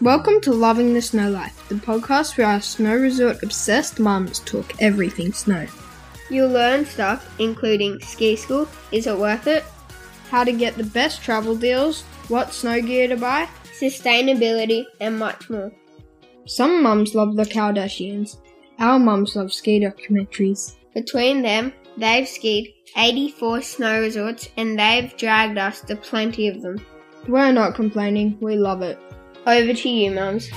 Welcome 0.00 0.40
to 0.42 0.52
Loving 0.52 0.94
the 0.94 1.02
Snow 1.02 1.30
Life, 1.30 1.68
the 1.68 1.74
podcast 1.74 2.38
where 2.38 2.46
our 2.46 2.60
snow 2.60 2.96
resort 2.96 3.42
obsessed 3.42 4.00
mums 4.00 4.38
talk 4.40 4.72
everything 4.80 5.32
snow. 5.32 5.66
You'll 6.30 6.50
learn 6.50 6.86
stuff 6.86 7.34
including 7.38 8.00
ski 8.00 8.36
school, 8.36 8.66
is 8.92 9.06
it 9.06 9.18
worth 9.18 9.46
it, 9.46 9.64
How 10.30 10.44
to 10.44 10.52
get 10.52 10.76
the 10.76 10.84
best 10.84 11.22
travel 11.22 11.54
deals, 11.54 12.02
what 12.28 12.52
snow 12.52 12.80
gear 12.80 13.08
to 13.08 13.16
buy. 13.16 13.48
sustainability, 13.78 14.84
and 15.00 15.18
much 15.18 15.50
more. 15.50 15.72
Some 16.46 16.82
mums 16.82 17.14
love 17.14 17.36
the 17.36 17.44
Kardashians. 17.44 18.36
Our 18.78 18.98
mums 18.98 19.36
love 19.36 19.52
ski 19.52 19.80
documentaries. 19.80 20.76
Between 20.94 21.42
them, 21.42 21.72
they've 21.96 22.28
skied 22.28 22.72
84 22.96 23.62
snow 23.62 24.00
resorts 24.00 24.48
and 24.56 24.78
they've 24.78 25.14
dragged 25.16 25.58
us 25.58 25.80
to 25.82 25.96
plenty 25.96 26.48
of 26.48 26.62
them. 26.62 26.84
We're 27.28 27.52
not 27.52 27.74
complaining, 27.74 28.38
we 28.40 28.56
love 28.56 28.82
it. 28.82 28.98
Over 29.46 29.72
to 29.72 29.88
you, 29.88 30.10
mums. 30.10 30.50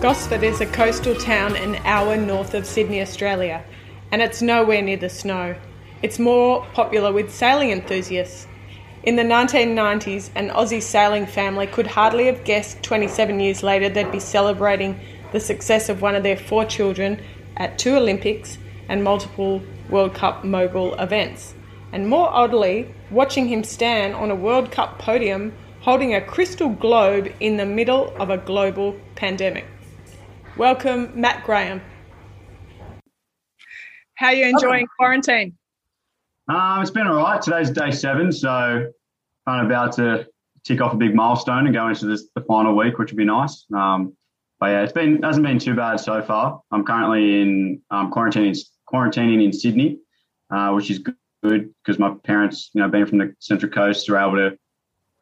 Gosford 0.00 0.42
is 0.42 0.60
a 0.60 0.66
coastal 0.66 1.14
town 1.14 1.54
an 1.54 1.76
hour 1.84 2.16
north 2.16 2.54
of 2.54 2.66
Sydney, 2.66 3.00
Australia, 3.00 3.64
and 4.10 4.20
it's 4.20 4.42
nowhere 4.42 4.82
near 4.82 4.96
the 4.96 5.08
snow. 5.08 5.54
It's 6.02 6.18
more 6.18 6.66
popular 6.74 7.12
with 7.12 7.32
sailing 7.32 7.70
enthusiasts. 7.70 8.48
In 9.04 9.14
the 9.14 9.22
1990s, 9.22 10.30
an 10.34 10.48
Aussie 10.48 10.82
sailing 10.82 11.26
family 11.26 11.68
could 11.68 11.86
hardly 11.86 12.26
have 12.26 12.42
guessed 12.42 12.82
27 12.82 13.38
years 13.38 13.62
later 13.62 13.88
they'd 13.88 14.10
be 14.10 14.18
celebrating 14.18 14.98
the 15.30 15.38
success 15.38 15.88
of 15.88 16.02
one 16.02 16.16
of 16.16 16.24
their 16.24 16.36
four 16.36 16.64
children 16.64 17.22
at 17.56 17.78
two 17.78 17.94
Olympics 17.94 18.58
and 18.88 19.04
multiple 19.04 19.62
World 19.88 20.14
Cup 20.14 20.42
mogul 20.42 20.94
events. 20.94 21.54
And 21.92 22.08
more 22.08 22.28
oddly, 22.28 22.92
watching 23.12 23.46
him 23.46 23.62
stand 23.62 24.14
on 24.14 24.30
a 24.30 24.34
World 24.34 24.72
Cup 24.72 24.98
podium 24.98 25.52
holding 25.80 26.14
a 26.14 26.20
crystal 26.20 26.68
globe 26.70 27.32
in 27.40 27.56
the 27.56 27.66
middle 27.66 28.14
of 28.16 28.30
a 28.30 28.38
global 28.38 28.96
pandemic. 29.16 29.66
Welcome, 30.56 31.10
Matt 31.14 31.44
Graham. 31.44 31.82
How 34.14 34.28
are 34.28 34.34
you 34.34 34.46
enjoying 34.46 34.86
quarantine? 34.98 35.56
Um, 36.48 36.82
it's 36.82 36.90
been 36.90 37.06
all 37.06 37.16
right. 37.16 37.40
Today's 37.42 37.70
day 37.70 37.90
seven, 37.90 38.30
so 38.30 38.92
kind 39.46 39.60
of 39.60 39.66
about 39.66 39.92
to 39.96 40.26
tick 40.64 40.80
off 40.80 40.92
a 40.92 40.96
big 40.96 41.14
milestone 41.14 41.66
and 41.66 41.74
go 41.74 41.88
into 41.88 42.06
this, 42.06 42.28
the 42.34 42.42
final 42.42 42.76
week, 42.76 42.98
which 42.98 43.10
would 43.10 43.16
be 43.16 43.24
nice. 43.24 43.64
Um, 43.74 44.16
but 44.60 44.66
yeah, 44.66 44.82
it's 44.82 44.92
been 44.92 45.22
hasn't 45.22 45.44
been 45.44 45.58
too 45.58 45.74
bad 45.74 45.98
so 45.98 46.22
far. 46.22 46.62
I'm 46.70 46.84
currently 46.84 47.42
in 47.42 47.82
um, 47.90 48.12
quarantining 48.12 48.56
quarantining 48.92 49.44
in 49.44 49.52
Sydney, 49.52 49.98
uh, 50.50 50.70
which 50.70 50.90
is 50.90 51.00
good 51.00 51.16
because 51.42 51.98
my 51.98 52.14
parents, 52.24 52.70
you 52.72 52.80
know, 52.80 52.88
being 52.88 53.06
from 53.06 53.18
the 53.18 53.34
Central 53.40 53.70
Coast, 53.70 54.08
are 54.08 54.18
able 54.18 54.36
to 54.36 54.56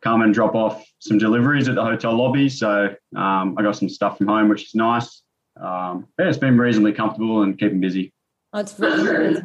come 0.02 0.22
and 0.22 0.32
drop 0.32 0.54
off 0.54 0.84
some 0.98 1.18
deliveries 1.18 1.68
at 1.68 1.74
the 1.74 1.84
hotel 1.84 2.16
lobby. 2.16 2.48
So 2.48 2.94
um, 3.16 3.54
I 3.58 3.62
got 3.62 3.76
some 3.76 3.88
stuff 3.88 4.18
from 4.18 4.28
home, 4.28 4.48
which 4.48 4.64
is 4.64 4.74
nice. 4.74 5.22
Um, 5.60 6.06
yeah, 6.18 6.28
it's 6.28 6.38
been 6.38 6.58
reasonably 6.58 6.92
comfortable 6.92 7.42
and 7.42 7.58
keeping 7.58 7.80
busy. 7.80 8.12
Oh, 8.52 8.60
it's 8.60 8.78
really 8.78 9.40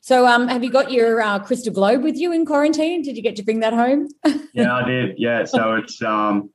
so. 0.00 0.26
Um, 0.26 0.46
have 0.46 0.62
you 0.62 0.70
got 0.70 0.92
your 0.92 1.20
uh, 1.20 1.40
crystal 1.40 1.72
globe 1.72 2.04
with 2.04 2.16
you 2.16 2.32
in 2.32 2.46
quarantine? 2.46 3.02
Did 3.02 3.16
you 3.16 3.22
get 3.22 3.34
to 3.36 3.42
bring 3.42 3.60
that 3.60 3.72
home? 3.72 4.08
yeah, 4.52 4.72
I 4.72 4.86
did. 4.86 5.16
Yeah, 5.18 5.44
so 5.44 5.74
it's 5.74 6.00
um, 6.00 6.50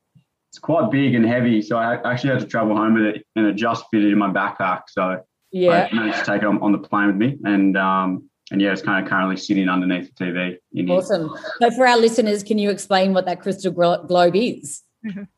it's 0.50 0.60
quite 0.60 0.90
big 0.90 1.16
and 1.16 1.26
heavy. 1.26 1.62
So 1.62 1.78
I 1.78 1.96
actually 2.10 2.30
had 2.30 2.40
to 2.40 2.46
travel 2.46 2.78
home 2.78 2.94
with 2.94 3.04
it, 3.04 3.26
and 3.36 3.46
it 3.46 3.56
just 3.56 3.84
fitted 3.92 4.12
in 4.12 4.18
my 4.18 4.30
backpack. 4.30 4.84
So 4.88 5.22
yeah, 5.52 5.90
I 5.92 5.94
managed 5.94 6.20
to 6.20 6.26
take 6.26 6.44
it 6.44 6.48
on, 6.48 6.62
on 6.62 6.72
the 6.72 6.78
plane 6.78 7.08
with 7.08 7.18
me, 7.18 7.38
and 7.44 7.76
um, 7.76 8.30
and 8.52 8.62
yeah, 8.62 8.74
it's 8.74 8.82
kind 8.82 9.04
of 9.04 9.10
currently 9.10 9.38
sitting 9.38 9.70
underneath 9.70 10.14
the 10.16 10.26
TV. 10.26 10.58
In 10.74 10.88
here. 10.88 10.98
awesome. 10.98 11.32
So 11.62 11.72
for 11.72 11.88
our 11.88 11.98
listeners, 11.98 12.44
can 12.44 12.58
you 12.58 12.70
explain 12.70 13.14
what 13.14 13.26
that 13.26 13.42
crystal 13.42 13.72
globe 13.72 14.36
is? 14.36 14.84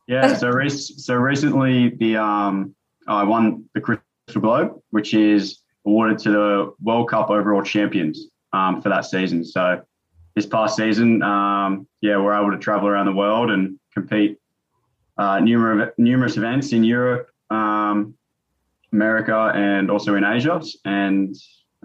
Yeah, 0.07 0.35
so 0.35 0.49
rec- 0.49 0.71
so 0.71 1.15
recently 1.15 1.89
the 1.89 2.17
um, 2.17 2.75
I 3.07 3.23
won 3.23 3.69
the 3.73 3.81
Crystal 3.81 4.41
Globe, 4.41 4.81
which 4.89 5.13
is 5.13 5.59
awarded 5.85 6.19
to 6.19 6.31
the 6.31 6.73
World 6.81 7.09
Cup 7.09 7.29
overall 7.29 7.63
champions 7.63 8.27
um, 8.51 8.81
for 8.81 8.89
that 8.89 9.05
season. 9.05 9.45
So 9.45 9.81
this 10.35 10.45
past 10.45 10.75
season, 10.75 11.21
um, 11.21 11.87
yeah, 12.01 12.17
we're 12.17 12.33
able 12.33 12.51
to 12.51 12.57
travel 12.57 12.87
around 12.87 13.05
the 13.05 13.13
world 13.13 13.51
and 13.51 13.79
compete 13.93 14.37
uh, 15.17 15.39
numerous 15.39 15.93
numerous 15.97 16.37
events 16.37 16.73
in 16.73 16.83
Europe, 16.83 17.29
um, 17.49 18.15
America, 18.91 19.51
and 19.55 19.89
also 19.89 20.15
in 20.15 20.23
Asia. 20.23 20.61
And 20.85 21.35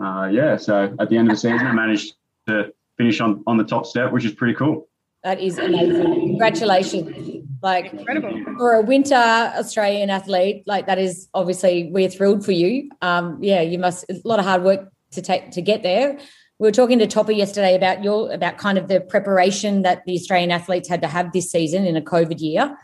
uh, 0.02 0.26
yeah, 0.26 0.56
so 0.56 0.94
at 0.98 1.08
the 1.08 1.16
end 1.16 1.28
of 1.30 1.36
the 1.36 1.40
season, 1.40 1.66
I 1.66 1.72
managed 1.72 2.14
to 2.46 2.72
finish 2.96 3.20
on 3.20 3.42
on 3.46 3.56
the 3.56 3.64
top 3.64 3.86
step, 3.86 4.12
which 4.12 4.24
is 4.24 4.32
pretty 4.32 4.54
cool. 4.54 4.88
That 5.24 5.40
is 5.40 5.58
amazing. 5.58 6.04
Congratulations. 6.04 7.44
Like 7.60 7.92
Incredible. 7.92 8.44
for 8.56 8.74
a 8.74 8.82
winter 8.82 9.16
Australian 9.16 10.10
athlete, 10.10 10.62
like 10.66 10.86
that 10.86 10.98
is 10.98 11.28
obviously 11.34 11.90
we're 11.92 12.08
thrilled 12.08 12.44
for 12.44 12.52
you. 12.52 12.90
Um, 13.02 13.38
yeah, 13.42 13.60
you 13.60 13.78
must 13.78 14.04
a 14.08 14.20
lot 14.24 14.38
of 14.38 14.44
hard 14.44 14.62
work 14.62 14.88
to 15.12 15.22
take 15.22 15.50
to 15.52 15.62
get 15.62 15.82
there. 15.82 16.18
We 16.60 16.68
were 16.68 16.72
talking 16.72 16.98
to 17.00 17.06
Topper 17.06 17.32
yesterday 17.32 17.74
about 17.74 18.04
your 18.04 18.32
about 18.32 18.58
kind 18.58 18.78
of 18.78 18.86
the 18.88 19.00
preparation 19.00 19.82
that 19.82 20.04
the 20.06 20.14
Australian 20.14 20.52
athletes 20.52 20.88
had 20.88 21.02
to 21.02 21.08
have 21.08 21.32
this 21.32 21.50
season 21.50 21.84
in 21.84 21.96
a 21.96 22.02
COVID 22.02 22.40
year. 22.40 22.76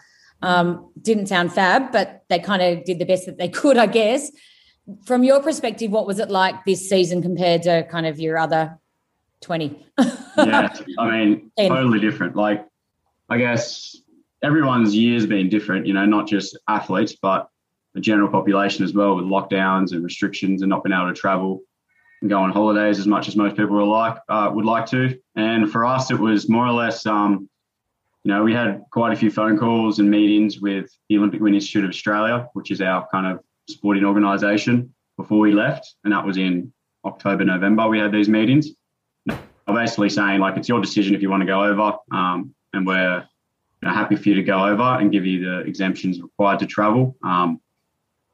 Um, 0.43 0.91
didn't 1.01 1.27
sound 1.27 1.53
fab, 1.53 1.93
but 1.93 2.25
they 2.29 2.39
kind 2.39 2.61
of 2.61 2.85
did 2.85 2.99
the 2.99 3.07
best 3.07 3.27
that 3.27 3.39
they 3.39 3.49
could, 3.49 3.79
I 3.79 3.87
guess. 3.87 4.31
From 5.05 5.25
your 5.25 5.43
perspective, 5.43 5.91
what 5.91 6.07
was 6.07 6.19
it 6.19 6.31
like 6.31 6.65
this 6.65 6.89
season 6.89 7.23
compared 7.23 7.63
to 7.63 7.85
kind 7.85 8.07
of 8.07 8.21
your 8.21 8.37
other 8.39 8.79
20? 9.41 9.87
yeah, 10.37 10.75
I 10.99 11.11
mean, 11.11 11.51
totally 11.59 12.01
different. 12.01 12.37
Like, 12.37 12.67
I 13.29 13.39
guess 13.39 13.97
everyone's 14.43 14.95
year's 14.95 15.27
been 15.27 15.49
different, 15.49 15.87
you 15.87 15.95
know, 15.95 16.05
not 16.05 16.29
just 16.29 16.59
athletes, 16.69 17.17
but 17.21 17.49
the 17.95 18.01
general 18.01 18.29
population 18.29 18.85
as 18.85 18.93
well, 18.93 19.17
with 19.17 19.25
lockdowns 19.25 19.93
and 19.93 20.05
restrictions 20.05 20.63
and 20.63 20.69
not 20.69 20.85
being 20.85 20.95
able 20.95 21.09
to 21.09 21.15
travel 21.19 21.63
and 22.21 22.29
go 22.31 22.39
on 22.41 22.51
holidays 22.51 22.99
as 22.99 23.07
much 23.07 23.29
as 23.29 23.37
most 23.37 23.57
people 23.57 23.79
are 23.79 23.85
like 23.85 24.19
uh, 24.29 24.51
would 24.53 24.65
like 24.65 24.87
to. 24.87 25.19
And 25.37 25.71
for 25.71 25.85
us, 25.85 26.11
it 26.11 26.19
was 26.19 26.49
more 26.49 26.67
or 26.67 26.73
less, 26.73 27.07
um, 27.07 27.49
you 28.25 28.33
know, 28.33 28.43
we 28.43 28.53
had 28.53 28.83
quite 28.91 29.13
a 29.13 29.17
few 29.17 29.31
phone 29.31 29.59
calls 29.59 29.99
and 29.99 30.11
meetings 30.11 30.59
with 30.59 30.91
the 31.09 31.19
Olympic 31.19 31.41
Winter 31.41 31.57
Institute 31.57 31.85
of 31.85 31.91
Australia, 31.91 32.49
which 32.55 32.71
is 32.71 32.81
our 32.81 33.07
kind 33.13 33.27
of 33.27 33.44
sporting 33.69 34.05
organisation, 34.05 34.95
before 35.17 35.39
we 35.39 35.53
left, 35.53 35.95
and 36.05 36.13
that 36.13 36.25
was 36.25 36.37
in 36.37 36.73
October, 37.05 37.45
November. 37.45 37.89
We 37.89 37.99
had 37.99 38.13
these 38.13 38.29
meetings 38.29 38.71
are 39.67 39.75
basically 39.75 40.11
saying 40.11 40.41
like 40.41 40.57
it's 40.57 40.69
your 40.69 40.81
decision 40.81 41.15
if 41.15 41.23
you 41.23 41.31
want 41.31 41.41
to 41.41 41.47
go 41.47 41.65
over, 41.65 41.97
um, 42.11 42.55
and 42.73 42.87
we're 42.87 43.27
you 43.83 43.89
know, 43.89 43.95
happy 43.95 44.17
for 44.17 44.29
you 44.29 44.35
to 44.35 44.43
go 44.43 44.67
over 44.67 44.83
and 44.83 45.13
give 45.13 45.25
you 45.25 45.45
the 45.45 45.61
exemptions 45.61 46.21
required 46.21 46.59
to 46.61 46.67
travel. 46.67 47.17
Um, 47.23 47.61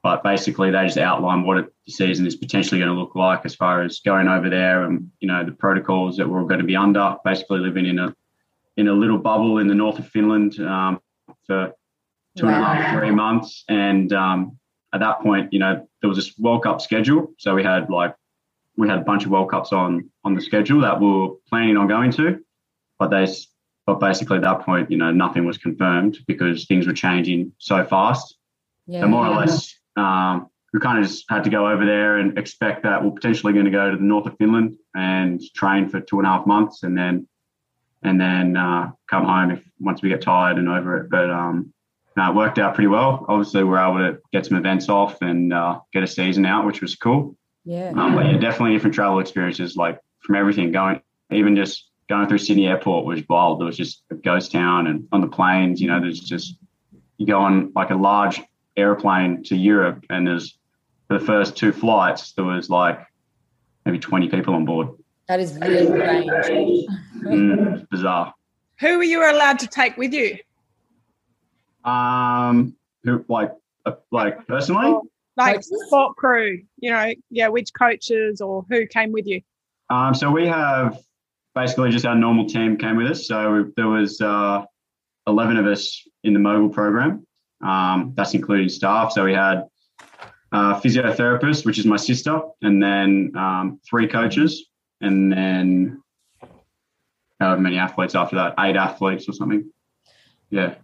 but 0.02 0.22
basically, 0.22 0.70
they 0.70 0.84
just 0.86 0.96
outline 0.96 1.42
what 1.42 1.70
the 1.86 1.92
season 1.92 2.26
is 2.26 2.34
potentially 2.34 2.80
going 2.80 2.92
to 2.92 2.98
look 2.98 3.14
like 3.14 3.42
as 3.44 3.54
far 3.54 3.82
as 3.82 4.00
going 4.00 4.28
over 4.28 4.48
there 4.48 4.84
and 4.84 5.10
you 5.20 5.28
know 5.28 5.44
the 5.44 5.52
protocols 5.52 6.16
that 6.16 6.28
we're 6.28 6.40
all 6.40 6.46
going 6.46 6.60
to 6.60 6.66
be 6.66 6.76
under. 6.76 7.16
Basically, 7.24 7.60
living 7.60 7.86
in 7.86 7.98
a 7.98 8.14
in 8.76 8.88
a 8.88 8.92
little 8.92 9.18
bubble 9.18 9.58
in 9.58 9.66
the 9.66 9.74
north 9.74 9.98
of 9.98 10.08
Finland 10.08 10.58
um, 10.60 11.00
for 11.46 11.72
two 12.36 12.46
and 12.46 12.54
a 12.54 12.64
half, 12.64 12.98
three 12.98 13.10
months, 13.10 13.64
and 13.68 14.12
um, 14.14 14.58
at 14.92 15.00
that 15.00 15.20
point, 15.20 15.52
you 15.52 15.58
know, 15.58 15.86
there 16.00 16.08
was 16.08 16.16
this 16.16 16.36
World 16.38 16.64
Cup 16.64 16.80
schedule, 16.80 17.32
so 17.38 17.54
we 17.54 17.62
had 17.62 17.90
like 17.90 18.14
we 18.76 18.88
had 18.88 18.98
a 18.98 19.02
bunch 19.02 19.24
of 19.24 19.30
World 19.30 19.50
Cups 19.50 19.72
on 19.72 20.10
on 20.24 20.34
the 20.34 20.40
schedule 20.40 20.80
that 20.80 21.00
we 21.00 21.06
were 21.06 21.28
planning 21.48 21.76
on 21.76 21.86
going 21.86 22.10
to, 22.12 22.40
but 22.98 23.10
they 23.10 23.26
but 23.86 24.00
basically 24.00 24.36
at 24.36 24.42
that 24.42 24.60
point, 24.60 24.90
you 24.90 24.96
know, 24.96 25.10
nothing 25.10 25.44
was 25.44 25.58
confirmed 25.58 26.18
because 26.26 26.66
things 26.66 26.86
were 26.86 26.92
changing 26.92 27.52
so 27.58 27.84
fast. 27.84 28.36
Yeah. 28.86 29.00
So 29.00 29.08
more 29.08 29.26
or 29.26 29.36
less, 29.36 29.74
um, 29.96 30.48
we 30.72 30.80
kind 30.80 30.98
of 30.98 31.04
just 31.04 31.24
had 31.28 31.44
to 31.44 31.50
go 31.50 31.68
over 31.68 31.84
there 31.84 32.18
and 32.18 32.38
expect 32.38 32.82
that 32.84 33.02
we're 33.04 33.10
potentially 33.10 33.52
going 33.52 33.64
to 33.64 33.70
go 33.70 33.90
to 33.90 33.96
the 33.96 34.02
north 34.02 34.26
of 34.26 34.36
Finland 34.38 34.76
and 34.94 35.40
train 35.54 35.88
for 35.88 36.00
two 36.00 36.18
and 36.18 36.26
a 36.26 36.30
half 36.30 36.46
months, 36.46 36.82
and 36.82 36.96
then 36.96 37.26
and 38.02 38.20
then 38.20 38.56
uh, 38.56 38.90
come 39.08 39.24
home 39.24 39.50
if 39.50 39.62
once 39.78 40.02
we 40.02 40.08
get 40.08 40.22
tired 40.22 40.58
and 40.58 40.68
over 40.68 40.98
it. 40.98 41.10
But 41.10 41.30
um, 41.30 41.72
no, 42.16 42.30
it 42.30 42.34
worked 42.34 42.58
out 42.58 42.74
pretty 42.74 42.88
well. 42.88 43.24
Obviously, 43.28 43.62
we 43.62 43.76
are 43.76 43.88
able 43.88 44.12
to 44.12 44.20
get 44.32 44.46
some 44.46 44.56
events 44.56 44.88
off 44.88 45.22
and 45.22 45.52
uh, 45.52 45.80
get 45.92 46.02
a 46.02 46.06
season 46.06 46.44
out, 46.44 46.66
which 46.66 46.80
was 46.80 46.96
cool. 46.96 47.36
Yeah. 47.64 47.92
Um, 47.96 48.14
but 48.14 48.26
yeah, 48.26 48.36
definitely 48.38 48.74
different 48.74 48.94
travel 48.94 49.20
experiences, 49.20 49.76
like 49.76 50.00
from 50.20 50.34
everything 50.34 50.72
going, 50.72 51.00
even 51.30 51.54
just 51.54 51.88
going 52.08 52.28
through 52.28 52.38
Sydney 52.38 52.66
Airport 52.66 53.04
was 53.06 53.22
wild. 53.28 53.60
There 53.60 53.66
was 53.66 53.76
just 53.76 54.02
a 54.10 54.14
ghost 54.16 54.52
town, 54.52 54.86
and 54.86 55.06
on 55.12 55.20
the 55.20 55.28
planes, 55.28 55.80
you 55.80 55.88
know, 55.88 56.00
there's 56.00 56.20
just 56.20 56.56
you 57.18 57.26
go 57.26 57.38
on 57.40 57.72
like 57.74 57.90
a 57.90 57.94
large 57.94 58.40
airplane 58.76 59.42
to 59.44 59.56
Europe, 59.56 60.04
and 60.10 60.26
there's 60.26 60.58
for 61.06 61.18
the 61.18 61.24
first 61.24 61.56
two 61.56 61.72
flights 61.72 62.32
there 62.32 62.44
was 62.44 62.70
like 62.70 62.98
maybe 63.84 63.98
20 63.98 64.28
people 64.28 64.54
on 64.54 64.64
board. 64.64 64.88
That 65.28 65.40
is 65.40 65.56
really 65.60 66.26
strange. 66.42 66.86
Mm, 67.22 67.88
bizarre. 67.88 68.34
Who 68.80 68.96
were 68.96 69.04
you 69.04 69.20
allowed 69.20 69.58
to 69.60 69.66
take 69.66 69.96
with 69.96 70.12
you? 70.12 70.38
Um, 71.84 72.76
who 73.04 73.24
like 73.28 73.52
uh, 73.86 73.92
like 74.10 74.46
personally? 74.46 74.94
Like 75.36 75.62
sport 75.62 76.16
crew, 76.16 76.60
you 76.78 76.90
know, 76.90 77.14
yeah, 77.30 77.48
which 77.48 77.72
coaches 77.72 78.40
or 78.40 78.66
who 78.68 78.86
came 78.86 79.12
with 79.12 79.26
you? 79.26 79.40
Um, 79.88 80.14
so 80.14 80.30
we 80.30 80.46
have 80.46 81.00
basically 81.54 81.90
just 81.90 82.04
our 82.04 82.14
normal 82.14 82.46
team 82.46 82.76
came 82.76 82.96
with 82.96 83.10
us. 83.10 83.26
So 83.26 83.70
there 83.76 83.88
was 83.88 84.20
uh, 84.20 84.64
11 85.26 85.56
of 85.56 85.66
us 85.66 86.06
in 86.24 86.32
the 86.34 86.38
mogul 86.38 86.68
program. 86.68 87.26
Um, 87.62 88.12
that's 88.16 88.34
including 88.34 88.68
staff. 88.68 89.12
So 89.12 89.24
we 89.24 89.34
had 89.34 89.66
a 90.52 90.74
physiotherapist, 90.74 91.64
which 91.64 91.78
is 91.78 91.86
my 91.86 91.96
sister, 91.96 92.40
and 92.62 92.82
then 92.82 93.32
um, 93.36 93.80
three 93.88 94.08
coaches, 94.08 94.66
and 95.00 95.32
then 95.32 96.02
however 97.38 97.60
many 97.60 97.78
athletes 97.78 98.14
after 98.14 98.36
that, 98.36 98.54
eight 98.58 98.76
athletes 98.76 99.28
or 99.28 99.32
something. 99.32 99.70
Yeah. 100.50 100.74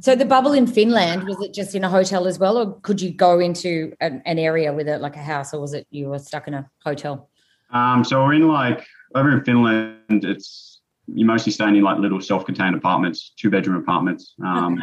So 0.00 0.14
the 0.16 0.24
bubble 0.24 0.52
in 0.52 0.66
Finland 0.66 1.24
was 1.24 1.40
it 1.42 1.52
just 1.52 1.74
in 1.74 1.84
a 1.84 1.88
hotel 1.88 2.26
as 2.26 2.38
well, 2.38 2.56
or 2.56 2.80
could 2.80 3.00
you 3.00 3.12
go 3.12 3.40
into 3.40 3.92
an, 4.00 4.22
an 4.24 4.38
area 4.38 4.72
with 4.72 4.88
it, 4.88 5.00
like 5.00 5.16
a 5.16 5.22
house, 5.22 5.52
or 5.52 5.60
was 5.60 5.74
it 5.74 5.86
you 5.90 6.08
were 6.08 6.18
stuck 6.18 6.48
in 6.48 6.54
a 6.54 6.70
hotel? 6.82 7.28
Um, 7.70 8.02
so 8.04 8.24
we're 8.24 8.34
in 8.34 8.48
like 8.48 8.86
over 9.14 9.30
in 9.30 9.44
Finland. 9.44 10.24
It's 10.24 10.80
you're 11.08 11.26
mostly 11.26 11.52
staying 11.52 11.76
in 11.76 11.82
like 11.82 11.98
little 11.98 12.20
self-contained 12.20 12.74
apartments, 12.74 13.32
two-bedroom 13.36 13.76
apartments. 13.76 14.34
Um, 14.42 14.80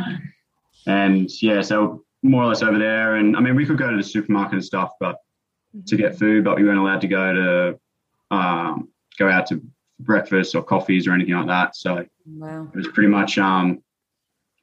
and 0.85 1.29
yeah, 1.41 1.61
so 1.61 2.03
more 2.21 2.44
or 2.44 2.47
less 2.47 2.61
over 2.61 2.77
there. 2.77 3.15
And 3.15 3.35
I 3.35 3.39
mean, 3.39 3.56
we 3.56 3.65
could 3.65 3.77
go 3.77 3.89
to 3.89 3.97
the 3.97 4.03
supermarket 4.03 4.53
and 4.53 4.65
stuff, 4.65 4.91
but 5.00 5.17
to 5.88 5.95
get 5.95 6.17
food, 6.17 6.44
but 6.44 6.56
we 6.56 6.63
weren't 6.63 6.79
allowed 6.79 7.01
to 7.01 7.07
go 7.07 7.33
to 7.33 7.79
um, 8.35 8.89
go 9.17 9.29
out 9.29 9.47
to 9.47 9.61
breakfast 10.00 10.56
or 10.56 10.63
coffees 10.63 11.07
or 11.07 11.13
anything 11.13 11.33
like 11.35 11.47
that. 11.47 11.75
So 11.75 12.06
Wow. 12.25 12.67
it 12.71 12.77
was 12.77 12.88
pretty 12.89 13.09
much 13.09 13.38
um, 13.39 13.81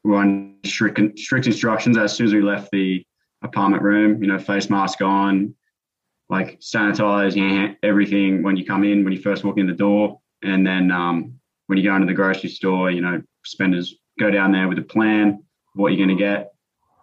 were 0.06 0.16
on 0.16 0.56
strict 0.64 1.18
strict 1.18 1.46
instructions 1.46 1.96
as 1.96 2.14
soon 2.14 2.26
as 2.26 2.32
we 2.34 2.40
left 2.40 2.70
the 2.72 3.04
apartment 3.42 3.82
room. 3.82 4.22
You 4.22 4.28
know, 4.28 4.38
face 4.38 4.70
mask 4.70 5.00
on, 5.02 5.54
like 6.28 6.60
sanitize 6.60 7.36
your 7.36 7.48
hand, 7.48 7.76
everything 7.82 8.42
when 8.42 8.56
you 8.56 8.64
come 8.64 8.84
in, 8.84 9.04
when 9.04 9.12
you 9.12 9.20
first 9.20 9.44
walk 9.44 9.58
in 9.58 9.66
the 9.66 9.72
door, 9.72 10.20
and 10.42 10.66
then 10.66 10.90
um, 10.90 11.38
when 11.66 11.78
you 11.78 11.84
go 11.84 11.94
into 11.94 12.06
the 12.06 12.14
grocery 12.14 12.50
store, 12.50 12.90
you 12.90 13.00
know, 13.00 13.22
spenders 13.44 13.96
go 14.18 14.30
down 14.30 14.52
there 14.52 14.68
with 14.68 14.78
a 14.78 14.82
plan 14.82 15.28
of 15.28 15.38
what 15.74 15.92
you're 15.92 16.06
going 16.06 16.16
to 16.16 16.22
get, 16.22 16.52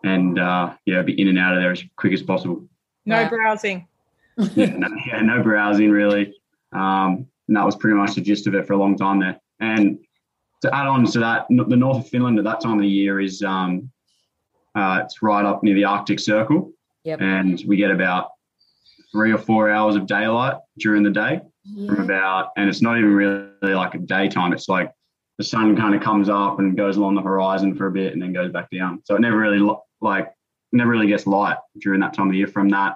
and 0.03 0.39
uh, 0.39 0.73
yeah, 0.85 1.01
be 1.01 1.19
in 1.19 1.27
and 1.27 1.39
out 1.39 1.55
of 1.55 1.61
there 1.61 1.71
as 1.71 1.83
quick 1.97 2.13
as 2.13 2.21
possible. 2.21 2.67
No 3.05 3.23
Wow. 3.23 3.29
browsing. 3.29 3.87
yeah, 4.55 4.75
no, 4.77 4.87
yeah, 5.05 5.21
no 5.21 5.43
browsing 5.43 5.91
really. 5.91 6.33
Um, 6.71 7.27
and 7.47 7.57
that 7.57 7.65
was 7.65 7.75
pretty 7.75 7.95
much 7.97 8.15
the 8.15 8.21
gist 8.21 8.47
of 8.47 8.55
it 8.55 8.65
for 8.65 8.73
a 8.73 8.77
long 8.77 8.97
time 8.97 9.19
there. 9.19 9.39
And 9.59 9.99
to 10.63 10.73
add 10.73 10.87
on 10.87 11.05
to 11.05 11.19
that, 11.19 11.45
the 11.49 11.75
north 11.75 11.97
of 11.97 12.07
Finland 12.07 12.39
at 12.39 12.45
that 12.45 12.61
time 12.61 12.75
of 12.75 12.79
the 12.81 12.87
year 12.87 13.19
is 13.19 13.43
um, 13.43 13.91
uh, 14.75 15.01
it's 15.03 15.21
right 15.21 15.45
up 15.45 15.61
near 15.61 15.75
the 15.75 15.83
Arctic 15.83 16.19
Circle, 16.19 16.71
Yep. 17.03 17.21
and 17.21 17.61
we 17.67 17.75
get 17.75 17.91
about 17.91 18.29
three 19.11 19.33
or 19.33 19.37
four 19.37 19.69
hours 19.69 19.97
of 19.97 20.07
daylight 20.07 20.55
during 20.79 21.03
the 21.03 21.09
day 21.11 21.41
from 21.85 21.99
about, 21.99 22.51
and 22.55 22.69
it's 22.69 22.81
not 22.81 22.97
even 22.97 23.13
really 23.13 23.73
like 23.73 23.93
a 23.93 23.97
daytime. 23.97 24.53
It's 24.53 24.69
like 24.69 24.91
the 25.37 25.43
sun 25.43 25.75
kind 25.75 25.93
of 25.95 26.01
comes 26.01 26.29
up 26.29 26.59
and 26.59 26.77
goes 26.77 26.95
along 26.95 27.15
the 27.15 27.21
horizon 27.21 27.75
for 27.75 27.87
a 27.87 27.91
bit 27.91 28.13
and 28.13 28.21
then 28.21 28.31
goes 28.31 28.51
back 28.51 28.69
down. 28.71 29.01
So 29.03 29.15
it 29.15 29.19
never 29.21 29.37
really 29.37 29.59
like 29.99 30.31
never 30.71 30.89
really 30.89 31.07
gets 31.07 31.27
light 31.27 31.57
during 31.81 31.99
that 31.99 32.13
time 32.13 32.27
of 32.27 32.31
the 32.31 32.37
year. 32.37 32.47
From 32.47 32.69
that 32.69 32.95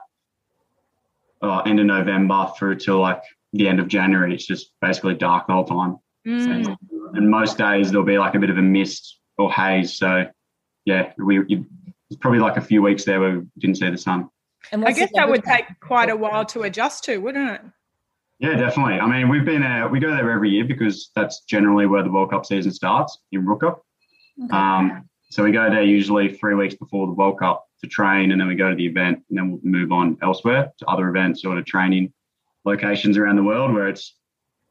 uh, 1.42 1.60
end 1.66 1.82
of 1.82 1.86
November 1.86 2.48
through 2.58 2.78
till 2.78 3.00
like 3.00 3.22
the 3.52 3.68
end 3.68 3.82
of 3.82 3.90
January, 3.90 4.34
it's 4.34 4.46
just 4.46 4.72
basically 4.82 5.16
dark 5.16 5.48
the 5.48 5.54
whole 5.54 5.66
time. 5.66 5.98
Mm. 6.28 6.76
And 7.14 7.30
most 7.30 7.58
days 7.58 7.90
there'll 7.90 8.06
be 8.06 8.18
like 8.18 8.36
a 8.36 8.40
bit 8.40 8.50
of 8.50 8.58
a 8.58 8.62
mist 8.62 9.20
or 9.38 9.52
haze. 9.52 9.98
So 9.98 10.26
yeah, 10.86 11.14
we 11.18 11.40
it's 12.10 12.20
probably 12.20 12.40
like 12.40 12.58
a 12.58 12.62
few 12.62 12.82
weeks 12.82 13.06
there 13.06 13.20
where 13.20 13.40
we 13.40 13.46
didn't 13.60 13.78
see 13.78 13.90
the 13.90 13.98
sun. 13.98 14.30
And 14.72 14.86
I 14.86 14.92
guess 14.92 15.12
that 15.14 15.30
would 15.30 15.44
take 15.44 15.66
quite 15.82 16.10
a 16.10 16.16
while 16.16 16.46
to 16.46 16.64
adjust 16.64 17.04
to, 17.06 17.18
wouldn't 17.18 17.50
it? 17.50 17.62
Yeah, 18.40 18.56
definitely. 18.56 19.00
I 19.00 19.08
mean, 19.08 19.30
we've 19.30 19.46
been 19.46 19.62
there, 19.62 19.88
we 19.88 20.00
go 20.00 20.12
there 20.12 20.30
every 20.30 20.50
year 20.50 20.66
because 20.66 21.10
that's 21.16 21.42
generally 21.46 21.88
where 21.88 22.04
the 22.04 22.12
World 22.12 22.30
Cup 22.30 22.46
season 22.46 22.72
starts 22.72 23.18
in 23.32 23.46
Ruka. 23.46 23.78
Um, 24.52 25.10
so 25.32 25.44
we 25.44 25.52
go 25.52 25.70
there 25.70 25.82
usually 25.82 26.34
three 26.34 26.54
weeks 26.54 26.76
before 26.76 27.08
the 27.08 27.14
World 27.14 27.40
Cup 27.40 27.66
to 27.82 27.88
train, 27.88 28.32
and 28.32 28.40
then 28.40 28.48
we 28.48 28.56
go 28.56 28.70
to 28.70 28.76
the 28.76 28.86
event, 28.86 29.24
and 29.30 29.38
then 29.38 29.52
we'll 29.52 29.60
move 29.64 29.92
on 29.92 30.18
elsewhere 30.22 30.72
to 30.78 30.86
other 30.86 31.10
events 31.10 31.44
or 31.44 31.56
to 31.56 31.64
training 31.64 32.14
locations 32.66 33.18
around 33.18 33.38
the 33.38 33.44
world 33.44 33.74
where 33.74 33.88
it's 33.88 34.16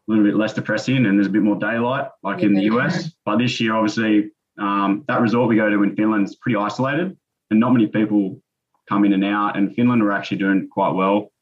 a 0.06 0.11
little 0.11 0.25
bit 0.25 0.37
less 0.37 0.53
depressing 0.55 1.06
and 1.06 1.19
there's 1.19 1.26
a 1.26 1.31
bit 1.31 1.43
more 1.43 1.56
daylight, 1.56 2.08
like 2.23 2.43
in 2.43 2.55
the 2.55 2.62
Yeah. 2.62 2.75
US. 2.76 3.12
But 3.25 3.38
this 3.38 3.61
year, 3.61 3.75
obviously, 3.75 4.31
um, 4.58 5.05
that 5.08 5.20
resort 5.20 5.49
we 5.49 5.56
go 5.56 5.69
to 5.69 5.82
in 5.82 5.94
Finland 5.97 6.25
is 6.29 6.37
pretty 6.37 6.56
isolated, 6.56 7.17
and 7.50 7.61
not 7.61 7.73
many 7.73 7.87
people 7.87 8.41
come 8.88 9.05
in 9.05 9.12
and 9.12 9.25
out. 9.25 9.56
And 9.56 9.75
Finland 9.75 10.03
are 10.03 10.12
actually 10.12 10.38
doing 10.38 10.69
quite 10.69 10.91
well 10.94 11.32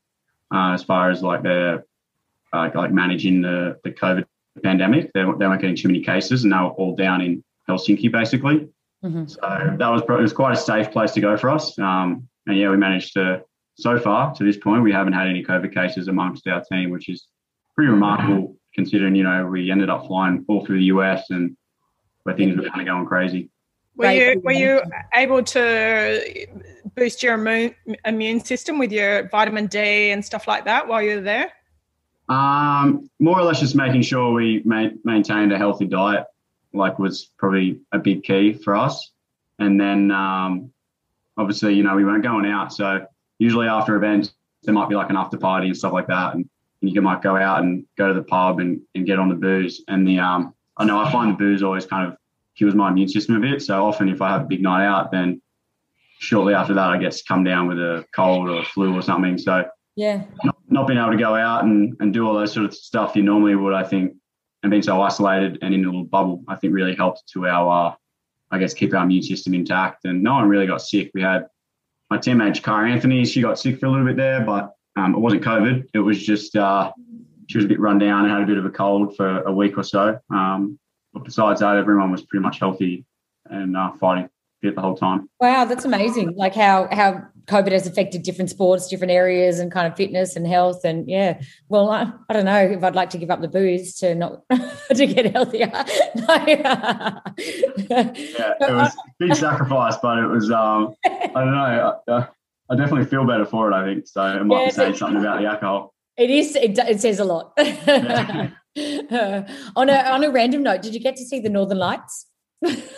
uh, 0.52 0.72
as 0.72 0.82
far 0.82 1.10
as 1.10 1.22
like 1.22 1.42
their 1.42 1.84
uh, 2.52 2.70
like 2.74 2.92
managing 2.92 3.42
the, 3.42 3.78
the 3.84 3.90
COVID 3.90 4.24
pandemic. 4.62 5.12
They, 5.12 5.20
they 5.22 5.46
weren't 5.46 5.60
getting 5.60 5.76
too 5.76 5.88
many 5.88 6.00
cases, 6.00 6.44
and 6.44 6.52
they 6.52 6.56
were 6.56 6.70
all 6.70 6.94
down 6.96 7.20
in 7.20 7.44
Helsinki 7.68 8.10
basically. 8.10 8.68
Mhm. 9.04 9.28
So 9.28 9.76
that 9.78 9.88
was 9.88 10.02
pro- 10.02 10.18
it 10.18 10.22
was 10.22 10.32
quite 10.32 10.52
a 10.52 10.56
safe 10.56 10.90
place 10.90 11.12
to 11.12 11.20
go 11.20 11.36
for 11.36 11.50
us. 11.50 11.78
Um, 11.78 12.26
and 12.46 12.56
yeah, 12.56 12.70
we 12.70 12.76
managed 12.78 13.12
to 13.14 13.42
so 13.76 13.98
far 13.98 14.32
to 14.34 14.44
this 14.44 14.56
point 14.56 14.82
we 14.82 14.92
haven't 14.92 15.12
had 15.12 15.26
any 15.28 15.44
COVID 15.44 15.74
cases 15.74 16.08
amongst 16.08 16.46
our 16.46 16.62
team, 16.64 16.90
which 16.90 17.08
is 17.08 17.26
pretty 17.74 17.90
remarkable 17.90 18.56
considering 18.74 19.14
you 19.14 19.22
know 19.22 19.46
we 19.46 19.70
ended 19.70 19.90
up 19.90 20.06
flying 20.06 20.44
all 20.48 20.64
through 20.64 20.78
the 20.78 20.86
US 20.86 21.30
and 21.30 21.56
where 22.24 22.36
things 22.36 22.56
were 22.56 22.68
kind 22.68 22.80
of 22.80 22.86
going 22.86 23.06
crazy. 23.06 23.50
Were 23.96 24.10
you 24.10 24.40
were 24.40 24.52
you 24.52 24.82
able 25.14 25.42
to 25.42 26.46
boost 26.96 27.22
your 27.22 27.34
immune 27.34 27.74
immune 28.04 28.40
system 28.40 28.78
with 28.78 28.92
your 28.92 29.28
vitamin 29.28 29.66
D 29.66 30.10
and 30.10 30.24
stuff 30.24 30.48
like 30.48 30.64
that 30.64 30.88
while 30.88 31.02
you 31.02 31.16
were 31.16 31.22
there? 31.22 31.52
Um, 32.28 33.10
more 33.20 33.38
or 33.38 33.42
less 33.42 33.60
just 33.60 33.76
making 33.76 34.02
sure 34.02 34.32
we 34.32 34.62
ma- 34.64 34.88
maintained 35.04 35.52
a 35.52 35.58
healthy 35.58 35.86
diet, 35.86 36.24
like 36.72 36.98
was 36.98 37.30
probably 37.38 37.80
a 37.92 37.98
big 37.98 38.24
key 38.24 38.54
for 38.54 38.74
us. 38.74 39.12
And 39.58 39.78
then 39.80 40.10
um, 40.10 40.72
obviously, 41.36 41.74
you 41.74 41.82
know, 41.82 41.94
we 41.94 42.04
weren't 42.04 42.22
going 42.22 42.46
out. 42.46 42.72
So 42.72 43.06
usually 43.38 43.68
after 43.68 43.94
events, 43.96 44.32
there 44.62 44.74
might 44.74 44.88
be 44.88 44.94
like 44.94 45.10
an 45.10 45.16
after 45.16 45.36
party 45.36 45.66
and 45.66 45.76
stuff 45.76 45.92
like 45.92 46.06
that. 46.06 46.34
And, 46.34 46.40
and 46.40 46.48
you 46.88 47.00
might 47.02 47.22
go 47.22 47.36
out 47.36 47.62
and 47.62 47.84
go 47.96 48.08
to 48.08 48.14
the 48.14 48.22
pub 48.22 48.60
and, 48.60 48.80
and 48.94 49.06
get 49.06 49.18
on 49.18 49.28
the 49.28 49.34
booze. 49.34 49.82
And 49.88 50.06
the, 50.06 50.18
um, 50.18 50.54
I 50.76 50.84
know 50.84 50.98
I 50.98 51.10
find 51.10 51.32
the 51.32 51.36
booze 51.36 51.62
always 51.62 51.86
kind 51.86 52.10
of 52.10 52.16
kills 52.56 52.74
my 52.74 52.90
immune 52.90 53.08
system 53.08 53.36
a 53.36 53.40
bit. 53.40 53.62
So 53.62 53.84
often 53.84 54.08
if 54.08 54.22
I 54.22 54.30
have 54.30 54.42
a 54.42 54.46
big 54.46 54.62
night 54.62 54.86
out, 54.86 55.10
then 55.12 55.40
shortly 56.18 56.54
after 56.54 56.74
that, 56.74 56.90
I 56.90 56.98
to 56.98 57.22
come 57.26 57.44
down 57.44 57.68
with 57.68 57.78
a 57.78 58.04
cold 58.14 58.48
or 58.48 58.60
a 58.60 58.64
flu 58.64 58.94
or 58.94 59.02
something. 59.02 59.38
So 59.38 59.64
Yeah. 59.96 60.24
not, 60.44 60.56
not 60.68 60.86
being 60.86 60.98
able 60.98 61.12
to 61.12 61.16
go 61.16 61.34
out 61.34 61.64
and, 61.64 61.96
and 62.00 62.12
do 62.12 62.26
all 62.26 62.34
those 62.34 62.52
sort 62.52 62.66
of 62.66 62.74
stuff 62.74 63.16
you 63.16 63.22
normally 63.22 63.54
would, 63.54 63.74
I 63.74 63.84
think, 63.84 64.14
and 64.62 64.70
being 64.70 64.82
so 64.82 65.00
isolated 65.02 65.58
and 65.62 65.74
in 65.74 65.84
a 65.84 65.86
little 65.86 66.04
bubble, 66.04 66.42
I 66.48 66.56
think 66.56 66.72
really 66.72 66.94
helped 66.94 67.24
to 67.34 67.46
our, 67.46 67.90
uh, 67.90 67.94
I 68.50 68.58
guess, 68.58 68.72
keep 68.72 68.94
our 68.94 69.04
immune 69.04 69.22
system 69.22 69.54
intact. 69.54 70.04
And 70.04 70.22
no 70.22 70.34
one 70.34 70.48
really 70.48 70.66
got 70.66 70.80
sick. 70.80 71.10
We 71.12 71.22
had 71.22 71.46
my 72.10 72.18
teammate, 72.18 72.60
Jakara 72.60 72.90
Anthony, 72.90 73.24
she 73.24 73.42
got 73.42 73.58
sick 73.58 73.78
for 73.78 73.86
a 73.86 73.90
little 73.90 74.06
bit 74.06 74.16
there, 74.16 74.40
but 74.42 74.74
um, 74.96 75.14
it 75.14 75.18
wasn't 75.18 75.42
COVID. 75.42 75.88
It 75.92 75.98
was 75.98 76.22
just 76.22 76.56
uh, 76.56 76.92
she 77.48 77.58
was 77.58 77.64
a 77.64 77.68
bit 77.68 77.80
run 77.80 77.98
down 77.98 78.24
and 78.24 78.32
had 78.32 78.42
a 78.42 78.46
bit 78.46 78.58
of 78.58 78.64
a 78.64 78.70
cold 78.70 79.16
for 79.16 79.42
a 79.42 79.52
week 79.52 79.76
or 79.76 79.82
so. 79.82 80.18
Um, 80.30 80.78
but 81.12 81.24
besides 81.24 81.60
that, 81.60 81.76
everyone 81.76 82.10
was 82.10 82.22
pretty 82.22 82.42
much 82.42 82.58
healthy 82.58 83.04
and 83.46 83.76
uh, 83.76 83.92
fighting 83.92 84.28
fit 84.62 84.74
the 84.74 84.80
whole 84.80 84.96
time. 84.96 85.28
Wow, 85.40 85.64
that's 85.64 85.84
amazing. 85.84 86.34
Like 86.36 86.54
how 86.54 86.88
how 86.90 87.22
COVID 87.46 87.72
has 87.72 87.86
affected 87.86 88.22
different 88.22 88.50
sports, 88.50 88.88
different 88.88 89.12
areas, 89.12 89.58
and 89.58 89.70
kind 89.70 89.86
of 89.86 89.96
fitness 89.96 90.34
and 90.36 90.46
health. 90.46 90.84
And 90.84 91.08
yeah, 91.08 91.40
well, 91.68 91.90
I, 91.90 92.10
I 92.28 92.32
don't 92.32 92.46
know 92.46 92.58
if 92.58 92.82
I'd 92.82 92.94
like 92.94 93.10
to 93.10 93.18
give 93.18 93.30
up 93.30 93.40
the 93.40 93.48
booze 93.48 93.96
to 93.96 94.14
not 94.14 94.42
to 94.94 95.06
get 95.06 95.32
healthier. 95.32 95.70
Yeah, 97.36 98.54
it 98.60 98.74
was 98.74 98.94
a 98.94 99.12
big 99.18 99.34
sacrifice, 99.34 99.96
but 100.02 100.18
it 100.18 100.26
was, 100.26 100.50
um, 100.50 100.94
I 101.04 101.28
don't 101.34 101.52
know. 101.52 102.00
I, 102.08 102.26
I 102.70 102.76
definitely 102.76 103.06
feel 103.06 103.26
better 103.26 103.44
for 103.44 103.70
it, 103.70 103.74
I 103.74 103.84
think. 103.84 104.06
So 104.06 104.24
it 104.24 104.44
might 104.44 104.60
Yeah, 104.60 104.64
be 104.66 104.70
saying 104.72 104.94
something 104.96 105.20
about 105.20 105.40
the 105.40 105.46
alcohol. 105.46 105.94
It 106.16 106.30
is. 106.30 106.56
It, 106.56 106.78
it 106.78 107.00
says 107.00 107.18
a 107.18 107.24
lot. 107.24 107.52
on 107.58 107.66
a 109.88 110.10
on 110.10 110.24
a 110.24 110.30
random 110.30 110.62
note, 110.62 110.82
did 110.82 110.94
you 110.94 111.00
get 111.00 111.16
to 111.16 111.24
see 111.24 111.40
the 111.40 111.48
Northern 111.48 111.78
Lights? 111.78 112.26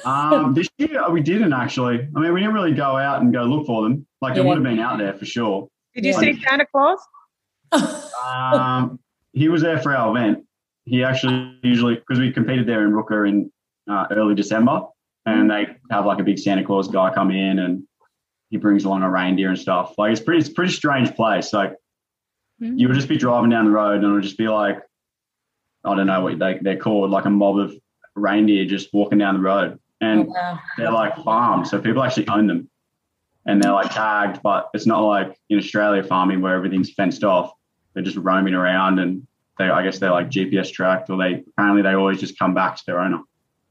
Um, 0.04 0.54
this 0.54 0.68
year 0.78 1.08
we 1.10 1.20
didn't 1.20 1.52
actually. 1.52 2.08
I 2.14 2.20
mean, 2.20 2.32
we 2.32 2.40
didn't 2.40 2.54
really 2.54 2.74
go 2.74 2.96
out 2.96 3.22
and 3.22 3.32
go 3.32 3.44
look 3.44 3.66
for 3.66 3.82
them. 3.82 4.06
Like 4.20 4.36
it 4.36 4.44
would 4.44 4.56
have 4.56 4.64
been 4.64 4.78
out 4.78 4.98
there 4.98 5.14
for 5.14 5.24
sure. 5.24 5.68
Did 5.94 6.04
you 6.04 6.12
Yeah. 6.12 6.20
see 6.20 6.42
Santa 6.46 6.66
Claus? 6.66 6.98
Um, 7.72 8.98
he 9.32 9.48
was 9.48 9.62
there 9.62 9.78
for 9.78 9.94
our 9.94 10.16
event. 10.16 10.44
He 10.84 11.02
actually 11.02 11.58
usually 11.62 11.96
because 11.96 12.18
we 12.18 12.32
competed 12.32 12.66
there 12.66 12.84
in 12.84 12.92
Ruka 12.92 13.28
in 13.28 13.50
uh, 13.90 14.06
early 14.10 14.34
December, 14.34 14.82
and 15.24 15.50
they 15.50 15.66
have 15.90 16.06
like 16.06 16.20
a 16.20 16.22
big 16.22 16.38
Santa 16.38 16.64
Claus 16.64 16.88
guy 16.88 17.12
come 17.12 17.30
in 17.30 17.58
and 17.58 17.82
he 18.50 18.56
brings 18.56 18.84
along 18.84 19.02
a 19.02 19.10
reindeer 19.10 19.48
and 19.48 19.58
stuff. 19.58 19.94
Like 19.98 20.12
it's 20.12 20.20
pretty, 20.20 20.40
it's 20.40 20.48
a 20.48 20.52
pretty 20.52 20.72
strange 20.72 21.14
place. 21.14 21.52
Like 21.52 21.74
Mhm. 22.62 22.78
you 22.78 22.88
would 22.88 22.94
just 22.94 23.08
be 23.08 23.16
driving 23.18 23.50
down 23.50 23.64
the 23.66 23.70
road 23.70 23.96
and 23.96 24.04
it 24.04 24.12
would 24.12 24.22
just 24.22 24.38
be 24.38 24.48
like, 24.48 24.80
I 25.84 25.94
don't 25.94 26.06
know 26.06 26.20
what 26.22 26.38
they 26.38 26.58
they're 26.62 26.76
called, 26.78 27.10
like 27.10 27.24
a 27.26 27.30
mob 27.30 27.58
of 27.58 27.74
reindeer 28.14 28.64
just 28.64 28.92
walking 28.94 29.18
down 29.18 29.34
the 29.34 29.40
road, 29.42 29.72
Oh, 29.74 29.78
and 30.06 30.26
wow. 30.26 30.58
they're 30.78 30.90
like 30.92 31.16
farmed, 31.22 31.66
so 31.68 31.80
people 31.80 32.02
actually 32.02 32.28
own 32.28 32.46
them, 32.46 32.68
and 33.44 33.62
they're 33.62 33.72
like 33.72 33.92
tagged. 33.92 34.40
But 34.42 34.70
it's 34.74 34.86
not 34.86 35.00
like 35.00 35.38
in 35.50 35.58
Australia 35.58 36.02
farming 36.02 36.40
where 36.40 36.54
everything's 36.54 36.92
fenced 36.92 37.24
off. 37.24 37.52
They're 37.94 38.02
just 38.02 38.16
roaming 38.16 38.54
around, 38.54 38.98
and 39.00 39.26
they, 39.58 39.64
I 39.70 39.82
guess, 39.82 39.98
they're 39.98 40.10
like 40.10 40.28
GPS 40.30 40.72
tracked, 40.72 41.08
or 41.10 41.18
they 41.18 41.44
apparently 41.48 41.82
they 41.82 41.92
always 41.94 42.20
just 42.20 42.38
come 42.38 42.54
back 42.54 42.76
to 42.76 42.82
their 42.86 43.00
owner. 43.00 43.20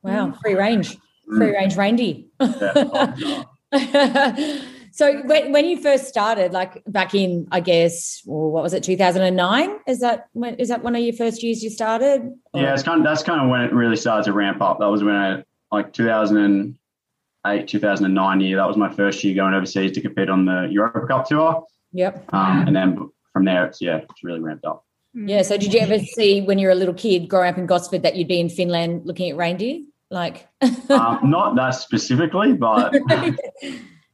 Wow, 0.04 0.32
free 0.44 0.54
range. 0.56 0.98
free 1.38 1.52
range 1.54 1.76
reindeer. 1.76 2.18
Yeah. 2.40 3.44
so 4.92 5.22
when, 5.26 5.52
when 5.52 5.66
you 5.66 5.82
first 5.82 6.06
started, 6.08 6.54
like 6.54 6.82
back 6.88 7.14
in, 7.14 7.48
I 7.52 7.60
guess, 7.60 8.22
well, 8.26 8.50
what 8.52 8.64
was 8.64 8.74
it, 8.74 8.84
two 8.84 8.98
thousand 8.98 9.24
and 9.24 9.36
nine? 9.36 9.78
Is 9.88 10.00
that 10.00 10.28
when 10.34 10.56
is 10.56 10.70
that 10.70 10.84
one 10.84 10.96
of 10.96 11.02
your 11.02 11.14
first 11.14 11.44
years 11.44 11.64
you 11.64 11.70
started? 11.70 12.32
Or- 12.54 12.62
Yeah, 12.62 12.74
it's 12.74 12.84
kind 12.84 13.00
of 13.00 13.06
that's 13.06 13.24
kind 13.24 13.42
of 13.42 13.50
when 13.50 13.62
it 13.62 13.74
really 13.74 13.96
started 13.98 14.24
to 14.26 14.34
ramp 14.34 14.62
up. 14.62 14.80
That 14.80 14.88
was 14.88 15.04
when 15.04 15.16
I 15.16 15.44
like 15.72 15.94
2008, 15.94 17.68
2009 17.68 18.42
year. 18.42 18.58
That 18.58 18.68
was 18.68 18.78
my 18.78 18.94
first 18.94 19.24
year 19.24 19.36
going 19.36 19.54
overseas 19.54 19.92
to 19.94 20.02
compete 20.02 20.30
on 20.30 20.46
the 20.46 20.68
Europa 20.72 21.06
Cup 21.08 21.28
tour, 21.28 21.64
Yep. 21.94 22.34
um, 22.34 22.68
and 22.68 22.76
then 22.76 23.10
from 23.34 23.46
there, 23.46 23.66
it's 23.66 23.82
yeah, 23.82 23.98
it's 23.98 24.24
really 24.24 24.40
ramped 24.40 24.66
up. 24.66 24.86
Yeah. 25.14 25.44
So 25.44 25.58
did 25.58 25.74
you 25.74 25.80
ever 25.80 25.98
see 26.00 26.42
when 26.42 26.60
you 26.60 26.68
were 26.68 26.74
a 26.74 26.76
little 26.76 26.94
kid 26.94 27.30
growing 27.30 27.50
up 27.50 27.58
in 27.58 27.66
Gosford 27.68 28.04
that 28.04 28.16
you'd 28.18 28.28
be 28.28 28.40
in 28.40 28.50
Finland 28.50 29.06
looking 29.06 29.30
at 29.30 29.38
reindeer? 29.38 29.80
Like, 30.12 30.48
um, 30.90 31.20
not 31.30 31.56
that 31.56 31.72
specifically, 31.72 32.54
but 32.54 32.94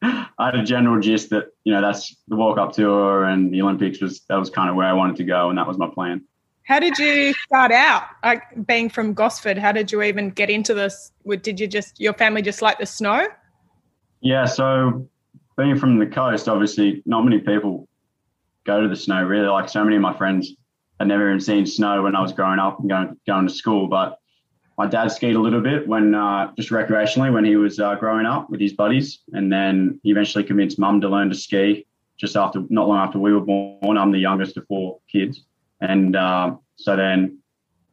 I 0.01 0.27
had 0.39 0.55
a 0.55 0.63
general 0.63 0.99
gist 0.99 1.29
that 1.31 1.47
you 1.63 1.73
know 1.73 1.81
that's 1.81 2.15
the 2.27 2.35
World 2.35 2.57
Cup 2.57 2.73
tour 2.73 3.25
and 3.25 3.53
the 3.53 3.61
Olympics 3.61 4.01
was 4.01 4.21
that 4.29 4.37
was 4.37 4.49
kind 4.49 4.69
of 4.69 4.75
where 4.75 4.87
I 4.87 4.93
wanted 4.93 5.17
to 5.17 5.23
go, 5.23 5.49
and 5.49 5.57
that 5.57 5.67
was 5.67 5.77
my 5.77 5.89
plan. 5.93 6.23
How 6.63 6.79
did 6.79 6.97
you 6.97 7.33
start 7.45 7.71
out? 7.71 8.03
Like 8.23 8.43
being 8.65 8.89
from 8.89 9.13
Gosford, 9.13 9.57
how 9.57 9.71
did 9.71 9.91
you 9.91 10.01
even 10.03 10.29
get 10.29 10.49
into 10.49 10.73
this? 10.73 11.11
Did 11.41 11.59
you 11.59 11.67
just 11.67 11.99
your 11.99 12.13
family 12.13 12.41
just 12.41 12.61
like 12.61 12.79
the 12.79 12.85
snow? 12.85 13.27
Yeah, 14.21 14.45
so 14.45 15.07
being 15.57 15.77
from 15.77 15.99
the 15.99 16.05
coast, 16.05 16.47
obviously, 16.47 17.03
not 17.05 17.23
many 17.23 17.39
people 17.39 17.87
go 18.63 18.81
to 18.81 18.87
the 18.87 18.95
snow. 18.95 19.23
Really, 19.23 19.47
like 19.47 19.69
so 19.69 19.83
many 19.83 19.97
of 19.97 20.01
my 20.01 20.15
friends 20.15 20.53
had 20.99 21.07
never 21.07 21.27
even 21.27 21.41
seen 21.41 21.65
snow 21.65 22.03
when 22.03 22.15
I 22.15 22.21
was 22.21 22.31
growing 22.31 22.59
up 22.59 22.79
and 22.79 22.89
going 22.89 23.17
going 23.27 23.47
to 23.47 23.53
school. 23.53 23.87
But 23.87 24.17
my 24.81 24.87
dad 24.87 25.11
skied 25.11 25.35
a 25.35 25.39
little 25.39 25.61
bit 25.61 25.87
when 25.87 26.15
uh, 26.15 26.51
just 26.57 26.69
recreationally 26.71 27.31
when 27.31 27.45
he 27.45 27.55
was 27.55 27.79
uh, 27.79 27.93
growing 27.93 28.25
up 28.25 28.49
with 28.49 28.59
his 28.59 28.73
buddies, 28.73 29.19
and 29.33 29.53
then 29.53 29.99
he 30.01 30.09
eventually 30.09 30.43
convinced 30.43 30.79
mum 30.79 30.99
to 30.99 31.07
learn 31.07 31.29
to 31.29 31.35
ski. 31.35 31.85
Just 32.17 32.35
after, 32.35 32.63
not 32.69 32.87
long 32.87 32.97
after 32.97 33.19
we 33.19 33.31
were 33.31 33.41
born, 33.41 33.95
I'm 33.95 34.11
the 34.11 34.17
youngest 34.17 34.57
of 34.57 34.65
four 34.65 34.97
kids, 35.07 35.43
and 35.81 36.15
uh, 36.15 36.55
so 36.77 36.95
then 36.95 37.37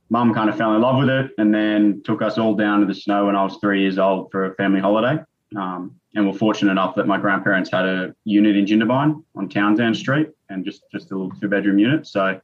mum 0.09 0.33
kind 0.33 0.49
of 0.49 0.57
fell 0.57 0.75
in 0.75 0.80
love 0.80 0.97
with 0.97 1.11
it, 1.11 1.30
and 1.37 1.54
then 1.54 2.00
took 2.07 2.23
us 2.23 2.38
all 2.38 2.54
down 2.54 2.80
to 2.80 2.87
the 2.87 2.95
snow 2.95 3.26
when 3.26 3.37
I 3.37 3.45
was 3.45 3.59
three 3.61 3.83
years 3.83 3.99
old 3.99 4.30
for 4.30 4.47
a 4.47 4.54
family 4.54 4.80
holiday. 4.80 5.23
Um, 5.57 5.95
and 6.14 6.26
we're 6.26 6.38
fortunate 6.38 6.73
enough 6.73 6.95
that 6.95 7.07
my 7.07 7.18
grandparents 7.18 7.71
had 7.71 7.85
a 7.85 8.14
unit 8.25 8.57
in 8.57 8.64
Jindabyne 8.64 9.23
on 9.37 9.49
Townsend 9.50 9.95
Street, 9.95 10.30
and 10.49 10.64
just 10.64 10.85
just 10.90 11.11
a 11.11 11.14
little 11.14 11.38
two 11.38 11.49
bedroom 11.49 11.78
unit. 11.78 12.07
So 12.07 12.40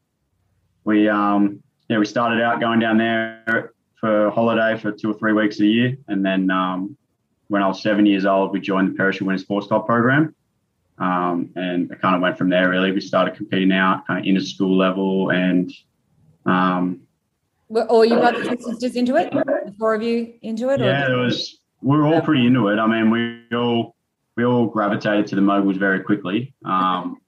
we 0.85 1.09
um, 1.09 1.63
yeah 1.89 1.99
we 1.99 2.05
started 2.05 2.43
out 2.43 2.61
going 2.61 2.79
down 2.79 2.99
there 2.99 3.74
for 4.04 4.26
a 4.26 4.30
holiday 4.30 4.78
for 4.78 4.92
two 4.92 5.11
or 5.11 5.14
three 5.14 5.32
weeks 5.32 5.61
a 5.61 5.64
year, 5.64 5.96
and 6.08 6.23
then 6.23 6.50
um, 6.50 6.94
when 7.49 7.62
I 7.62 7.68
was 7.68 7.80
seven 7.80 8.04
years 8.04 8.26
old, 8.26 8.52
we 8.52 8.61
joined 8.61 8.90
the 8.90 8.94
Perisher 8.94 9.25
Winter 9.25 9.42
Sports 9.42 9.66
Club 9.68 9.87
program, 9.87 10.34
um, 10.99 11.49
and 11.56 11.90
it 11.90 12.02
kind 12.02 12.14
of 12.14 12.20
went 12.20 12.37
from 12.37 12.50
there. 12.50 12.68
Really, 12.68 12.92
we 12.92 13.00
started 13.00 13.34
competing 13.34 13.73
out 13.73 14.06
kind 14.06 14.20
of 14.20 14.26
inter 14.26 14.42
school 14.42 14.76
level, 14.76 15.30
and 15.30 15.73
um, 16.44 17.00
were 17.70 17.84
all 17.84 18.04
your 18.04 18.20
brothers 18.20 18.46
and 18.46 18.61
sisters 18.61 18.94
into 18.94 19.16
it? 19.16 19.32
The 19.32 19.75
four 19.78 19.94
of 19.94 20.02
you 20.02 20.34
into 20.42 20.68
it? 20.68 20.80
yeah, 20.80 21.06
there 21.06 21.16
was 21.16 21.61
we 21.80 21.96
were 21.96 22.04
all 22.04 22.20
pretty 22.20 22.46
into 22.46 22.68
it. 22.68 22.78
I 22.78 22.87
mean, 22.87 23.08
we 23.11 23.56
all 23.56 23.96
we 24.37 24.44
all 24.44 24.66
gravitated 24.66 25.28
to 25.28 25.34
the 25.34 25.40
moguls 25.40 25.78
very 25.78 26.00
quickly. 26.00 26.52
Um, 26.62 27.23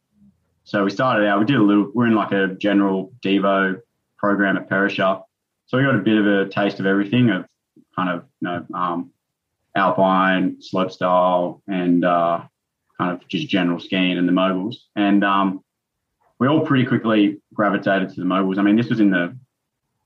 so 0.65 0.85
we 0.85 0.91
started 0.91 1.27
out. 1.27 1.39
We 1.39 1.47
did 1.47 1.57
a 1.57 1.63
little. 1.63 1.91
We're 1.95 2.09
in 2.09 2.15
like 2.15 2.33
a 2.33 2.49
general 2.49 3.15
Devo 3.25 3.81
program 4.19 4.59
at 4.59 4.69
Perisher, 4.69 5.23
so 5.67 5.77
we 5.77 5.85
got 5.85 5.95
a 5.95 5.99
bit 5.99 6.17
of 6.17 6.27
a 6.27 6.49
taste 6.49 6.81
of 6.81 6.87
everything 6.87 7.31
of 7.31 7.45
kind 7.95 8.09
of 8.11 8.25
you 8.41 8.49
know 8.49 8.67
um, 8.75 9.11
alpine, 9.75 10.61
slope 10.61 10.91
style, 10.91 11.63
and 11.69 12.05
uh, 12.05 12.43
kind 12.99 13.13
of 13.13 13.27
just 13.29 13.49
general 13.49 13.79
skiing 13.79 14.17
and 14.19 14.27
the 14.29 14.33
moguls. 14.33 14.87
And 14.97 15.23
um, 15.25 15.63
we 16.39 16.49
all 16.49 16.65
pretty 16.65 16.87
quickly 16.87 17.41
gravitated 17.55 18.11
to 18.11 18.21
the 18.21 18.27
moguls. 18.27 18.59
I 18.59 18.63
mean, 18.63 18.77
this 18.77 18.89
was 18.89 19.01
in 19.01 19.11
the 19.11 19.37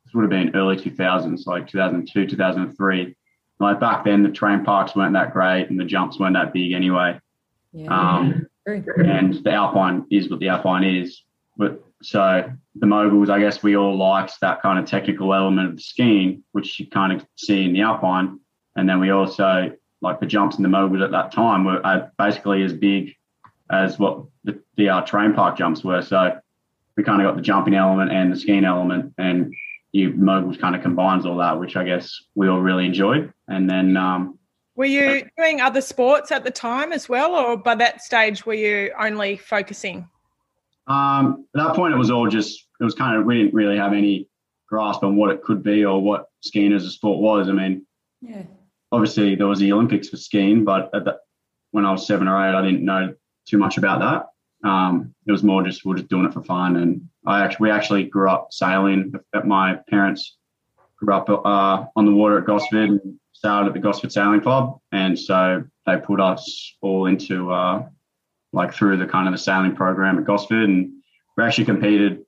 this 0.05 0.15
would 0.15 0.23
have 0.23 0.31
been 0.31 0.57
early 0.57 0.77
2000s, 0.77 1.47
like 1.47 1.69
2002, 1.69 2.27
2003 2.27 3.17
like 3.61 3.79
back 3.79 4.05
then 4.05 4.23
the 4.23 4.31
terrain 4.31 4.65
parks 4.65 4.97
weren't 4.97 5.13
that 5.13 5.33
great 5.33 5.69
and 5.71 5.79
the 5.79 5.85
jumps 5.85 6.19
weren't 6.19 6.35
that 6.35 6.53
big 6.53 6.73
anyway 6.73 7.21
Yeah. 7.73 7.89
um, 8.21 8.47
and 8.67 9.35
the 9.45 9.53
alpine 9.53 10.07
is 10.11 10.29
what 10.31 10.41
the 10.41 10.49
alpine 10.49 10.83
is 10.83 11.23
but 11.57 11.85
so 12.03 12.51
the 12.77 12.87
moguls 12.87 13.29
i 13.29 13.39
guess 13.39 13.63
we 13.63 13.77
all 13.77 13.97
liked 13.97 14.33
that 14.41 14.63
kind 14.63 14.79
of 14.79 14.87
technical 14.87 15.35
element 15.35 15.69
of 15.69 15.77
the 15.77 15.83
skiing 15.83 16.43
which 16.53 16.81
you 16.81 16.87
kind 16.87 17.13
of 17.13 17.25
see 17.37 17.65
in 17.65 17.73
the 17.73 17.81
alpine 17.81 18.39
and 18.77 18.89
then 18.89 19.01
we 19.01 19.11
also 19.11 19.71
like 20.03 20.19
the 20.21 20.27
jumps 20.27 20.57
in 20.57 20.63
the 20.63 20.69
moguls 20.69 21.03
at 21.03 21.11
that 21.11 21.31
time 21.31 21.65
were 21.65 21.85
uh, 21.87 22.09
basically 22.19 22.63
as 22.63 22.73
big 22.73 23.15
as 23.71 23.99
what 23.99 24.25
the, 24.45 24.59
the 24.77 24.89
uh, 24.89 25.03
terrain 25.03 25.35
park 25.35 25.57
jumps 25.57 25.85
were 25.85 26.01
so 26.01 26.39
we 26.97 27.05
kind 27.05 27.21
of 27.21 27.29
got 27.29 27.37
the 27.37 27.43
jumping 27.43 27.75
element 27.75 28.11
and 28.11 28.33
the 28.33 28.37
skiing 28.37 28.65
element 28.65 29.13
and 29.19 29.55
you 29.93 30.11
moguls 30.15 30.57
kind 30.57 30.75
of 30.75 30.83
combines 30.83 31.27
all 31.27 31.37
that 31.37 31.59
which 31.59 31.77
i 31.77 31.85
guess 31.85 32.19
we 32.35 32.49
all 32.49 32.61
really 32.61 32.87
enjoyed 32.87 33.33
and 33.49 33.69
then 33.69 33.97
um, 33.97 34.39
Were 34.77 34.87
you 34.87 35.29
doing 35.37 35.61
other 35.61 35.81
sports 35.83 36.33
at 36.33 36.45
the 36.45 36.51
time 36.51 36.93
as 36.93 37.09
well, 37.09 37.35
or 37.35 37.57
by 37.57 37.75
that 37.75 38.01
stage 38.01 38.47
were 38.47 38.55
you 38.55 38.93
only 38.99 39.37
focusing? 39.37 40.09
Um, 40.91 41.47
at 41.55 41.67
that 41.67 41.77
point, 41.77 41.95
it 41.95 41.99
was 41.99 42.11
all 42.11 42.29
just, 42.29 42.67
it 42.81 42.85
was 42.85 42.95
kind 42.95 43.17
of, 43.17 43.25
we 43.25 43.39
didn't 43.39 43.55
really 43.55 43.77
have 43.77 43.93
any 43.93 44.29
grasp 44.69 45.05
on 45.05 45.17
what 45.17 45.31
it 45.31 45.43
could 45.43 45.63
be 45.63 45.85
or 45.85 46.03
what 46.03 46.27
skiing 46.41 46.73
as 46.73 46.85
a 46.85 46.91
sport 46.91 47.21
was. 47.21 47.49
I 47.49 47.53
mean, 47.53 47.87
Yeah. 48.21 48.43
obviously 48.91 49.37
there 49.37 49.47
was 49.47 49.61
the 49.61 49.73
Olympics 49.73 50.09
for 50.09 50.17
skiing, 50.17 50.65
but 50.65 50.91
at 50.93 51.05
the, 51.05 51.19
when 51.71 51.87
I 51.87 51.93
was 51.93 52.07
seven 52.07 52.27
or 52.27 52.37
eight, 52.45 52.55
I 52.55 52.63
didn't 52.63 52.85
know 52.85 53.15
too 53.47 53.59
much 53.59 53.79
about 53.79 54.01
that. 54.01 54.69
Um, 54.69 55.15
it 55.27 55.33
was 55.33 55.45
more 55.45 55.63
just, 55.63 55.85
we're 55.85 55.97
just 55.97 56.09
doing 56.09 56.27
it 56.27 56.35
for 56.35 56.43
fun. 56.43 56.77
And 56.77 57.09
I 57.25 57.45
actually, 57.45 57.69
we 57.69 57.71
actually 57.71 58.05
grew 58.05 58.29
up 58.29 58.49
sailing 58.51 59.15
at 59.35 59.47
my 59.47 59.79
parents 59.89 60.37
grew 60.97 61.15
up 61.15 61.31
uh, 61.31 61.87
on 61.97 62.05
the 62.05 62.13
water 62.13 62.39
at 62.39 62.47
Gosford 62.47 62.91
and 62.91 63.01
sailed 63.33 63.67
at 63.69 63.73
the 63.73 63.79
Gosford 63.79 64.13
Sailing 64.13 64.41
Club. 64.41 64.79
And 64.93 65.19
so 65.19 65.65
they 65.87 65.97
put 65.97 66.21
us 66.21 66.75
all 66.83 67.07
into 67.07 67.51
uh, 67.51 67.87
like 68.53 68.75
through 68.75 68.97
the 68.97 69.07
kind 69.07 69.29
of 69.29 69.33
the 69.33 69.39
sailing 69.39 69.75
program 69.75 70.19
at 70.19 70.25
Gosford. 70.25 70.69
And 70.69 70.93
we 71.37 71.45
actually 71.45 71.65
competed 71.65 72.25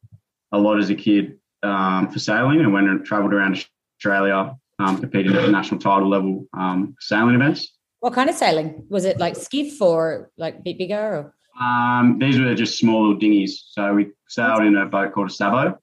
a 0.53 0.59
lot 0.59 0.79
as 0.79 0.91
a 0.91 0.95
kid 0.95 1.39
um, 1.63 2.09
for 2.11 2.19
sailing 2.19 2.61
and 2.61 2.73
went 2.73 2.89
and 2.89 3.05
traveled 3.05 3.33
around 3.33 3.57
Australia, 3.99 4.57
um, 4.79 4.99
competed 4.99 5.35
at 5.35 5.43
the 5.43 5.53
national 5.53 5.81
title 5.81 6.09
level 6.09 6.47
um, 6.55 6.95
sailing 7.01 7.35
events. 7.35 7.73
What 8.01 8.15
kind 8.15 8.29
of 8.29 8.37
sailing? 8.37 8.85
Was 8.89 9.05
it 9.05 9.19
like 9.19 9.37
skiff 9.37 9.81
or 9.81 10.31
like 10.37 10.57
a 10.57 10.61
bit 10.61 10.79
bigger? 10.79 10.97
Or? 10.99 11.35
Um, 11.65 12.19
these 12.19 12.39
were 12.39 12.55
just 12.55 12.79
small 12.79 13.03
little 13.03 13.19
dinghies. 13.19 13.65
So 13.69 13.95
we 13.95 14.11
sailed 14.29 14.63
in 14.65 14.77
a 14.77 14.87
boat 14.87 15.13
called 15.13 15.31
a 15.31 15.33
Sabot, 15.33 15.79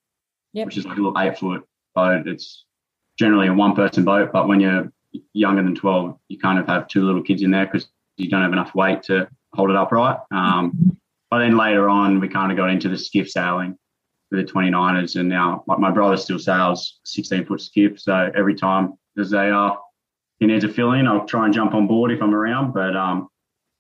Yep. 0.53 0.65
which 0.65 0.77
is 0.77 0.86
like 0.86 0.98
a 0.98 1.01
little 1.01 1.19
eight 1.19 1.38
foot 1.38 1.63
boat. 1.96 2.27
It's 2.27 2.65
generally 3.17 3.48
a 3.48 3.53
one 3.53 3.75
person 3.75 4.03
boat, 4.03 4.31
but 4.34 4.48
when 4.48 4.60
you're 4.60 4.91
younger 5.34 5.63
than 5.63 5.75
12, 5.75 6.17
you 6.27 6.39
kind 6.39 6.60
of 6.60 6.67
have 6.67 6.88
two 6.88 7.05
little 7.05 7.22
kids 7.22 7.41
in 7.41 7.51
there 7.51 7.65
because 7.65 7.88
you 8.17 8.29
don't 8.29 8.41
have 8.41 8.53
enough 8.53 8.75
weight 8.75 9.03
to 9.03 9.29
hold 9.53 9.70
it 9.70 9.75
upright. 9.75 10.18
Um, 10.32 10.98
but 11.29 11.39
then 11.39 11.58
later 11.58 11.89
on, 11.89 12.20
we 12.20 12.27
kind 12.27 12.51
of 12.51 12.58
got 12.58 12.70
into 12.70 12.89
the 12.89 12.98
skiff 12.98 13.29
sailing 13.29 13.77
with 14.32 14.46
the 14.46 14.51
29ers, 14.51 15.20
and 15.20 15.29
now 15.29 15.63
like 15.68 15.79
my 15.79 15.91
brother 15.91 16.18
still 16.18 16.39
sails 16.39 17.00
16 17.03 17.46
foot 17.46 17.62
skiff. 17.62 18.00
So 18.00 18.32
every 18.36 18.56
time 18.56 18.94
there's 19.15 19.34
a 19.34 19.56
uh, 19.56 19.75
he 20.39 20.48
needs 20.48 20.63
a 20.63 20.70
fill 20.70 20.94
in, 20.94 21.08
I'll 21.08 21.25
try 21.25 21.46
and 21.46 21.53
jump 21.53 21.74
on 21.74 21.88
board 21.88 22.12
if 22.12 22.22
I'm 22.22 22.34
around, 22.34 22.74
but 22.74 22.96
um, 22.96 23.27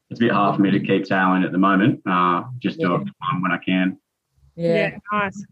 it's 0.09 0.19
a 0.19 0.23
bit 0.23 0.31
hard 0.31 0.55
for 0.55 0.61
me 0.61 0.71
to 0.71 0.79
keep 0.79 1.07
sailing 1.07 1.43
at 1.43 1.51
the 1.51 1.57
moment. 1.57 2.01
Uh, 2.05 2.43
just 2.59 2.79
do 2.79 2.95
it 2.95 3.07
when 3.41 3.51
I 3.51 3.57
can. 3.57 3.97
Yeah. 4.55 4.97
nice. 5.11 5.45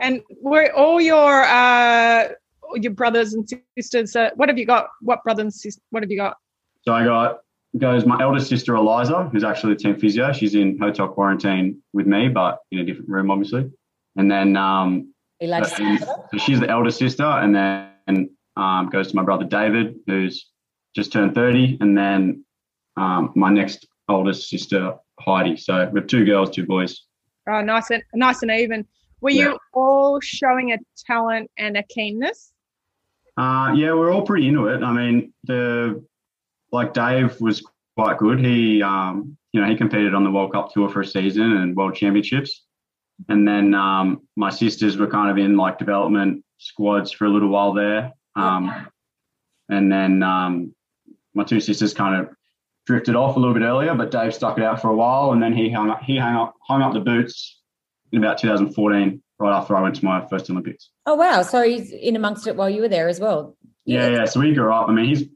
And 0.00 0.22
were 0.40 0.72
all 0.72 1.00
your 1.00 1.42
uh, 1.44 2.28
your 2.74 2.92
brothers 2.92 3.34
and 3.34 3.48
sisters? 3.76 4.16
Uh, 4.16 4.30
what 4.36 4.48
have 4.48 4.58
you 4.58 4.66
got? 4.66 4.88
What 5.00 5.22
brothers 5.22 5.42
and 5.42 5.52
sisters? 5.52 5.82
What 5.90 6.02
have 6.02 6.10
you 6.10 6.16
got? 6.16 6.38
So 6.82 6.92
I 6.92 7.04
got 7.04 7.40
goes 7.78 8.06
my 8.06 8.20
eldest 8.20 8.48
sister 8.48 8.74
Eliza, 8.76 9.28
who's 9.32 9.44
actually 9.44 9.74
the 9.74 9.80
team 9.80 9.98
physio. 9.98 10.32
She's 10.32 10.54
in 10.54 10.78
hotel 10.78 11.08
quarantine 11.08 11.82
with 11.92 12.06
me, 12.06 12.28
but 12.28 12.58
in 12.70 12.78
a 12.78 12.84
different 12.84 13.08
room, 13.08 13.30
obviously. 13.30 13.70
And 14.16 14.30
then 14.30 14.56
um, 14.56 15.12
You 15.40 15.48
like 15.48 15.66
so 15.66 15.96
so 15.96 16.38
she's 16.38 16.60
the 16.60 16.68
eldest 16.70 16.98
sister, 16.98 17.24
and 17.24 17.54
then 17.54 18.30
um, 18.56 18.88
goes 18.90 19.08
to 19.10 19.16
my 19.16 19.22
brother 19.24 19.44
David, 19.44 19.96
who's 20.06 20.48
just 20.94 21.12
turned 21.12 21.34
thirty, 21.34 21.76
and 21.80 21.98
then 21.98 22.44
um, 22.96 23.32
my 23.34 23.50
next 23.50 23.86
oldest 24.08 24.48
sister 24.48 24.94
Heidi. 25.20 25.56
So 25.56 25.88
we 25.92 26.00
have 26.00 26.06
two 26.06 26.24
girls, 26.24 26.50
two 26.50 26.66
boys. 26.66 27.02
Oh, 27.48 27.60
nice 27.60 27.90
and 27.90 28.02
nice 28.14 28.42
and 28.42 28.50
even. 28.50 28.86
Were 29.20 29.30
Yeah. 29.30 29.44
you 29.44 29.58
all 29.72 30.20
showing 30.20 30.72
a 30.72 30.78
talent 31.06 31.50
and 31.58 31.76
a 31.76 31.82
keenness? 31.82 32.52
Uh, 33.36 33.72
yeah, 33.74 33.92
we're 33.92 34.12
all 34.12 34.22
pretty 34.22 34.46
into 34.46 34.68
it. 34.68 34.82
I 34.82 34.92
mean, 34.92 35.32
the 35.44 36.04
like 36.74 36.92
Dave 36.92 37.40
was 37.40 37.64
quite 37.96 38.18
good. 38.18 38.40
He, 38.40 38.82
um, 38.82 39.38
you 39.52 39.60
know, 39.60 39.68
he 39.68 39.76
competed 39.76 40.14
on 40.14 40.24
the 40.24 40.30
World 40.30 40.52
Cup 40.52 40.72
tour 40.72 40.90
for 40.90 41.00
a 41.00 41.06
season 41.06 41.56
and 41.56 41.76
World 41.76 41.94
Championships, 41.94 42.64
and 43.28 43.46
then 43.48 43.72
um, 43.74 44.22
my 44.36 44.50
sisters 44.50 44.96
were 44.98 45.06
kind 45.06 45.30
of 45.30 45.38
in 45.42 45.56
like 45.56 45.78
development 45.78 46.44
squads 46.58 47.12
for 47.12 47.24
a 47.24 47.30
little 47.30 47.48
while 47.48 47.72
there, 47.72 48.12
um, 48.36 48.88
and 49.70 49.90
then 49.90 50.22
um, 50.22 50.74
my 51.32 51.44
two 51.44 51.60
sisters 51.60 51.94
kind 51.94 52.20
of 52.20 52.34
drifted 52.86 53.14
off 53.14 53.36
a 53.36 53.38
little 53.38 53.54
bit 53.54 53.62
earlier, 53.62 53.94
but 53.94 54.10
Dave 54.10 54.34
stuck 54.34 54.58
it 54.58 54.64
out 54.64 54.82
for 54.82 54.88
a 54.88 54.96
while, 54.96 55.32
and 55.32 55.42
then 55.42 55.54
he 55.54 55.70
hung 55.70 55.90
up 55.90 56.02
he 56.02 56.18
hung 56.18 56.34
up 56.34 56.54
hung 56.66 56.82
up 56.82 56.92
the 56.92 57.00
boots 57.00 57.60
in 58.12 58.18
about 58.18 58.38
2014, 58.38 59.22
right 59.38 59.56
after 59.56 59.76
I 59.76 59.82
went 59.82 59.94
to 59.96 60.04
my 60.04 60.26
first 60.26 60.50
Olympics. 60.50 60.90
Oh 61.06 61.14
wow! 61.14 61.42
So 61.42 61.62
he's 61.62 61.92
in 61.92 62.16
amongst 62.16 62.48
it 62.48 62.56
while 62.56 62.68
you 62.68 62.82
were 62.82 62.88
there 62.88 63.08
as 63.08 63.20
well. 63.20 63.56
Yeah, 63.84 64.08
yeah. 64.08 64.24
So 64.24 64.40
we 64.40 64.52
grew 64.54 64.72
up. 64.72 64.88
I 64.88 64.92
mean, 64.92 65.04
he's 65.04 65.28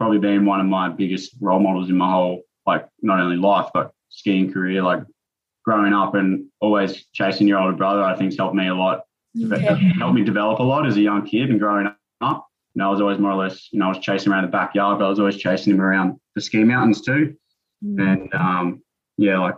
probably 0.00 0.18
been 0.18 0.46
one 0.46 0.60
of 0.60 0.66
my 0.66 0.88
biggest 0.88 1.34
role 1.42 1.60
models 1.60 1.90
in 1.90 1.96
my 1.98 2.10
whole 2.10 2.40
like 2.66 2.88
not 3.02 3.20
only 3.20 3.36
life 3.36 3.68
but 3.74 3.92
skiing 4.08 4.50
career. 4.50 4.82
Like 4.82 5.02
growing 5.62 5.92
up 5.92 6.14
and 6.14 6.46
always 6.58 7.04
chasing 7.12 7.46
your 7.46 7.58
older 7.58 7.76
brother, 7.76 8.02
I 8.02 8.16
think's 8.16 8.38
helped 8.38 8.54
me 8.54 8.68
a 8.68 8.74
lot. 8.74 9.02
Yeah. 9.34 9.76
Helped 9.98 10.14
me 10.14 10.24
develop 10.24 10.58
a 10.58 10.62
lot 10.62 10.86
as 10.86 10.96
a 10.96 11.02
young 11.02 11.26
kid 11.26 11.50
and 11.50 11.60
growing 11.60 11.94
up. 12.22 12.48
And 12.74 12.82
I 12.82 12.88
was 12.88 13.02
always 13.02 13.18
more 13.18 13.32
or 13.32 13.36
less, 13.36 13.68
you 13.72 13.78
know, 13.78 13.86
I 13.86 13.88
was 13.88 13.98
chasing 13.98 14.32
around 14.32 14.44
the 14.44 14.48
backyard, 14.48 14.98
but 14.98 15.04
I 15.04 15.08
was 15.10 15.18
always 15.18 15.36
chasing 15.36 15.74
him 15.74 15.82
around 15.82 16.18
the 16.34 16.40
ski 16.40 16.64
mountains 16.64 17.02
too. 17.02 17.36
And 17.82 18.34
um, 18.34 18.82
yeah, 19.18 19.38
like 19.38 19.56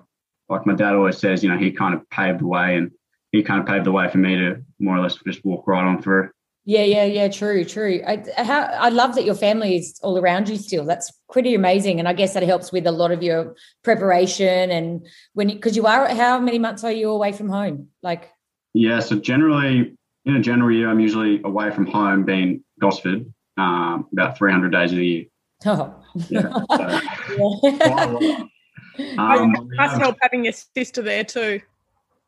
like 0.48 0.66
my 0.66 0.74
dad 0.74 0.94
always 0.94 1.18
says, 1.18 1.44
you 1.44 1.50
know, 1.50 1.58
he 1.58 1.70
kind 1.70 1.94
of 1.94 2.08
paved 2.10 2.40
the 2.40 2.46
way 2.48 2.76
and 2.76 2.90
he 3.30 3.44
kind 3.44 3.60
of 3.60 3.66
paved 3.66 3.86
the 3.86 3.92
way 3.92 4.10
for 4.10 4.18
me 4.18 4.36
to 4.36 4.60
more 4.80 4.96
or 4.96 5.00
less 5.00 5.16
just 5.24 5.44
walk 5.44 5.68
right 5.68 5.84
on 5.84 6.02
through. 6.02 6.30
Yeah, 6.64 6.84
yeah, 6.84 7.04
yeah. 7.04 7.28
True, 7.28 7.64
true. 7.64 8.00
I, 8.06 8.24
how, 8.36 8.60
I 8.62 8.88
love 8.90 9.16
that 9.16 9.24
your 9.24 9.34
family 9.34 9.76
is 9.76 9.98
all 10.02 10.16
around 10.16 10.48
you 10.48 10.56
still. 10.56 10.84
That's 10.84 11.10
pretty 11.30 11.54
amazing, 11.54 11.98
and 11.98 12.06
I 12.08 12.12
guess 12.12 12.34
that 12.34 12.42
helps 12.44 12.70
with 12.70 12.86
a 12.86 12.92
lot 12.92 13.10
of 13.10 13.22
your 13.22 13.56
preparation 13.82 14.70
and 14.70 15.04
when 15.34 15.48
because 15.48 15.74
you, 15.76 15.86
are. 15.86 16.06
How 16.08 16.38
many 16.38 16.58
months 16.60 16.84
are 16.84 16.92
you 16.92 17.10
away 17.10 17.32
from 17.32 17.48
home? 17.48 17.88
Like, 18.02 18.30
Yeah, 18.74 19.00
so 19.00 19.16
generally 19.18 19.96
in 20.24 20.36
a 20.36 20.40
general 20.40 20.70
year, 20.70 20.88
I'm 20.88 21.00
usually 21.00 21.40
away 21.44 21.72
from 21.72 21.86
home, 21.86 22.24
being 22.24 22.62
Gosford, 22.80 23.26
um, 23.56 24.06
about 24.12 24.38
300 24.38 24.70
days 24.70 24.92
of 24.92 24.98
the 24.98 25.06
year. 25.06 25.24
oh, 25.66 25.94
Yeah, 26.28 26.42
so 26.42 26.60
yeah. 26.78 27.00
quite 27.36 28.08
a 28.08 28.18
lot. 28.18 28.48
Um, 29.18 29.52
we 29.68 29.76
Must 29.76 29.92
have- 29.94 30.00
help 30.00 30.16
having 30.22 30.44
your 30.44 30.52
sister 30.52 31.02
there 31.02 31.24
too. 31.24 31.60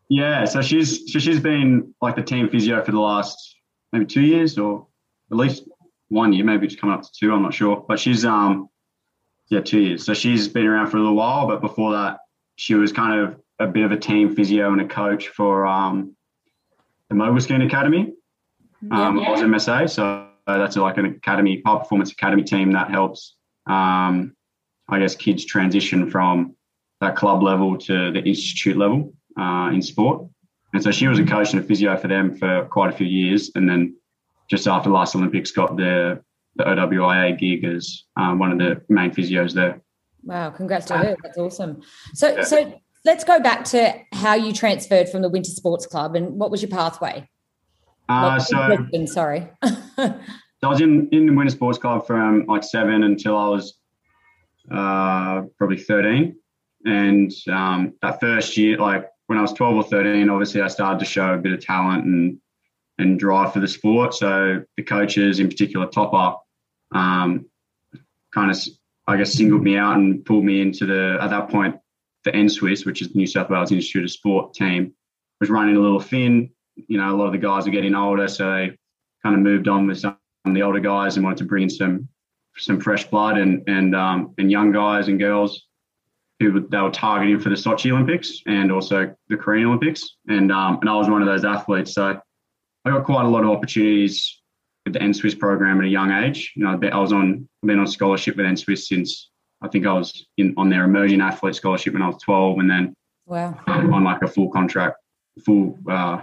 Yeah, 0.09 0.45
so 0.45 0.61
she's 0.61 1.13
so 1.13 1.19
she's 1.19 1.41
been 1.41 1.95
like 2.03 2.15
the 2.17 2.23
team 2.23 2.49
physio 2.51 2.83
for 2.85 2.91
the 2.93 3.01
last 3.01 3.54
maybe 3.95 4.07
two 4.07 4.23
years 4.23 4.59
or 4.59 4.87
at 5.31 5.37
least 5.37 5.65
one 6.09 6.33
year, 6.33 6.45
maybe 6.45 6.67
it's 6.67 6.77
coming 6.77 6.95
up 6.95 7.03
to 7.03 7.09
two. 7.13 7.33
I'm 7.33 7.43
not 7.43 7.55
sure, 7.55 7.85
but 7.89 7.99
she's 7.99 8.25
um 8.25 8.69
yeah 9.49 9.61
two 9.61 9.81
years. 9.81 10.05
So 10.05 10.13
she's 10.13 10.49
been 10.49 10.67
around 10.67 10.89
for 10.89 10.99
a 10.99 11.01
little 11.01 11.15
while, 11.15 11.47
but 11.47 11.61
before 11.61 11.93
that, 11.93 12.19
she 12.57 12.75
was 12.75 12.93
kind 12.93 13.21
of 13.21 13.41
a 13.61 13.67
bit 13.67 13.85
of 13.85 13.93
a 13.93 13.97
team 13.97 14.35
physio 14.35 14.73
and 14.73 14.81
a 14.81 14.89
coach 14.89 15.29
for 15.29 15.65
um 15.65 16.15
the 17.09 17.15
Mogul 17.15 17.41
Skiing 17.41 17.63
Academy, 17.63 18.13
um, 18.91 19.19
Yeah. 19.19 19.31
Oz 19.31 19.41
MSA. 19.41 19.89
So 19.89 20.29
that's 20.47 20.77
like 20.77 20.99
an 20.99 21.07
academy, 21.07 21.63
high 21.65 21.79
performance 21.79 22.11
academy 22.11 22.43
team 22.43 22.73
that 22.73 22.91
helps 22.91 23.37
um 23.67 24.35
I 24.89 24.99
guess 24.99 25.15
kids 25.15 25.45
transition 25.47 26.11
from 26.11 26.57
that 27.01 27.17
club 27.17 27.43
level 27.43 27.79
to 27.79 28.13
the 28.13 28.23
institute 28.23 28.77
level 28.77 29.15
uh, 29.39 29.71
in 29.73 29.81
sport. 29.83 30.29
And 30.75 30.83
so 30.83 30.91
she 30.91 31.07
was 31.07 31.21
a 31.21 31.25
coach 31.25 31.53
and 31.53 31.63
a 31.63 31.67
physio 31.67 31.97
for 31.97 32.09
them 32.09 32.37
for 32.37 32.67
quite 32.67 32.93
a 32.93 32.97
few 32.97 33.07
years. 33.07 33.51
And 33.55 33.69
then 33.69 33.97
just 34.51 34.67
after 34.67 34.91
last 34.91 35.15
Olympics, 35.15 35.53
got 35.53 35.77
the, 35.77 36.21
the 36.57 36.65
OWIA 36.65 37.39
gig 37.39 37.65
as 37.65 38.03
um, 38.17 38.41
one 38.41 38.51
of 38.51 38.59
the 38.59 38.83
main 38.89 39.13
physios 39.13 39.55
there. 39.55 39.81
Wow, 40.25 40.51
congrats 40.51 40.87
to 40.87 40.97
her. 40.99 41.17
That's 41.23 41.39
awesome. 41.39 41.83
So, 42.13 42.35
Yeah. 42.35 42.43
so 42.43 42.81
let's 43.05 43.23
go 43.23 43.39
back 43.39 43.65
to 43.67 43.95
how 44.13 44.35
you 44.35 44.53
transferred 44.53 45.09
from 45.09 45.23
the 45.23 45.29
Winter 45.29 45.51
Sports 45.51 45.87
Club 45.87 46.17
and 46.17 46.41
what 46.41 46.51
was 46.51 46.61
your 46.61 46.71
pathway? 46.71 47.29
Uh, 48.09 48.41
so, 48.41 48.57
question, 48.77 49.07
sorry. 49.07 49.49
so 49.65 49.73
I 50.63 50.67
was 50.67 50.81
in, 50.81 51.09
in 51.13 51.27
the 51.27 51.33
Winter 51.33 51.53
Sports 51.53 51.79
Club 51.79 52.05
from 52.05 52.47
like 52.47 52.65
seven 52.65 53.05
until 53.05 53.37
I 53.37 53.49
was 53.49 53.79
uh, 54.73 55.43
probably 55.57 55.79
13. 55.79 56.37
And 56.85 57.33
um, 57.49 57.95
that 58.03 58.19
first 58.21 58.57
year, 58.57 58.77
like 58.79 59.09
when 59.27 59.39
I 59.39 59.43
was 59.43 59.53
12 59.53 59.77
or 59.77 59.85
13, 59.85 60.29
obviously 60.29 60.61
I 60.61 60.69
started 60.69 60.99
to 60.99 61.05
show 61.05 61.35
a 61.35 61.39
bit 61.39 61.53
of 61.53 61.65
talent 61.65 62.05
and 62.05 62.39
and 62.99 63.19
drive 63.19 63.53
for 63.53 63.61
the 63.61 63.69
sport. 63.69 64.15
So 64.15 64.63
the 64.77 64.83
coaches, 64.83 65.41
in 65.41 65.49
particular 65.49 65.87
Topper, 65.87 66.37
um, 66.95 67.47
kind 68.33 68.51
of, 68.51 68.59
I 69.07 69.17
guess, 69.17 69.33
singled 69.33 69.63
me 69.63 69.77
out 69.77 69.97
and 69.97 70.25
pulled 70.25 70.45
me 70.45 70.61
into 70.61 70.87
the, 70.87 71.19
at 71.21 71.31
that 71.31 71.49
point, 71.49 71.77
the 72.25 72.33
NSWIS, 72.33 72.87
which 72.87 73.03
is 73.03 73.09
the 73.09 73.19
New 73.19 73.27
South 73.27 73.51
Wales 73.51 73.73
Institute 73.73 74.05
of 74.05 74.11
Sport 74.11 74.55
team, 74.55 74.95
was 75.41 75.51
running 75.51 75.77
a 75.77 75.81
little 75.81 76.01
thin. 76.01 76.51
You 76.87 76.99
know, 76.99 77.15
a 77.15 77.17
lot 77.17 77.27
of 77.27 77.33
the 77.33 77.39
guys 77.39 77.67
were 77.67 77.73
getting 77.73 77.95
older, 77.95 78.29
so 78.29 78.51
they 78.51 78.79
kind 79.23 79.35
of 79.35 79.43
moved 79.43 79.69
on 79.69 79.87
with 79.87 79.99
some 79.99 80.17
of 80.45 80.55
the 80.55 80.63
older 80.63 80.81
guys 80.81 81.17
and 81.17 81.25
wanted 81.25 81.39
to 81.39 81.45
bring 81.45 81.65
in 81.65 81.71
some 81.71 82.09
some 82.57 82.81
fresh 82.81 83.05
blood 83.05 83.37
and 83.37 83.63
and 83.69 83.95
um, 83.95 84.35
and 84.39 84.51
young 84.51 84.73
guys 84.73 85.09
and 85.09 85.19
girls 85.19 85.67
who 86.45 86.67
they 86.69 86.79
were 86.79 86.91
targeting 86.91 87.41
for 87.41 87.49
the 87.49 87.55
Sochi 87.55 87.91
Olympics 87.91 88.41
and 88.47 88.71
also 88.71 89.15
the 89.29 89.37
Korean 89.37 89.67
Olympics. 89.67 90.17
And 90.29 90.53
um, 90.53 90.79
and 90.81 90.91
I 90.91 90.95
was 90.95 91.09
one 91.09 91.23
of 91.23 91.27
those 91.27 91.45
athletes, 91.45 91.95
so 91.95 92.21
I 92.85 92.91
got 92.91 93.05
quite 93.05 93.25
a 93.25 93.29
lot 93.29 93.45
of 93.45 93.51
opportunities 93.51 94.41
with 94.85 94.95
the 94.95 95.01
NSWIS 95.01 95.39
program 95.39 95.79
at 95.79 95.85
a 95.87 95.89
young 95.89 96.11
age. 96.11 96.53
You 96.57 96.65
know, 96.65 96.79
I 96.93 96.99
was 96.99 97.13
on 97.13 97.49
I've 97.63 97.67
been 97.67 97.79
on 97.79 97.87
scholarship 97.87 98.37
with 98.37 98.47
NSWIS 98.47 98.85
since 98.85 99.31
I 99.63 99.69
think 99.69 99.87
I 99.87 99.93
was 99.95 100.27
in 100.37 100.55
on 100.57 100.69
their 100.69 100.85
emerging 100.85 101.21
athlete 101.21 101.55
scholarship 101.55 101.95
when 101.95 102.03
I 102.03 102.09
was 102.09 102.23
12, 102.23 102.59
and 102.59 102.71
then 102.71 102.95
wow. 103.27 103.59
um, 103.67 103.93
on 103.95 104.05
like 104.05 104.23
a 104.23 104.29
full 104.29 104.51
contract, 104.51 104.97
full 105.45 105.79
uh, 105.89 106.21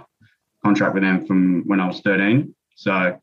contract 0.64 0.94
with 0.94 1.02
them 1.02 1.26
from 1.26 1.64
when 1.66 1.80
I 1.80 1.86
was 1.86 2.00
13. 2.00 2.54
So 2.76 3.18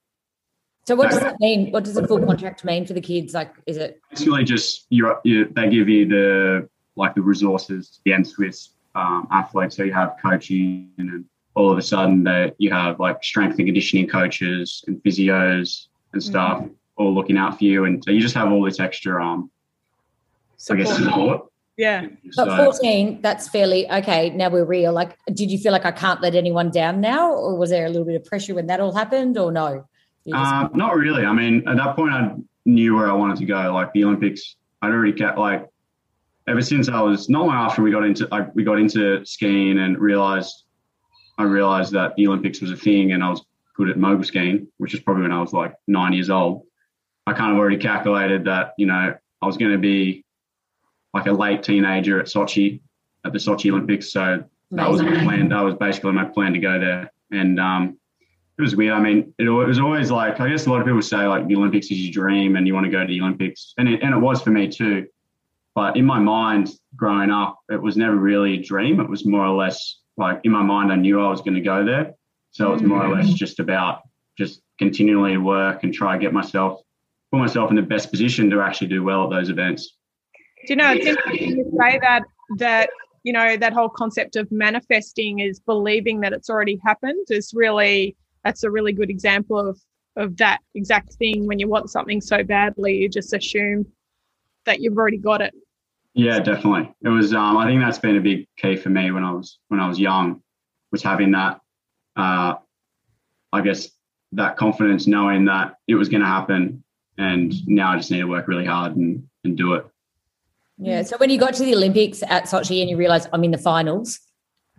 So 0.85 0.95
what 0.95 1.12
does 1.12 1.21
that 1.21 1.39
mean? 1.39 1.71
What 1.71 1.85
does 1.85 1.95
a 1.95 2.05
full 2.05 2.25
contract 2.25 2.65
mean 2.65 2.85
for 2.85 2.93
the 2.93 3.01
kids? 3.01 3.33
Like, 3.33 3.53
is 3.65 3.77
it? 3.77 4.01
basically 4.09 4.43
just 4.43 4.85
you, 4.89 5.15
you 5.23 5.49
they 5.55 5.69
give 5.69 5.88
you 5.88 6.07
the 6.07 6.69
like 6.99 7.15
the 7.15 7.21
resources 7.21 7.99
the 8.05 8.13
Swiss 8.23 8.69
um, 8.95 9.27
athletes 9.31 9.75
so 9.77 9.83
you 9.83 9.93
have 9.93 10.15
coaching 10.21 10.91
and 10.97 11.25
all 11.55 11.71
of 11.71 11.77
a 11.77 11.81
sudden 11.81 12.23
that 12.23 12.55
you 12.57 12.69
have 12.71 12.99
like 12.99 13.23
strength 13.23 13.57
and 13.57 13.67
conditioning 13.67 14.07
coaches 14.07 14.83
and 14.88 15.01
physios 15.03 15.88
and 16.13 16.21
stuff 16.21 16.63
all 16.97 17.13
looking 17.13 17.38
out 17.38 17.57
for 17.57 17.63
you 17.63 17.85
and 17.85 18.03
so 18.03 18.12
you 18.12 18.19
just 18.21 18.35
have 18.35 18.51
all 18.51 18.63
this 18.63 18.79
extra 18.79 19.23
um 19.25 19.49
I 20.69 20.75
guess 20.75 20.89
Support. 20.89 21.03
support 21.13 21.41
Yeah. 21.77 22.07
But 22.35 22.47
So- 22.47 22.65
14, 22.65 23.21
that's 23.21 23.47
fairly 23.47 23.89
okay. 23.89 24.29
Now 24.31 24.49
we're 24.49 24.65
real. 24.65 24.91
Like, 24.91 25.17
did 25.33 25.49
you 25.49 25.57
feel 25.57 25.71
like 25.71 25.85
I 25.85 25.91
can't 25.91 26.21
let 26.21 26.35
anyone 26.35 26.69
down 26.71 26.99
now? 26.99 27.31
Or 27.31 27.55
was 27.57 27.69
there 27.69 27.85
a 27.85 27.89
little 27.89 28.03
bit 28.05 28.15
of 28.19 28.25
pressure 28.25 28.53
when 28.53 28.67
that 28.67 28.81
all 28.81 28.93
happened? 28.93 29.38
Or 29.38 29.49
no? 29.53 29.85
You 30.25 30.33
just- 30.33 30.53
Um, 30.53 30.71
not 30.75 30.97
really. 30.97 31.23
I 31.25 31.31
mean, 31.31 31.65
at 31.69 31.77
that 31.77 31.95
point, 31.95 32.12
I 32.12 32.35
knew 32.65 32.95
where 32.97 33.09
I 33.09 33.13
wanted 33.13 33.38
to 33.38 33.45
go. 33.45 33.73
Like 33.73 33.93
the 33.93 34.03
Olympics, 34.03 34.57
I'd 34.81 34.91
already 34.91 35.13
kept 35.13 35.38
like 35.38 35.65
ever 36.49 36.62
since 36.62 36.89
I 36.89 37.01
was 37.01 37.29
not 37.29 37.45
long 37.45 37.55
after 37.55 37.83
we 37.83 37.91
got 37.91 38.03
into 38.03 38.27
like 38.31 38.53
we 38.55 38.63
got 38.63 38.79
into 38.79 39.23
skiing 39.25 39.79
and 39.79 39.97
realized 39.99 40.63
I 41.38 41.43
realized 41.43 41.93
that 41.93 42.15
the 42.15 42.27
Olympics 42.27 42.59
was 42.59 42.71
a 42.71 42.75
thing 42.75 43.13
and 43.13 43.23
I 43.23 43.29
was 43.29 43.45
good 43.75 43.89
at 43.89 43.97
mogul 43.97 44.23
skiing, 44.23 44.67
which 44.77 44.93
is 44.93 44.99
probably 44.99 45.23
when 45.23 45.31
I 45.31 45.39
was 45.39 45.53
like 45.53 45.73
nine 45.88 46.12
years 46.12 46.29
old. 46.29 46.63
I 47.27 47.33
kind 47.33 47.51
of 47.51 47.59
already 47.59 47.77
calculated 47.77 48.43
that 48.45 48.73
you 48.77 48.88
know 48.88 49.13
I 49.41 49.45
was 49.45 49.57
going 49.57 49.71
to 49.71 49.77
be 49.77 50.25
like 51.13 51.27
a 51.27 51.31
late 51.31 51.63
teenager 51.63 52.19
at 52.19 52.25
Sochi 52.25 52.81
at 53.25 53.31
the 53.31 53.39
Sochi 53.39 53.69
Olympics, 53.71 54.12
so 54.12 54.43
that 54.71 54.89
was 54.89 55.01
my 55.01 55.23
plan. 55.23 55.49
That 55.49 55.62
was 55.62 55.75
basically 55.75 56.13
my 56.13 56.25
plan 56.25 56.53
to 56.53 56.59
go 56.59 56.79
there, 56.79 57.12
and 57.31 57.59
um, 57.59 57.97
it 58.57 58.62
was 58.62 58.75
weird. 58.75 58.93
I 58.93 58.99
mean, 58.99 59.33
it, 59.38 59.45
it 59.45 59.49
was 59.49 59.79
always 59.79 60.09
like 60.09 60.39
I 60.39 60.49
guess 60.49 60.65
a 60.65 60.71
lot 60.71 60.81
of 60.81 60.88
people 60.88 61.01
say 61.01 61.27
like 61.27 61.47
the 61.47 61.55
Olympics 61.55 61.91
is 61.91 61.99
your 61.99 62.12
dream 62.12 62.55
and 62.55 62.65
you 62.65 62.73
want 62.73 62.85
to 62.85 62.91
go 62.91 63.01
to 63.01 63.07
the 63.07 63.21
Olympics, 63.21 63.75
and 63.77 63.88
it, 63.88 64.01
and 64.01 64.15
it 64.15 64.19
was 64.19 64.41
for 64.41 64.49
me 64.49 64.67
too. 64.67 65.07
But 65.79 65.95
in 65.95 66.03
my 66.03 66.19
mind, 66.19 66.71
growing 66.97 67.31
up, 67.31 67.57
it 67.69 67.81
was 67.81 67.95
never 67.95 68.17
really 68.17 68.55
a 68.55 68.61
dream. 68.61 68.99
It 68.99 69.09
was 69.09 69.25
more 69.25 69.45
or 69.45 69.55
less 69.55 70.01
like 70.17 70.41
in 70.43 70.51
my 70.51 70.61
mind, 70.61 70.91
I 70.91 70.97
knew 70.97 71.21
I 71.21 71.29
was 71.29 71.39
going 71.39 71.53
to 71.53 71.61
go 71.61 71.85
there. 71.85 72.15
So 72.51 72.73
it's 72.73 72.83
more 72.83 73.01
or 73.01 73.15
mm-hmm. 73.15 73.21
less 73.21 73.33
just 73.33 73.61
about 73.61 74.01
just 74.37 74.61
continually 74.77 75.37
work 75.37 75.85
and 75.85 75.93
try 75.93 76.17
to 76.17 76.21
get 76.21 76.33
myself, 76.33 76.81
put 77.31 77.37
myself 77.37 77.69
in 77.69 77.77
the 77.77 77.81
best 77.81 78.11
position 78.11 78.49
to 78.49 78.59
actually 78.59 78.87
do 78.87 79.03
well 79.03 79.23
at 79.23 79.29
those 79.29 79.49
events. 79.49 79.95
Do 80.67 80.73
you 80.73 80.75
know, 80.75 80.91
it's 80.91 81.05
interesting 81.05 81.63
to 81.63 81.71
say 81.79 81.97
that 82.01 82.23
that 82.57 82.89
you 83.23 83.31
know 83.31 83.55
that 83.55 83.71
whole 83.71 83.87
concept 83.87 84.35
of 84.35 84.51
manifesting 84.51 85.39
is 85.39 85.61
believing 85.61 86.19
that 86.19 86.33
it's 86.33 86.49
already 86.49 86.77
happened 86.83 87.25
is 87.29 87.53
really 87.53 88.17
that's 88.43 88.63
a 88.63 88.69
really 88.69 88.91
good 88.91 89.09
example 89.09 89.57
of 89.57 89.79
of 90.17 90.35
that 90.35 90.59
exact 90.75 91.13
thing. 91.13 91.47
When 91.47 91.57
you 91.57 91.69
want 91.69 91.89
something 91.89 92.19
so 92.19 92.43
badly, 92.43 92.97
you 92.97 93.07
just 93.07 93.31
assume 93.31 93.85
that 94.65 94.81
you've 94.81 94.97
already 94.97 95.17
got 95.17 95.39
it. 95.41 95.53
Yeah, 96.19 96.39
definitely. 96.39 96.93
It 97.01 97.08
was. 97.08 97.34
Um, 97.34 97.55
I 97.55 97.65
think 97.65 97.82
that's 97.82 97.97
been 97.97 98.17
a 98.17 98.19
big 98.19 98.45
key 98.58 98.75
for 98.75 98.89
me 98.89 99.10
when 99.10 99.23
I 99.23 99.32
was 99.32 99.58
when 99.69 99.79
I 99.79 99.88
was 99.88 99.97
young, 99.97 100.41
was 100.91 101.01
having 101.01 101.32
that. 101.32 101.62
Uh, 102.17 102.55
I 103.53 103.62
guess 103.62 103.88
that 104.34 104.58
confidence, 104.58 105.08
knowing 105.08 105.45
that 105.45 105.75
it 105.88 105.95
was 105.95 106.10
going 106.10 106.19
to 106.19 106.27
happen, 106.27 106.84
and 107.17 107.53
now 107.69 107.93
I 107.93 107.95
just 107.97 108.12
need 108.12 108.19
to 108.19 108.25
work 108.25 108.49
really 108.49 108.65
hard 108.65 108.97
and 108.97 109.23
and 109.45 109.55
do 109.55 109.75
it. 109.75 109.86
yeah. 110.77 111.03
So 111.03 111.15
when 111.19 111.29
you 111.29 111.39
got 111.39 111.53
to 111.53 111.63
the 111.63 111.73
Olympics 111.73 112.21
at 112.23 112.43
Sochi 112.47 112.82
and 112.82 112.89
you 112.89 112.97
realized 112.97 113.29
I'm 113.32 113.45
in 113.45 113.51
the 113.51 113.58
finals, 113.58 114.19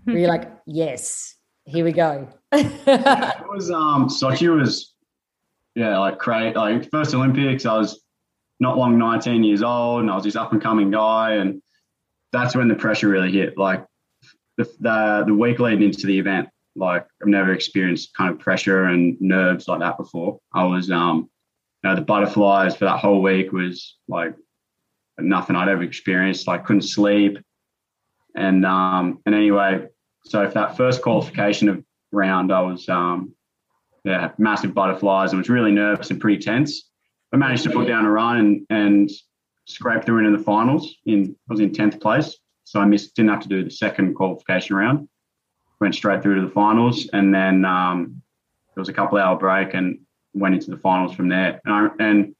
were 0.05 0.19
you 0.19 0.27
like, 0.37 0.53
yes, 0.67 1.37
here 1.65 1.87
we 1.87 1.93
go? 1.93 2.29
It 2.53 3.49
was 3.49 3.71
um 3.71 4.09
Sochi 4.11 4.55
was 4.55 4.93
yeah 5.75 5.99
like 5.99 6.19
great 6.19 6.55
like 6.55 6.91
first 6.91 7.15
Olympics 7.15 7.65
I 7.65 7.79
was 7.79 7.99
not 8.61 8.77
long 8.77 8.99
19 8.99 9.43
years 9.43 9.63
old, 9.63 10.03
and 10.03 10.11
I 10.11 10.15
was 10.15 10.25
this 10.25 10.37
up 10.37 10.53
and 10.53 10.63
coming 10.63 10.91
guy, 10.91 11.33
and 11.35 11.61
that's 12.31 12.55
when 12.55 12.69
the 12.69 12.75
pressure 12.75 13.09
really 13.09 13.33
hit. 13.33 13.57
Like 13.57 13.85
the, 14.57 14.65
the 14.81 15.25
the 15.27 15.35
week 15.35 15.59
leading 15.59 15.83
into 15.83 16.07
the 16.07 16.19
event, 16.19 16.49
like 16.77 17.07
I've 17.21 17.29
never 17.29 17.53
experienced 17.53 18.15
kind 18.15 18.31
of 18.31 18.39
pressure 18.39 18.85
and 18.85 19.21
nerves 19.21 19.67
like 19.67 19.81
that 19.81 19.97
before. 19.97 20.39
I 20.53 20.65
was 20.65 20.91
um, 20.91 21.29
you 21.83 21.91
know, 21.91 21.97
the 21.97 22.03
butterflies 22.03 22.77
for 22.77 22.85
that 22.85 22.99
whole 22.99 23.23
week 23.23 23.51
was 23.53 23.97
like 24.07 24.35
nothing 25.19 25.57
I'd 25.57 25.69
ever 25.69 25.83
experienced. 25.83 26.47
Like 26.47 26.67
couldn't 26.67 26.83
sleep, 26.83 27.39
and 28.37 28.65
um, 28.67 29.21
and 29.25 29.35
anyway, 29.35 29.87
so 30.25 30.47
for 30.47 30.55
that 30.55 30.77
first 30.77 31.01
qualification 31.01 31.71
of 31.71 31.83
round, 32.13 32.53
I 32.53 32.61
was 32.61 32.89
um, 32.91 33.35
yeah, 34.05 34.33
massive 34.39 34.75
butterflies 34.75 35.33
and 35.33 35.39
was 35.39 35.49
really 35.49 35.73
nervous 35.73 36.11
and 36.11 36.21
pretty 36.21 36.43
tense. 36.43 36.90
I 37.33 37.37
managed 37.37 37.63
to 37.65 37.71
put 37.71 37.87
down 37.87 38.05
a 38.05 38.11
run 38.11 38.39
and, 38.39 38.67
and 38.71 39.11
scrape 39.67 40.05
through 40.05 40.25
into 40.25 40.37
the 40.37 40.43
finals. 40.43 40.97
In 41.07 41.37
I 41.49 41.53
was 41.53 41.61
in 41.61 41.73
tenth 41.73 42.01
place, 42.01 42.39
so 42.65 42.81
I 42.81 42.85
missed. 42.85 43.15
Didn't 43.15 43.31
have 43.31 43.43
to 43.43 43.49
do 43.49 43.65
the 43.65 43.71
second 43.71 44.15
qualification 44.15 44.77
round. 44.77 45.09
Went 45.81 45.95
straight 45.95 46.23
through 46.23 46.37
to 46.37 46.47
the 46.47 46.53
finals, 46.53 47.09
and 47.13 47.35
then 47.35 47.65
um, 47.65 48.23
there 48.75 48.81
was 48.81 48.89
a 48.89 48.93
couple 48.93 49.19
hour 49.19 49.37
break 49.37 49.75
and 49.75 50.01
went 50.35 50.55
into 50.55 50.71
the 50.71 50.77
finals 50.77 51.15
from 51.15 51.29
there. 51.29 51.61
And, 51.65 51.75
I, 51.75 52.05
and 52.05 52.35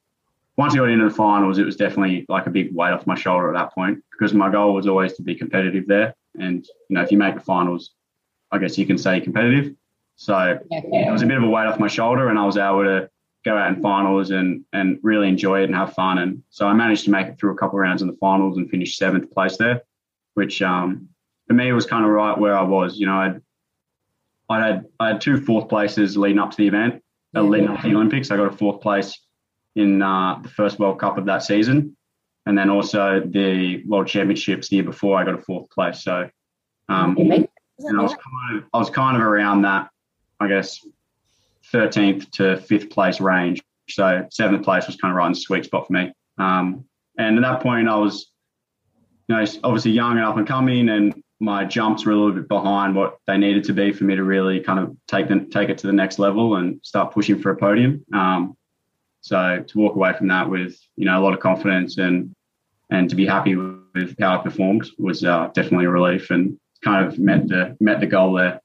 once 0.57 0.73
I 0.73 0.77
got 0.77 0.89
into 0.89 1.07
the 1.09 1.15
finals, 1.15 1.57
it 1.57 1.65
was 1.65 1.75
definitely 1.75 2.25
like 2.29 2.47
a 2.47 2.49
big 2.49 2.73
weight 2.75 2.91
off 2.91 3.07
my 3.07 3.15
shoulder 3.15 3.53
at 3.53 3.59
that 3.59 3.73
point 3.73 3.99
because 4.11 4.33
my 4.33 4.49
goal 4.51 4.73
was 4.73 4.87
always 4.87 5.13
to 5.13 5.21
be 5.21 5.35
competitive 5.35 5.87
there. 5.87 6.15
And 6.39 6.65
you 6.89 6.95
know, 6.95 7.01
if 7.01 7.11
you 7.11 7.17
make 7.17 7.35
the 7.35 7.41
finals, 7.41 7.91
I 8.51 8.57
guess 8.57 8.77
you 8.77 8.85
can 8.85 8.97
say 8.97 9.19
competitive. 9.21 9.73
So 10.17 10.59
yeah, 10.69 11.07
it 11.07 11.11
was 11.11 11.21
a 11.21 11.25
bit 11.25 11.37
of 11.37 11.43
a 11.43 11.49
weight 11.49 11.65
off 11.65 11.79
my 11.79 11.87
shoulder, 11.87 12.29
and 12.29 12.37
I 12.37 12.45
was 12.45 12.57
able 12.57 12.83
to 12.83 13.09
go 13.43 13.57
out 13.57 13.73
in 13.73 13.81
finals 13.81 14.31
and 14.31 14.63
and 14.73 14.99
really 15.01 15.27
enjoy 15.27 15.61
it 15.61 15.65
and 15.65 15.75
have 15.75 15.93
fun. 15.93 16.19
And 16.19 16.43
so 16.49 16.67
I 16.67 16.73
managed 16.73 17.05
to 17.05 17.11
make 17.11 17.27
it 17.27 17.39
through 17.39 17.53
a 17.53 17.57
couple 17.57 17.79
of 17.79 17.83
rounds 17.83 18.01
in 18.01 18.07
the 18.07 18.17
finals 18.17 18.57
and 18.57 18.69
finish 18.69 18.97
seventh 18.97 19.31
place 19.31 19.57
there, 19.57 19.81
which 20.35 20.61
um, 20.61 21.09
for 21.47 21.53
me 21.53 21.71
was 21.71 21.85
kind 21.85 22.05
of 22.05 22.11
right 22.11 22.37
where 22.37 22.57
I 22.57 22.63
was. 22.63 22.97
You 22.97 23.07
know, 23.07 23.15
I'd 23.15 23.41
I 24.49 24.65
had 24.65 24.85
I 24.99 25.07
had 25.09 25.21
two 25.21 25.39
fourth 25.41 25.69
places 25.69 26.17
leading 26.17 26.39
up 26.39 26.51
to 26.51 26.57
the 26.57 26.67
event, 26.67 27.03
uh, 27.35 27.41
leading 27.41 27.69
up 27.69 27.81
to 27.81 27.89
the 27.89 27.95
Olympics. 27.95 28.31
I 28.31 28.37
got 28.37 28.53
a 28.53 28.57
fourth 28.57 28.81
place 28.81 29.19
in 29.75 30.01
uh, 30.01 30.39
the 30.41 30.49
first 30.49 30.79
World 30.79 30.99
Cup 30.99 31.17
of 31.17 31.25
that 31.25 31.43
season, 31.43 31.95
and 32.45 32.57
then 32.57 32.69
also 32.69 33.21
the 33.21 33.83
World 33.85 34.07
Championships 34.07 34.69
the 34.69 34.77
year 34.77 34.85
before. 34.85 35.17
I 35.17 35.23
got 35.23 35.35
a 35.35 35.41
fourth 35.41 35.69
place. 35.69 36.03
So, 36.03 36.29
um, 36.89 37.15
and 37.17 37.99
I 37.99 38.01
was 38.01 38.13
kind 38.13 38.57
of 38.57 38.63
I 38.73 38.77
was 38.77 38.89
kind 38.89 39.15
of 39.15 39.23
around 39.23 39.61
that 39.61 39.89
I 40.41 40.47
guess, 40.47 40.83
13th 41.73 42.29
to 42.31 42.57
fifth 42.57 42.89
place 42.89 43.19
range. 43.19 43.61
So 43.89 44.27
seventh 44.31 44.63
place 44.63 44.87
was 44.87 44.95
kind 44.95 45.11
of 45.11 45.17
right 45.17 45.27
in 45.27 45.33
the 45.33 45.39
sweet 45.39 45.65
spot 45.65 45.87
for 45.87 45.93
me. 45.93 46.13
Um, 46.37 46.85
and 47.17 47.37
at 47.37 47.41
that 47.41 47.61
point, 47.61 47.89
I 47.89 47.95
was, 47.97 48.31
you 49.27 49.35
know, 49.35 49.45
obviously 49.63 49.91
young 49.91 50.17
and 50.17 50.25
up 50.25 50.37
and 50.37 50.47
coming, 50.47 50.89
and 50.89 51.21
my 51.39 51.65
jumps 51.65 52.05
were 52.05 52.11
a 52.11 52.15
little 52.15 52.33
bit 52.33 52.47
behind 52.47 52.95
what 52.95 53.17
they 53.27 53.37
needed 53.37 53.63
to 53.65 53.73
be 53.73 53.91
for 53.91 54.03
me 54.03 54.15
to 54.15 54.23
really 54.23 54.59
kind 54.59 54.79
of 54.79 54.95
take 55.07 55.27
the, 55.27 55.39
take 55.51 55.69
it 55.69 55.77
to 55.79 55.87
the 55.87 55.93
next 55.93 56.19
level 56.19 56.55
and 56.55 56.79
start 56.83 57.13
pushing 57.13 57.39
for 57.39 57.51
a 57.51 57.57
podium. 57.57 58.05
Um, 58.13 58.55
so 59.21 59.63
to 59.65 59.77
walk 59.77 59.95
away 59.95 60.13
from 60.13 60.27
that 60.29 60.49
with 60.49 60.79
you 60.95 61.05
know 61.05 61.19
a 61.19 61.23
lot 61.23 61.33
of 61.33 61.39
confidence 61.39 61.97
and 61.97 62.33
and 62.89 63.09
to 63.09 63.15
be 63.15 63.25
happy 63.25 63.55
with 63.55 64.15
how 64.19 64.37
I 64.37 64.43
performed 64.43 64.87
was 64.97 65.23
uh, 65.23 65.49
definitely 65.53 65.85
a 65.85 65.89
relief 65.89 66.29
and 66.29 66.59
kind 66.83 67.05
of 67.05 67.17
met 67.19 67.47
the 67.47 67.77
met 67.79 67.99
the 67.99 68.07
goal 68.07 68.33
there. 68.33 68.59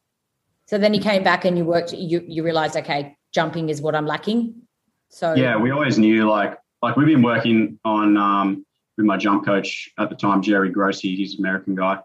So 0.66 0.78
then 0.78 0.94
you 0.94 1.00
came 1.00 1.22
back 1.22 1.44
and 1.44 1.56
you 1.56 1.64
worked. 1.64 1.92
You 1.92 2.24
you 2.26 2.42
realized, 2.42 2.76
okay, 2.76 3.16
jumping 3.32 3.68
is 3.68 3.80
what 3.80 3.94
I'm 3.94 4.06
lacking. 4.06 4.62
So 5.08 5.34
yeah, 5.34 5.56
we 5.56 5.70
always 5.70 5.98
knew 5.98 6.28
like 6.28 6.58
like 6.82 6.96
we've 6.96 7.06
been 7.06 7.22
working 7.22 7.78
on 7.84 8.16
um, 8.16 8.66
with 8.96 9.06
my 9.06 9.16
jump 9.16 9.44
coach 9.44 9.90
at 9.98 10.10
the 10.10 10.16
time, 10.16 10.42
Jerry 10.42 10.70
Grossi. 10.70 11.14
He's 11.14 11.34
an 11.34 11.40
American 11.40 11.74
guy. 11.74 12.00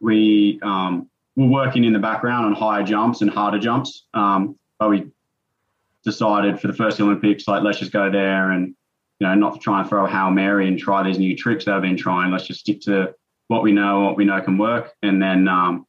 We 0.00 0.60
um, 0.62 1.08
were 1.34 1.46
working 1.46 1.84
in 1.84 1.92
the 1.92 1.98
background 1.98 2.46
on 2.46 2.52
higher 2.52 2.82
jumps 2.82 3.22
and 3.22 3.30
harder 3.30 3.58
jumps, 3.58 4.04
um, 4.12 4.58
but 4.78 4.90
we 4.90 5.10
decided 6.04 6.60
for 6.60 6.66
the 6.66 6.74
first 6.74 7.00
Olympics, 7.00 7.48
like 7.48 7.62
let's 7.62 7.78
just 7.78 7.92
go 7.92 8.10
there 8.10 8.50
and 8.50 8.74
you 9.18 9.26
know 9.26 9.34
not 9.34 9.62
try 9.62 9.80
and 9.80 9.88
throw 9.88 10.04
a 10.04 10.10
hail 10.10 10.30
mary 10.30 10.68
and 10.68 10.78
try 10.78 11.02
these 11.02 11.18
new 11.18 11.34
tricks 11.34 11.64
that 11.64 11.74
I've 11.74 11.82
been 11.82 11.96
trying. 11.96 12.30
Let's 12.30 12.46
just 12.46 12.60
stick 12.60 12.82
to 12.82 13.14
what 13.48 13.62
we 13.62 13.72
know, 13.72 14.00
what 14.00 14.16
we 14.16 14.26
know 14.26 14.40
can 14.42 14.58
work, 14.58 14.92
and 15.02 15.22
then 15.22 15.48
um, 15.48 15.86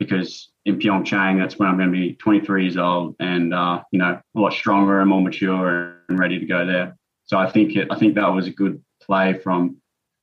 because 0.00 0.48
in 0.64 0.78
Pyeongchang, 0.78 1.38
that's 1.38 1.58
when 1.58 1.68
I'm 1.68 1.76
going 1.76 1.92
to 1.92 1.96
be 1.96 2.14
23 2.14 2.64
years 2.64 2.76
old 2.76 3.14
and 3.20 3.54
uh, 3.54 3.82
you 3.92 4.00
know 4.00 4.20
a 4.34 4.40
lot 4.40 4.52
stronger 4.52 5.00
and 5.00 5.08
more 5.08 5.20
mature 5.20 5.98
and 6.08 6.18
ready 6.18 6.40
to 6.40 6.46
go 6.46 6.66
there. 6.66 6.96
So 7.26 7.38
I 7.38 7.48
think 7.48 7.76
it, 7.76 7.86
I 7.92 7.96
think 7.96 8.16
that 8.16 8.26
was 8.26 8.48
a 8.48 8.50
good 8.50 8.82
play 9.00 9.34
from 9.34 9.76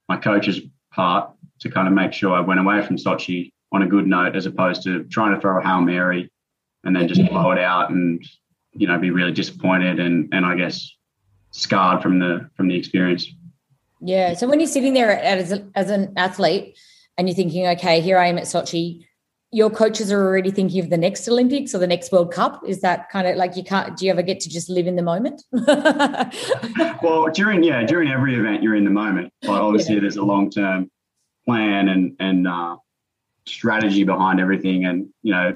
my 0.09 0.17
coach's 0.17 0.59
part 0.91 1.31
to 1.59 1.69
kind 1.69 1.87
of 1.87 1.93
make 1.93 2.11
sure 2.11 2.33
I 2.33 2.41
went 2.41 2.59
away 2.59 2.81
from 2.85 2.97
Sochi 2.97 3.51
on 3.71 3.83
a 3.83 3.87
good 3.87 4.07
note 4.07 4.35
as 4.35 4.45
opposed 4.45 4.83
to 4.83 5.03
trying 5.05 5.33
to 5.35 5.39
throw 5.39 5.59
a 5.59 5.63
hail 5.63 5.81
mary 5.81 6.31
and 6.83 6.95
then 6.95 7.07
just 7.07 7.23
blow 7.29 7.51
it 7.51 7.59
out 7.59 7.91
and 7.91 8.25
you 8.73 8.87
know 8.87 8.97
be 8.97 9.11
really 9.11 9.31
disappointed 9.31 9.99
and 9.99 10.29
and 10.33 10.45
I 10.45 10.55
guess 10.55 10.91
scarred 11.51 12.01
from 12.01 12.19
the 12.19 12.49
from 12.57 12.67
the 12.67 12.75
experience. 12.75 13.27
Yeah. 14.01 14.33
So 14.33 14.47
when 14.47 14.59
you're 14.59 14.67
sitting 14.67 14.93
there 14.93 15.11
as, 15.11 15.51
a, 15.51 15.67
as 15.73 15.89
an 15.89 16.13
athlete 16.17 16.77
and 17.17 17.27
you're 17.27 17.35
thinking, 17.35 17.65
okay, 17.65 17.99
here 17.99 18.19
I 18.19 18.27
am 18.27 18.37
at 18.37 18.43
Sochi 18.43 19.07
your 19.51 19.69
coaches 19.69 20.11
are 20.11 20.21
already 20.21 20.51
thinking 20.51 20.83
of 20.83 20.89
the 20.89 20.97
next 20.97 21.27
Olympics 21.27 21.73
or 21.73 21.77
the 21.77 21.87
next 21.87 22.11
World 22.11 22.33
Cup? 22.33 22.61
Is 22.67 22.81
that 22.81 23.09
kind 23.09 23.27
of 23.27 23.37
like 23.37 23.55
you 23.55 23.63
can't? 23.63 23.95
Do 23.95 24.05
you 24.05 24.11
ever 24.11 24.21
get 24.21 24.39
to 24.41 24.49
just 24.49 24.69
live 24.69 24.87
in 24.87 24.95
the 24.95 25.01
moment? 25.01 25.43
well, 27.01 27.29
during 27.33 27.63
yeah, 27.63 27.83
during 27.83 28.09
every 28.09 28.35
event, 28.35 28.61
you're 28.61 28.75
in 28.75 28.83
the 28.83 28.91
moment. 28.91 29.31
But 29.41 29.61
obviously, 29.61 29.95
yeah. 29.95 30.01
there's 30.01 30.17
a 30.17 30.23
long 30.23 30.49
term 30.49 30.91
plan 31.45 31.87
and 31.87 32.15
and 32.19 32.47
uh, 32.47 32.75
strategy 33.45 34.03
behind 34.03 34.39
everything. 34.39 34.85
And 34.85 35.07
you 35.23 35.33
know, 35.33 35.55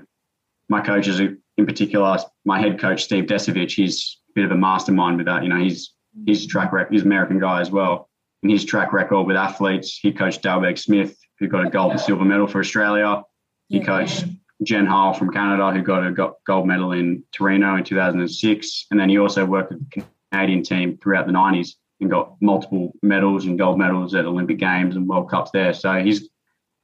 my 0.69 0.79
coaches, 0.79 1.19
in 1.19 1.65
particular, 1.65 2.17
my 2.45 2.59
head 2.59 2.79
coach 2.79 3.03
Steve 3.03 3.25
Desovich, 3.25 3.75
he's 3.75 4.17
a 4.29 4.33
bit 4.35 4.45
of 4.45 4.51
a 4.51 4.57
mastermind 4.57 5.17
with 5.17 5.25
that. 5.25 5.43
You 5.43 5.49
know, 5.49 5.59
he's 5.59 5.93
his 6.25 6.45
track 6.45 6.71
record, 6.71 6.93
he's 6.93 7.01
an 7.01 7.07
American 7.07 7.39
guy 7.39 7.59
as 7.59 7.71
well, 7.71 8.09
and 8.41 8.51
his 8.51 8.63
track 8.63 8.93
record 8.93 9.27
with 9.27 9.35
athletes. 9.35 9.99
He 10.01 10.13
coached 10.13 10.41
Dale 10.41 10.61
Begg-Smith, 10.61 11.17
who 11.39 11.47
got 11.47 11.65
a 11.65 11.69
gold 11.69 11.91
and 11.91 11.99
silver 11.99 12.23
medal 12.23 12.47
for 12.47 12.59
Australia. 12.59 13.23
He 13.71 13.77
yeah. 13.77 13.85
coached 13.85 14.25
Jen 14.63 14.85
Heil 14.85 15.13
from 15.13 15.31
Canada, 15.31 15.71
who 15.71 15.81
got 15.81 16.05
a 16.05 16.35
gold 16.45 16.67
medal 16.67 16.91
in 16.91 17.23
Torino 17.31 17.77
in 17.77 17.83
2006. 17.83 18.87
And 18.91 18.99
then 18.99 19.09
he 19.09 19.17
also 19.17 19.45
worked 19.45 19.71
with 19.71 19.89
the 19.89 20.03
Canadian 20.31 20.61
team 20.61 20.97
throughout 20.97 21.25
the 21.25 21.31
90s 21.31 21.75
and 22.01 22.09
got 22.09 22.35
multiple 22.41 22.91
medals 23.01 23.45
and 23.45 23.57
gold 23.57 23.79
medals 23.79 24.13
at 24.13 24.25
Olympic 24.25 24.57
Games 24.57 24.97
and 24.97 25.07
World 25.07 25.29
Cups 25.29 25.51
there. 25.51 25.73
So 25.73 26.03
he's 26.03 26.29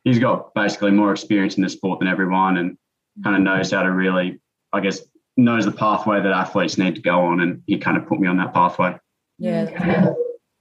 he's 0.05 0.17
got 0.17 0.53
basically 0.53 0.91
more 0.91 1.11
experience 1.11 1.57
in 1.57 1.63
the 1.63 1.69
sport 1.69 1.99
than 1.99 2.07
everyone 2.07 2.57
and 2.57 2.77
kind 3.21 3.35
of 3.35 3.41
knows 3.41 3.71
how 3.71 3.83
to 3.83 3.91
really, 3.91 4.39
I 4.71 4.79
guess, 4.79 5.01
knows 5.35 5.65
the 5.65 5.71
pathway 5.71 6.21
that 6.21 6.31
athletes 6.31 6.77
need 6.77 6.95
to 6.95 7.01
go 7.01 7.19
on. 7.19 7.41
And 7.41 7.63
he 7.67 7.77
kind 7.77 7.97
of 7.97 8.07
put 8.07 8.21
me 8.21 8.29
on 8.29 8.37
that 8.37 8.53
pathway. 8.53 8.97
Yeah, 9.39 10.13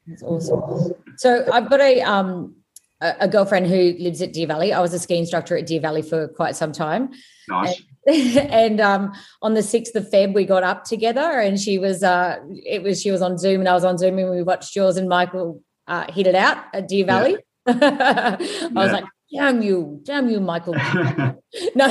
that's 0.07 0.23
awesome. 0.25 0.93
So 1.19 1.47
I've 1.53 1.71
got 1.71 1.81
a 1.81 2.03
um 2.03 2.56
a, 3.01 3.29
girlfriend 3.29 3.67
who 3.67 3.95
lives 3.99 4.23
at 4.23 4.33
Deer 4.33 4.47
Valley. 4.47 4.73
I 4.73 4.81
was 4.81 4.95
a 4.95 4.99
ski 4.99 5.19
instructor 5.19 5.57
at 5.57 5.67
Deer 5.67 5.81
Valley 5.81 6.03
for 6.03 6.29
quite 6.29 6.57
some 6.57 6.73
time. 6.73 7.11
Nice. 7.49 7.83
And, 8.07 8.37
and 8.37 8.81
um, 8.81 9.13
on 9.43 9.55
the 9.55 9.63
sixth 9.63 9.95
of 9.97 10.09
Feb, 10.11 10.35
we 10.35 10.45
got 10.45 10.63
up 10.63 10.85
together, 10.85 11.41
and 11.41 11.61
she 11.61 11.79
was 11.79 12.03
uh, 12.03 12.39
it 12.65 12.83
was 12.83 13.01
she 13.01 13.11
was 13.11 13.23
on 13.23 13.39
Zoom, 13.39 13.61
and 13.61 13.69
I 13.69 13.75
was 13.75 13.85
on 13.85 13.99
Zoom, 13.99 14.19
and 14.19 14.31
we 14.31 14.43
watched 14.43 14.75
yours 14.77 14.97
and 14.97 15.09
Michael 15.09 15.63
uh, 15.87 16.11
hit 16.11 16.27
it 16.27 16.35
out 16.35 16.59
at 16.73 16.89
Deer 16.89 17.05
Valley. 17.05 17.37
Yeah. 17.67 17.75
I 17.81 18.37
yeah. 18.41 18.69
was 18.73 18.93
like, 18.93 19.05
damn 19.33 19.61
you, 19.61 20.01
damn 20.05 20.29
you, 20.29 20.41
Michael. 20.41 20.75
no. 21.75 21.87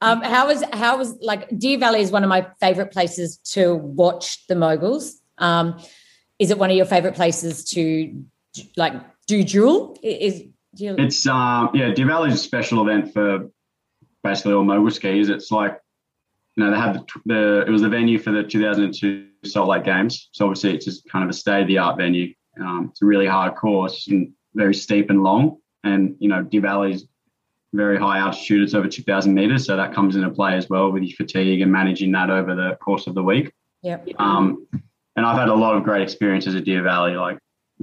um, 0.00 0.22
how 0.22 0.48
was 0.48 0.64
how 0.72 0.98
was 0.98 1.16
like 1.20 1.48
Deer 1.56 1.78
Valley 1.78 2.00
is 2.00 2.10
one 2.10 2.24
of 2.24 2.28
my 2.28 2.46
favorite 2.60 2.92
places 2.92 3.38
to 3.52 3.76
watch 3.76 4.46
the 4.48 4.56
moguls. 4.56 5.20
Um, 5.38 5.80
is 6.38 6.50
it 6.50 6.58
one 6.58 6.70
of 6.70 6.76
your 6.76 6.86
favorite 6.86 7.14
places 7.14 7.64
to 7.70 8.22
like 8.76 8.94
do 9.28 9.44
dual? 9.44 9.96
Is 10.02 10.42
you 10.76 10.96
it's 10.98 11.26
um 11.26 11.70
yeah, 11.74 11.90
Deer 11.90 12.06
Valley 12.06 12.30
is 12.30 12.34
a 12.34 12.42
special 12.42 12.82
event 12.82 13.12
for 13.12 13.48
basically 14.24 14.54
all 14.54 14.64
mogul 14.64 14.90
skis. 14.90 15.28
It's 15.28 15.52
like 15.52 15.78
you 16.56 16.64
know 16.64 16.70
they 16.72 16.78
had 16.78 16.94
the, 16.94 17.04
the 17.26 17.64
it 17.66 17.70
was 17.70 17.82
the 17.82 17.88
venue 17.88 18.18
for 18.18 18.32
the 18.32 18.42
2002 18.42 19.28
Salt 19.44 19.68
Lake 19.68 19.84
Games, 19.84 20.28
so 20.32 20.46
obviously 20.46 20.74
it's 20.74 20.84
just 20.84 21.08
kind 21.08 21.22
of 21.22 21.30
a 21.30 21.34
state 21.34 21.62
of 21.62 21.68
the 21.68 21.78
art 21.78 21.96
venue. 21.96 22.34
Um, 22.60 22.88
it's 22.90 23.02
a 23.02 23.06
really 23.06 23.26
hard 23.26 23.54
course 23.54 24.08
and 24.08 24.32
very 24.54 24.74
steep 24.74 25.10
and 25.10 25.22
long, 25.22 25.58
and 25.84 26.16
you 26.18 26.28
know 26.28 26.42
Deer 26.42 26.62
Valley's 26.62 27.06
very 27.74 27.98
high 27.98 28.18
altitude. 28.18 28.62
It's 28.62 28.72
over 28.72 28.88
2,000 28.88 29.34
meters, 29.34 29.66
so 29.66 29.76
that 29.76 29.92
comes 29.92 30.16
into 30.16 30.30
play 30.30 30.54
as 30.54 30.70
well 30.70 30.90
with 30.90 31.02
your 31.02 31.14
fatigue 31.16 31.60
and 31.60 31.70
managing 31.70 32.12
that 32.12 32.30
over 32.30 32.54
the 32.54 32.76
course 32.76 33.06
of 33.06 33.14
the 33.14 33.22
week. 33.22 33.52
Yep. 33.82 34.08
Um, 34.18 34.66
and 35.16 35.26
I've 35.26 35.38
had 35.38 35.48
a 35.48 35.54
lot 35.54 35.76
of 35.76 35.84
great 35.84 36.00
experiences 36.00 36.54
at 36.54 36.64
Deer 36.64 36.82
Valley. 36.82 37.12
Like 37.12 37.38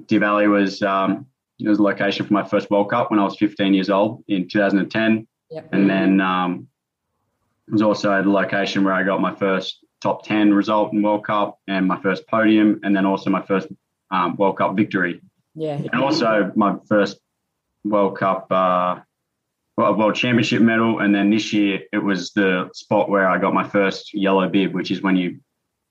Deer 0.08 0.20
Valley 0.20 0.48
was 0.48 0.82
um, 0.82 1.28
it 1.60 1.68
was 1.68 1.78
the 1.78 1.84
location 1.84 2.26
for 2.26 2.34
my 2.34 2.44
first 2.44 2.70
World 2.70 2.90
Cup 2.90 3.12
when 3.12 3.20
I 3.20 3.24
was 3.24 3.38
15 3.38 3.74
years 3.74 3.90
old 3.90 4.24
in 4.28 4.48
2010. 4.48 5.28
Yep. 5.52 5.70
And 5.72 5.90
then 5.90 6.20
um, 6.20 6.68
it 7.68 7.72
was 7.72 7.82
also 7.82 8.22
the 8.22 8.30
location 8.30 8.84
where 8.84 8.94
I 8.94 9.04
got 9.04 9.22
my 9.22 9.34
first 9.34 9.86
top 10.02 10.26
10 10.26 10.54
result 10.54 10.94
in 10.94 11.02
World 11.02 11.26
Cup 11.26 11.60
and 11.68 11.88
my 11.88 12.00
first 12.02 12.28
podium, 12.28 12.80
and 12.84 12.96
then 12.96 13.06
also 13.06 13.30
my 13.30 13.42
first 13.42 13.68
um, 14.12 14.36
World 14.36 14.58
Cup 14.58 14.76
victory. 14.76 15.22
Yeah. 15.56 15.76
And 15.76 16.02
also 16.02 16.52
my 16.56 16.76
first 16.88 17.20
World 17.84 18.18
Cup, 18.18 18.48
uh, 18.52 19.00
World 19.78 20.16
Championship 20.16 20.62
medal. 20.62 21.00
And 21.00 21.16
then 21.16 21.30
this 21.30 21.54
year 21.54 21.82
it 21.94 22.00
was 22.00 22.32
the 22.34 22.70
spot 22.74 23.10
where 23.10 23.28
I 23.28 23.38
got 23.38 23.54
my 23.54 23.68
first 23.68 24.14
yellow 24.14 24.48
bib, 24.50 24.74
which 24.74 24.92
is 24.92 25.02
when 25.02 25.16
you 25.16 25.40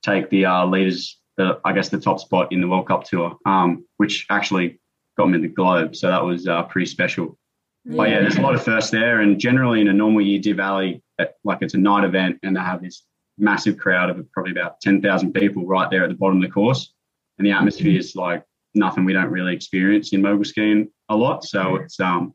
take 0.03 0.29
the 0.29 0.45
uh, 0.45 0.67
leaders, 0.67 1.19
the, 1.37 1.61
I 1.65 1.73
guess 1.73 1.89
the 1.89 2.01
top 2.01 2.21
spot 2.21 2.53
in 2.53 2.61
the 2.61 2.69
World 2.69 2.89
Cup 2.89 3.05
tour, 3.05 3.37
um, 3.47 3.85
which 3.97 4.27
actually 4.29 4.79
got 5.17 5.27
me 5.27 5.39
the 5.39 5.49
globe. 5.49 5.97
So 5.97 6.09
that 6.09 6.25
was 6.25 6.47
uh, 6.47 6.63
pretty 6.65 6.87
special. 6.87 7.39
Yeah. 7.85 7.97
But 7.97 8.11
yeah, 8.11 8.21
there's 8.21 8.37
a 8.37 8.41
lot 8.41 8.55
of 8.55 8.65
firsts 8.65 8.91
there. 8.91 9.21
And 9.21 9.39
generally 9.39 9.81
in 9.81 9.89
a 9.89 9.93
normal 9.93 10.23
year, 10.23 10.41
Deer 10.41 10.55
Valley, 10.55 11.03
like 11.45 11.59
it's 11.61 11.75
a 11.75 11.79
night 11.79 12.05
event 12.05 12.39
and 12.43 12.57
they 12.57 12.61
have 12.61 12.83
this 12.83 13.03
massive 13.39 13.77
crowd 13.77 14.11
of 14.11 14.31
probably 14.33 14.53
about 14.53 14.81
10,000 14.81 15.33
people 15.33 15.67
right 15.67 15.91
there 15.91 16.05
at 16.05 16.09
the 16.09 16.15
bottom 16.15 16.39
of 16.39 16.43
the 16.43 16.51
course. 16.51 16.93
And 17.39 17.47
the 17.47 17.53
atmosphere 17.53 17.99
is 17.99 18.15
like 18.15 18.45
nothing 18.75 19.05
we 19.05 19.13
don't 19.13 19.31
really 19.31 19.55
experience 19.55 20.13
in 20.13 20.23
mogul 20.23 20.45
skiing 20.45 20.89
a 21.09 21.17
lot. 21.17 21.45
So 21.45 21.77
it's 21.77 21.99
um, 22.01 22.35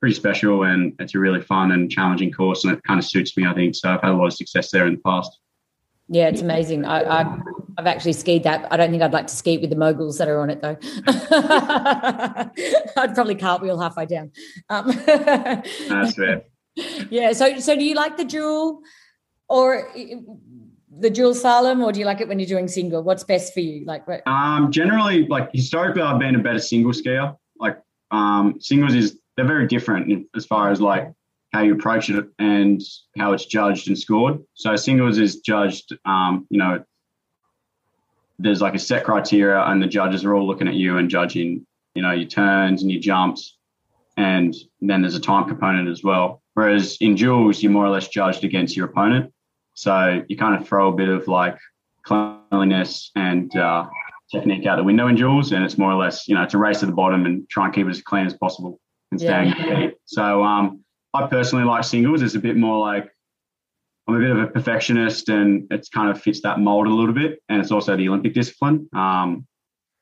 pretty 0.00 0.14
special 0.14 0.64
and 0.64 0.94
it's 0.98 1.14
a 1.14 1.18
really 1.18 1.40
fun 1.40 1.72
and 1.72 1.90
challenging 1.90 2.32
course 2.32 2.64
and 2.64 2.72
it 2.72 2.82
kind 2.84 2.98
of 2.98 3.04
suits 3.04 3.36
me, 3.36 3.46
I 3.46 3.54
think. 3.54 3.74
So 3.74 3.90
I've 3.90 4.00
had 4.00 4.10
a 4.10 4.16
lot 4.16 4.26
of 4.26 4.34
success 4.34 4.70
there 4.70 4.86
in 4.86 4.94
the 4.94 5.00
past. 5.04 5.38
Yeah, 6.08 6.28
it's 6.28 6.40
amazing. 6.40 6.84
I, 6.84 7.02
I, 7.02 7.38
have 7.78 7.86
actually 7.86 8.12
skied 8.12 8.42
that. 8.42 8.70
I 8.72 8.76
don't 8.76 8.90
think 8.90 9.02
I'd 9.02 9.12
like 9.12 9.28
to 9.28 9.34
ski 9.34 9.54
it 9.54 9.60
with 9.60 9.70
the 9.70 9.76
moguls 9.76 10.18
that 10.18 10.28
are 10.28 10.40
on 10.40 10.50
it, 10.50 10.60
though. 10.60 10.76
I'd 12.96 13.14
probably 13.14 13.36
cartwheel 13.36 13.78
halfway 13.78 14.06
down. 14.06 14.32
Um, 14.68 14.88
That's 15.06 16.14
fair. 16.14 16.42
Yeah. 17.08 17.32
So, 17.32 17.60
so 17.60 17.76
do 17.76 17.84
you 17.84 17.94
like 17.94 18.16
the 18.16 18.24
dual 18.24 18.80
or 19.48 19.90
the 20.98 21.08
dual 21.08 21.32
slalom, 21.32 21.84
or 21.84 21.92
do 21.92 22.00
you 22.00 22.06
like 22.06 22.20
it 22.20 22.26
when 22.28 22.40
you're 22.40 22.48
doing 22.48 22.66
single? 22.66 23.02
What's 23.02 23.22
best 23.22 23.54
for 23.54 23.60
you? 23.60 23.84
Like, 23.84 24.06
what? 24.08 24.26
Um, 24.26 24.72
generally, 24.72 25.26
like 25.28 25.50
historically, 25.52 26.02
I've 26.02 26.18
been 26.18 26.34
a 26.34 26.40
better 26.40 26.58
single 26.58 26.92
skier. 26.92 27.36
Like, 27.58 27.78
um, 28.10 28.56
singles 28.60 28.94
is 28.94 29.18
they're 29.36 29.46
very 29.46 29.68
different 29.68 30.26
as 30.34 30.44
far 30.46 30.70
as 30.70 30.80
like 30.80 31.12
how 31.52 31.62
you 31.62 31.74
approach 31.74 32.10
it 32.10 32.26
and 32.38 32.82
how 33.16 33.32
it's 33.32 33.46
judged 33.46 33.88
and 33.88 33.96
scored. 33.96 34.40
So 34.54 34.74
singles 34.76 35.18
is 35.18 35.40
judged, 35.40 35.96
um, 36.04 36.46
you 36.50 36.58
know, 36.58 36.84
there's 38.38 38.60
like 38.60 38.74
a 38.74 38.78
set 38.78 39.04
criteria 39.04 39.60
and 39.64 39.82
the 39.82 39.86
judges 39.86 40.24
are 40.24 40.34
all 40.34 40.46
looking 40.46 40.68
at 40.68 40.74
you 40.74 40.98
and 40.98 41.10
judging, 41.10 41.66
you 41.94 42.02
know, 42.02 42.12
your 42.12 42.28
turns 42.28 42.82
and 42.82 42.90
your 42.90 43.00
jumps. 43.00 43.56
And 44.16 44.54
then 44.80 45.02
there's 45.02 45.14
a 45.14 45.20
time 45.20 45.48
component 45.48 45.88
as 45.88 46.02
well. 46.02 46.42
Whereas 46.54 46.96
in 47.00 47.14
duels, 47.14 47.62
you're 47.62 47.72
more 47.72 47.86
or 47.86 47.90
less 47.90 48.08
judged 48.08 48.44
against 48.44 48.76
your 48.76 48.86
opponent. 48.86 49.32
So 49.74 50.24
you 50.28 50.36
kind 50.36 50.60
of 50.60 50.66
throw 50.66 50.88
a 50.88 50.92
bit 50.92 51.08
of 51.08 51.28
like 51.28 51.56
cleanliness 52.02 53.10
and 53.14 53.54
uh, 53.56 53.86
technique 54.30 54.66
out 54.66 54.76
the 54.76 54.84
window 54.84 55.06
in 55.08 55.14
duels. 55.14 55.52
and 55.52 55.64
it's 55.64 55.78
more 55.78 55.92
or 55.92 55.96
less, 55.96 56.28
you 56.28 56.34
know, 56.34 56.42
it's 56.42 56.54
a 56.54 56.58
race 56.58 56.80
to 56.80 56.86
the 56.86 56.92
bottom 56.92 57.26
and 57.26 57.48
try 57.48 57.66
and 57.66 57.74
keep 57.74 57.86
it 57.86 57.90
as 57.90 58.02
clean 58.02 58.26
as 58.26 58.34
possible 58.34 58.80
and 59.10 59.20
stay 59.20 59.28
yeah. 59.28 59.74
on. 59.74 59.92
So 60.04 60.42
um, 60.42 60.84
I 61.14 61.26
personally 61.26 61.64
like 61.64 61.84
singles. 61.84 62.22
It's 62.22 62.34
a 62.34 62.40
bit 62.40 62.56
more 62.56 62.78
like 62.78 63.10
I'm 64.08 64.14
a 64.14 64.18
bit 64.20 64.30
of 64.30 64.38
a 64.38 64.46
perfectionist, 64.46 65.28
and 65.28 65.70
it 65.70 65.86
kind 65.92 66.10
of 66.10 66.20
fits 66.20 66.40
that 66.40 66.60
mold 66.60 66.86
a 66.86 66.90
little 66.90 67.12
bit. 67.12 67.42
And 67.50 67.60
it's 67.60 67.70
also 67.70 67.94
the 67.94 68.08
Olympic 68.08 68.32
discipline. 68.32 68.88
Um, 68.94 69.46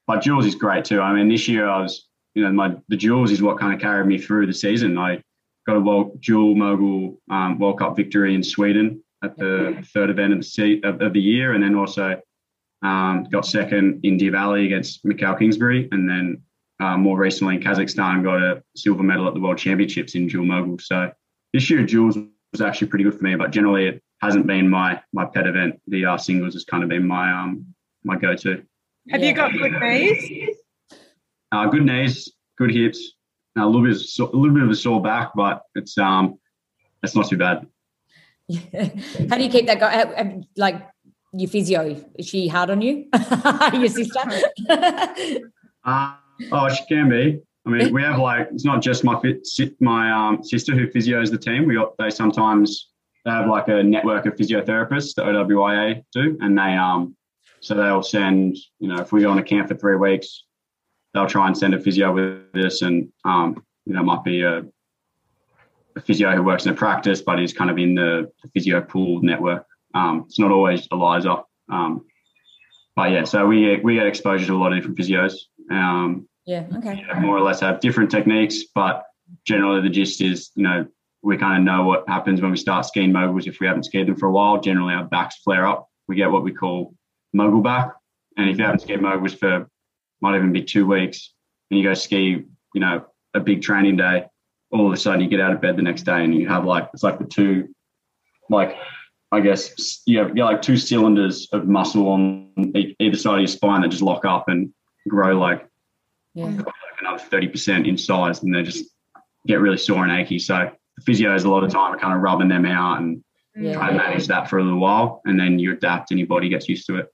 but 0.07 0.23
duals 0.23 0.47
is 0.47 0.55
great 0.55 0.85
too. 0.85 1.01
I 1.01 1.13
mean, 1.13 1.29
this 1.29 1.49
year 1.49 1.69
I 1.69 1.81
was, 1.81 2.07
you 2.35 2.45
know, 2.45 2.53
my 2.53 2.77
the 2.89 2.97
duals 2.97 3.31
is 3.31 3.43
what 3.43 3.59
kind 3.59 3.75
of 3.75 3.81
carried 3.81 4.07
me 4.07 4.19
through 4.19 4.47
the 4.47 4.55
season. 4.55 4.97
I 4.97 5.21
got 5.67 5.77
a 5.77 5.81
world, 5.81 6.21
dual 6.21 6.55
mogul 6.55 7.21
um, 7.31 7.59
World 7.59 7.81
Cup 7.81 7.97
victory 7.97 8.37
in 8.37 8.45
Sweden 8.45 9.03
at 9.25 9.37
the 9.37 9.85
third 9.93 10.11
event 10.11 10.35
of 10.35 10.41
the, 10.41 10.81
of, 10.85 11.03
of 11.03 11.13
the 11.13 11.21
year, 11.21 11.55
and 11.55 11.63
then 11.63 11.75
also 11.75 12.21
um, 12.83 13.25
got 13.25 13.45
second 13.45 14.01
in 14.05 14.19
Deer 14.19 14.31
Valley 14.31 14.67
against 14.67 15.05
Mikaël 15.05 15.37
Kingsbury, 15.37 15.89
and 15.91 16.09
then 16.09 16.43
uh, 16.79 16.97
more 16.97 17.19
recently 17.19 17.57
in 17.57 17.61
Kazakhstan 17.61 18.23
got 18.23 18.41
a 18.41 18.63
silver 18.77 19.03
medal 19.03 19.27
at 19.27 19.35
the 19.35 19.41
World 19.41 19.59
Championships 19.59 20.15
in 20.15 20.29
dual 20.29 20.45
mogul. 20.45 20.79
So 20.79 21.11
this 21.53 21.69
year 21.69 21.85
duals 21.85 22.31
was 22.61 22.67
actually 22.67 22.89
pretty 22.89 23.05
good 23.05 23.15
for 23.15 23.23
me, 23.23 23.35
but 23.35 23.51
generally 23.51 23.87
it 23.89 24.03
hasn't 24.23 24.47
been 24.47 24.69
my 24.69 25.01
my 25.13 25.27
pet 25.27 25.47
event. 25.47 25.81
The 25.89 26.07
uh, 26.07 26.17
singles 26.17 26.55
has 26.55 26.65
kind 26.65 26.83
of 26.83 26.89
been 26.89 27.07
my 27.07 27.31
um 27.31 27.67
my 28.05 28.17
go 28.17 28.35
to. 28.35 28.63
Have 29.11 29.21
yeah. 29.21 29.29
you 29.29 29.35
got 29.35 29.53
good 29.53 29.73
knees? 29.73 30.57
Uh, 31.53 31.67
good 31.67 31.85
knees, 31.85 32.33
good 32.59 32.73
hips, 32.73 33.13
a 33.57 33.65
little 33.65 33.83
bit 33.83 33.97
of, 33.97 34.35
a 34.35 34.37
little 34.37 34.55
bit 34.55 34.63
of 34.63 34.71
a 34.71 34.75
sore 34.75 35.03
back, 35.03 35.33
but 35.35 35.63
it's 35.75 35.97
um 35.99 36.39
it's 37.03 37.15
not 37.15 37.29
too 37.29 37.37
bad. 37.37 37.67
How 39.29 39.37
do 39.37 39.43
you 39.43 39.51
keep 39.51 39.67
that 39.67 39.81
going? 39.81 40.47
Like 40.57 40.89
your 41.33 41.51
physio, 41.51 42.03
is 42.15 42.27
she 42.27 42.49
hard 42.49 42.71
on 42.71 42.81
you? 42.81 43.07
your 43.75 43.89
sister? 43.89 44.21
uh, 45.85 46.15
oh, 46.53 46.69
she 46.69 46.85
can 46.87 47.09
be. 47.11 47.41
I 47.67 47.71
mean, 47.71 47.93
we 47.93 48.01
have 48.03 48.19
like 48.19 48.49
it's 48.53 48.65
not 48.65 48.81
just 48.81 49.03
my 49.03 49.21
my 49.81 50.13
um, 50.13 50.45
sister 50.45 50.73
who 50.75 50.87
physios 50.87 51.31
the 51.31 51.39
team. 51.39 51.67
We 51.67 51.75
got 51.75 51.97
they 51.99 52.11
sometimes 52.11 52.91
they 53.25 53.33
have 53.33 53.49
like 53.49 53.67
a 53.67 53.83
network 53.83 54.25
of 54.27 54.37
physiotherapists 54.37 55.15
the 55.15 55.23
OWIA 55.23 56.05
do, 56.13 56.39
and 56.41 56.57
they 56.57 56.77
um 56.77 57.17
so 57.61 57.75
they'll 57.75 58.05
send 58.05 58.57
you 58.79 58.89
know 58.89 59.01
if 59.03 59.11
we 59.13 59.21
go 59.21 59.31
on 59.31 59.39
a 59.39 59.43
camp 59.43 59.69
for 59.69 59.75
three 59.75 59.97
weeks, 59.97 60.45
they'll 61.13 61.27
try 61.27 61.49
and 61.49 61.59
send 61.59 61.75
a 61.75 61.81
physio 61.81 62.13
with 62.13 62.65
us, 62.65 62.83
and 62.83 63.13
um 63.25 63.65
you 63.85 63.95
know 63.95 64.03
might 64.05 64.23
be 64.23 64.43
a, 64.43 64.65
a 65.97 66.01
physio 66.01 66.37
who 66.37 66.45
works 66.45 66.67
in 66.67 66.73
a 66.73 66.77
practice, 66.77 67.21
but 67.21 67.41
is 67.41 67.53
kind 67.53 67.71
of 67.71 67.79
in 67.79 67.97
the, 67.97 68.31
the 68.45 68.49
physio 68.51 68.81
pool 68.81 69.21
network. 69.23 69.67
Um, 69.93 70.25
it's 70.27 70.39
not 70.39 70.53
always 70.53 70.87
Eliza. 70.93 71.43
Um, 71.69 72.05
but 72.95 73.11
yeah, 73.11 73.25
so 73.25 73.45
we 73.45 73.81
we 73.81 73.97
get 73.97 74.07
exposure 74.07 74.47
to 74.47 74.55
a 74.55 74.57
lot 74.57 74.73
of 74.73 74.79
different 74.79 74.99
physios. 74.99 75.35
Um, 75.69 76.29
yeah. 76.47 76.65
Okay. 76.77 77.05
more 77.21 77.37
or 77.37 77.43
less 77.43 77.61
have 77.61 77.81
different 77.81 78.11
techniques, 78.11 78.65
but 78.75 79.05
generally 79.45 79.83
the 79.83 79.91
gist 79.91 80.21
is, 80.21 80.51
you 80.55 80.63
know, 80.63 80.87
we 81.23 81.37
kind 81.37 81.59
of 81.59 81.65
know 81.65 81.85
what 81.85 82.09
happens 82.09 82.41
when 82.41 82.53
we 82.53 82.57
start 82.57 82.87
skiing 82.87 83.13
moguls. 83.13 83.47
If 83.47 83.59
we 83.61 83.67
haven't 83.67 83.83
skied 83.83 84.07
them 84.07 84.15
for 84.17 84.27
a 84.27 84.33
while, 84.33 84.61
generally 84.61 84.95
our 84.95 85.05
backs 85.05 85.37
flare 85.43 85.67
up. 85.67 85.89
We 86.07 86.15
get 86.15 86.31
what 86.31 86.45
we 86.45 86.53
call 86.53 86.95
mogul 87.33 87.61
back. 87.61 87.93
And 88.37 88.49
if 88.49 88.59
you 88.59 88.65
haven't 88.65 88.83
skied 88.83 89.03
moguls 89.03 89.35
for 89.35 89.69
might 90.21 90.37
even 90.37 90.53
be 90.53 90.63
two 90.63 90.87
weeks, 90.87 91.33
and 91.71 91.79
you 91.79 91.85
go 91.85 91.95
ski, 91.95 92.45
you 92.75 92.81
know, 92.81 93.05
a 93.35 93.41
big 93.41 93.61
training 93.61 93.97
day, 93.97 94.27
all 94.71 94.87
of 94.87 94.93
a 94.93 94.97
sudden 94.97 95.21
you 95.21 95.29
get 95.29 95.41
out 95.41 95.53
of 95.53 95.61
bed 95.61 95.77
the 95.77 95.83
next 95.83 96.03
day 96.03 96.25
and 96.25 96.35
you 96.35 96.49
have 96.49 96.65
like 96.65 96.89
it's 96.95 97.03
like 97.03 97.19
the 97.19 97.25
two, 97.25 97.69
like 98.49 98.77
I 99.33 99.41
guess 99.41 100.03
you 100.07 100.19
have, 100.19 100.37
you 100.37 100.45
have 100.45 100.53
like 100.53 100.63
two 100.63 100.77
cylinders 100.77 101.49
of 101.53 101.67
muscle 101.67 102.09
on 102.09 102.53
either 103.01 103.17
side 103.17 103.35
of 103.35 103.41
your 103.41 103.49
spine 103.49 103.83
that 103.83 103.89
just 103.89 104.03
lock 104.03 104.25
up 104.25 104.49
and 104.49 104.73
grow 105.09 105.39
like 105.39 105.69
yeah. 106.37 106.45
like 106.45 106.67
another 107.01 107.23
30% 107.23 107.89
in 107.89 107.97
size 107.97 108.43
and 108.43 108.55
they 108.55 108.63
just 108.63 108.85
get 109.47 109.61
really 109.61 109.79
sore 109.79 110.05
and 110.05 110.13
achy. 110.13 110.39
So 110.39 110.71
the 110.97 111.03
physios 111.13 111.45
a 111.45 111.51
lot 111.51 111.65
of 111.65 111.71
time 111.71 111.95
are 111.95 111.99
kind 111.99 112.15
of 112.15 112.21
rubbing 112.21 112.49
them 112.49 112.67
out 112.67 113.01
and 113.01 113.17
mm. 113.57 113.65
yeah. 113.65 113.75
try 113.75 113.89
to 113.89 113.97
manage 113.97 114.27
that 114.27 114.49
for 114.49 114.59
a 114.59 114.63
little 114.63 114.79
while 114.79 115.23
and 115.25 115.41
then 115.41 115.59
you 115.59 115.73
adapt 115.73 116.11
and 116.11 116.21
your 116.21 116.29
body 116.29 116.49
gets 116.49 116.69
used 116.69 116.87
to 116.89 116.99
it. 116.99 117.07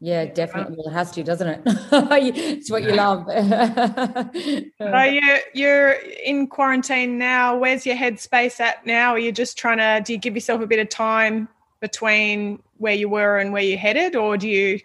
Yeah, 0.00 0.24
definitely. 0.24 0.76
Well, 0.78 0.88
it 0.88 0.92
has 0.92 1.10
to, 1.12 1.22
doesn't 1.22 1.46
it? 1.46 1.60
it's 1.66 2.70
what 2.70 2.84
you 2.84 2.92
love. 2.92 3.26
so 4.78 5.02
you're 5.02 5.38
you're 5.52 5.90
in 6.24 6.46
quarantine 6.46 7.18
now. 7.18 7.58
Where's 7.58 7.84
your 7.84 7.94
headspace 7.94 8.60
at 8.60 8.86
now? 8.86 9.10
Are 9.10 9.18
you 9.18 9.30
just 9.30 9.58
trying 9.58 9.76
to? 9.76 10.02
Do 10.04 10.14
you 10.14 10.18
give 10.18 10.34
yourself 10.34 10.62
a 10.62 10.66
bit 10.66 10.78
of 10.78 10.88
time 10.88 11.48
between 11.80 12.62
where 12.78 12.94
you 12.94 13.10
were 13.10 13.38
and 13.38 13.52
where 13.52 13.62
you're 13.62 13.78
headed, 13.78 14.16
or 14.16 14.38
do 14.38 14.48
you 14.48 14.80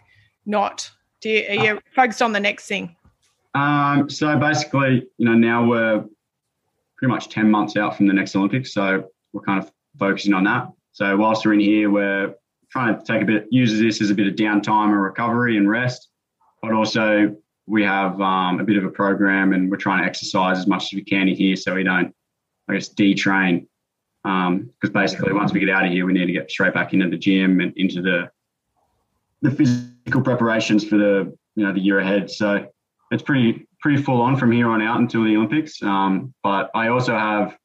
not? 0.45 0.91
Do 1.21 1.29
you, 1.29 1.45
are 1.47 1.65
you 1.65 1.77
uh. 1.77 1.79
focused 1.95 2.21
on 2.21 2.33
the 2.33 2.39
next 2.41 2.67
thing? 2.67 2.97
Um, 3.53 4.09
so 4.09 4.37
basically, 4.37 5.07
you 5.17 5.25
know, 5.25 5.33
now 5.33 5.65
we're 5.67 6.05
pretty 6.97 7.11
much 7.11 7.29
10 7.29 7.49
months 7.49 7.77
out 7.77 7.95
from 7.95 8.07
the 8.07 8.13
next 8.13 8.35
Olympics. 8.35 8.73
So 8.73 9.05
we're 9.33 9.41
kind 9.41 9.63
of 9.63 9.71
focusing 9.97 10.33
on 10.33 10.43
that. 10.43 10.69
So 10.91 11.15
whilst 11.17 11.45
we're 11.45 11.53
in 11.53 11.59
here, 11.59 11.89
we're 11.89 12.35
trying 12.71 12.97
to 12.97 13.03
take 13.03 13.21
a 13.21 13.25
bit, 13.25 13.47
use 13.49 13.79
this 13.79 14.01
as 14.01 14.09
a 14.09 14.15
bit 14.15 14.27
of 14.27 14.35
downtime 14.35 14.91
and 14.91 15.01
recovery 15.01 15.57
and 15.57 15.69
rest. 15.69 16.09
But 16.61 16.73
also, 16.73 17.35
we 17.67 17.83
have 17.83 18.19
um, 18.19 18.59
a 18.59 18.63
bit 18.63 18.77
of 18.77 18.83
a 18.83 18.89
program 18.89 19.53
and 19.53 19.69
we're 19.69 19.77
trying 19.77 20.01
to 20.01 20.07
exercise 20.07 20.57
as 20.57 20.67
much 20.67 20.85
as 20.85 20.93
we 20.93 21.03
can 21.03 21.27
in 21.27 21.35
here 21.35 21.55
so 21.55 21.75
we 21.75 21.83
don't, 21.83 22.13
I 22.67 22.73
guess, 22.73 22.89
detrain. 22.89 23.67
Because 24.23 24.47
um, 24.47 24.71
basically, 24.93 25.31
once 25.33 25.53
we 25.53 25.59
get 25.61 25.69
out 25.69 25.85
of 25.85 25.91
here, 25.91 26.05
we 26.05 26.13
need 26.13 26.25
to 26.25 26.33
get 26.33 26.51
straight 26.51 26.73
back 26.73 26.93
into 26.93 27.07
the 27.07 27.17
gym 27.17 27.61
and 27.61 27.73
into 27.77 28.01
the 28.01 28.29
the 29.41 29.51
physical 29.51 30.21
preparations 30.21 30.83
for 30.83 30.97
the 30.97 31.33
you 31.55 31.65
know 31.65 31.71
the 31.71 31.79
year 31.79 31.99
ahead. 31.99 32.29
So 32.29 32.67
it's 33.11 33.23
pretty 33.23 33.67
pretty 33.79 34.01
full 34.01 34.21
on 34.21 34.35
from 34.35 34.51
here 34.51 34.69
on 34.69 34.81
out 34.81 34.99
until 34.99 35.23
the 35.23 35.35
Olympics. 35.35 35.81
Um, 35.81 36.33
but 36.43 36.69
I 36.75 36.89
also 36.89 37.17
have 37.17 37.57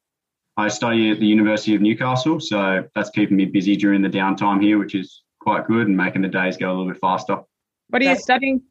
I 0.56 0.68
study 0.68 1.10
at 1.10 1.18
the 1.18 1.26
University 1.26 1.74
of 1.74 1.80
Newcastle, 1.80 2.40
so 2.40 2.84
that's 2.94 3.10
keeping 3.10 3.36
me 3.36 3.44
busy 3.44 3.76
during 3.76 4.02
the 4.02 4.08
downtime 4.08 4.62
here, 4.62 4.78
which 4.78 4.94
is 4.94 5.22
quite 5.40 5.66
good 5.66 5.88
and 5.88 5.96
making 5.96 6.22
the 6.22 6.28
days 6.28 6.56
go 6.56 6.68
a 6.68 6.72
little 6.72 6.88
bit 6.88 7.00
faster. 7.00 7.40
What 7.88 8.02
are 8.02 8.04
you 8.04 8.16
studying? 8.16 8.62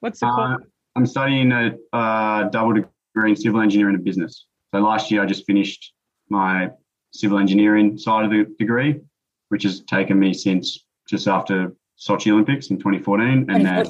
What's 0.00 0.20
the 0.20 0.26
uh, 0.26 0.56
I'm 0.94 1.06
studying 1.06 1.52
a, 1.52 1.72
a 1.92 2.48
double 2.52 2.74
degree 2.74 3.30
in 3.30 3.36
civil 3.36 3.60
engineering 3.60 3.94
and 3.94 4.04
business. 4.04 4.46
So 4.74 4.80
last 4.80 5.10
year 5.10 5.22
I 5.22 5.26
just 5.26 5.46
finished 5.46 5.92
my 6.28 6.70
civil 7.12 7.38
engineering 7.38 7.98
side 7.98 8.24
of 8.24 8.30
the 8.30 8.54
degree, 8.58 9.00
which 9.48 9.64
has 9.64 9.80
taken 9.80 10.18
me 10.18 10.32
since 10.32 10.84
just 11.08 11.28
after 11.28 11.74
Sochi 11.98 12.30
Olympics 12.30 12.68
in 12.68 12.78
2014, 12.78 13.46
and 13.48 13.66
then 13.66 13.86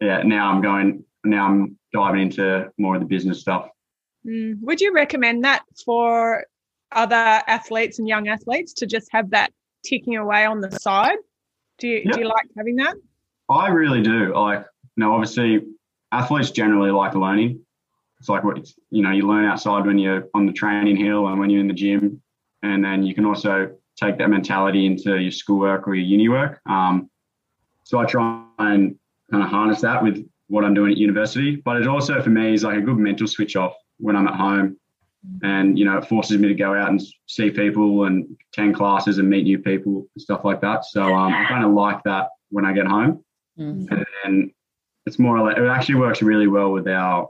yeah, 0.00 0.22
now 0.22 0.50
I'm 0.50 0.60
going. 0.60 1.04
Now 1.24 1.46
I'm 1.46 1.78
diving 1.92 2.22
into 2.22 2.70
more 2.78 2.94
of 2.94 3.00
the 3.00 3.06
business 3.06 3.40
stuff. 3.40 3.68
Mm. 4.26 4.58
Would 4.62 4.80
you 4.80 4.92
recommend 4.92 5.44
that 5.44 5.64
for 5.84 6.44
other 6.92 7.14
athletes 7.16 7.98
and 7.98 8.08
young 8.08 8.28
athletes 8.28 8.72
to 8.74 8.86
just 8.86 9.08
have 9.12 9.30
that 9.30 9.52
ticking 9.84 10.16
away 10.16 10.44
on 10.44 10.60
the 10.60 10.70
side? 10.70 11.18
Do 11.78 11.88
you 11.88 12.02
Yep. 12.04 12.14
do 12.14 12.20
you 12.20 12.28
like 12.28 12.46
having 12.56 12.76
that? 12.76 12.94
I 13.48 13.68
really 13.68 14.02
do. 14.02 14.34
Like, 14.34 14.66
you 14.96 15.00
know, 15.04 15.12
obviously, 15.12 15.66
athletes 16.12 16.50
generally 16.50 16.90
like 16.90 17.14
learning. 17.14 17.64
It's 18.18 18.28
like 18.28 18.44
what 18.44 18.58
it's, 18.58 18.74
you 18.90 19.02
know, 19.02 19.10
you 19.10 19.26
learn 19.26 19.46
outside 19.46 19.86
when 19.86 19.98
you're 19.98 20.28
on 20.34 20.46
the 20.46 20.52
training 20.52 20.96
hill 20.96 21.26
and 21.28 21.40
when 21.40 21.48
you're 21.48 21.60
in 21.60 21.68
the 21.68 21.74
gym, 21.74 22.22
and 22.62 22.84
then 22.84 23.02
you 23.02 23.14
can 23.14 23.24
also 23.24 23.74
take 23.96 24.18
that 24.18 24.28
mentality 24.28 24.86
into 24.86 25.16
your 25.18 25.30
schoolwork 25.30 25.88
or 25.88 25.94
your 25.94 26.04
uni 26.04 26.28
work. 26.28 26.60
Um, 26.66 27.10
so 27.84 27.98
I 27.98 28.04
try 28.04 28.44
and 28.58 28.98
kind 29.30 29.42
of 29.42 29.48
harness 29.48 29.80
that 29.80 30.02
with 30.02 30.28
what 30.50 30.64
I'm 30.64 30.74
doing 30.74 30.92
at 30.92 30.98
university. 30.98 31.56
But 31.56 31.80
it 31.80 31.86
also 31.86 32.20
for 32.20 32.30
me 32.30 32.54
is 32.54 32.64
like 32.64 32.76
a 32.76 32.82
good 32.82 32.98
mental 32.98 33.26
switch 33.26 33.56
off 33.56 33.74
when 33.98 34.16
I'm 34.16 34.28
at 34.28 34.34
home, 34.34 34.76
and 35.42 35.78
you 35.78 35.84
know, 35.84 35.96
it 35.96 36.06
forces 36.06 36.38
me 36.38 36.48
to 36.48 36.54
go 36.54 36.74
out 36.74 36.90
and 36.90 37.00
see 37.26 37.50
people 37.50 38.04
and 38.04 38.26
attend 38.52 38.76
classes 38.76 39.18
and 39.18 39.28
meet 39.28 39.44
new 39.44 39.58
people 39.58 40.06
and 40.14 40.22
stuff 40.22 40.44
like 40.44 40.60
that. 40.60 40.84
So 40.84 41.02
um, 41.14 41.32
I 41.32 41.46
kind 41.46 41.64
of 41.64 41.72
like 41.72 42.02
that 42.04 42.28
when 42.50 42.64
I 42.66 42.72
get 42.72 42.86
home 42.86 43.24
Mm. 43.60 43.86
and 43.90 44.06
then 44.24 44.52
it's 45.06 45.18
more 45.18 45.38
like 45.40 45.58
it 45.58 45.66
actually 45.66 45.96
works 45.96 46.22
really 46.22 46.46
well 46.46 46.72
with 46.72 46.88
our 46.88 47.28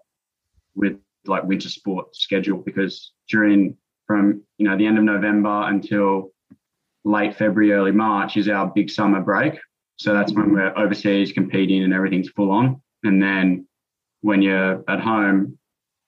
with 0.74 0.98
like 1.26 1.44
winter 1.44 1.68
sport 1.68 2.14
schedule 2.14 2.58
because 2.58 3.12
during 3.28 3.76
from 4.06 4.42
you 4.56 4.68
know 4.68 4.76
the 4.76 4.86
end 4.86 4.98
of 4.98 5.04
November 5.04 5.64
until 5.68 6.30
late 7.04 7.34
February, 7.36 7.72
early 7.72 7.92
March 7.92 8.36
is 8.36 8.48
our 8.48 8.66
big 8.68 8.90
summer 8.90 9.20
break. 9.20 9.54
So 9.96 10.14
that's 10.14 10.32
when 10.32 10.52
we're 10.52 10.76
overseas 10.78 11.32
competing 11.32 11.82
and 11.82 11.92
everything's 11.92 12.30
full 12.30 12.50
on. 12.50 12.80
And 13.04 13.22
then 13.22 13.66
when 14.20 14.42
you're 14.42 14.84
at 14.88 15.00
home 15.00 15.58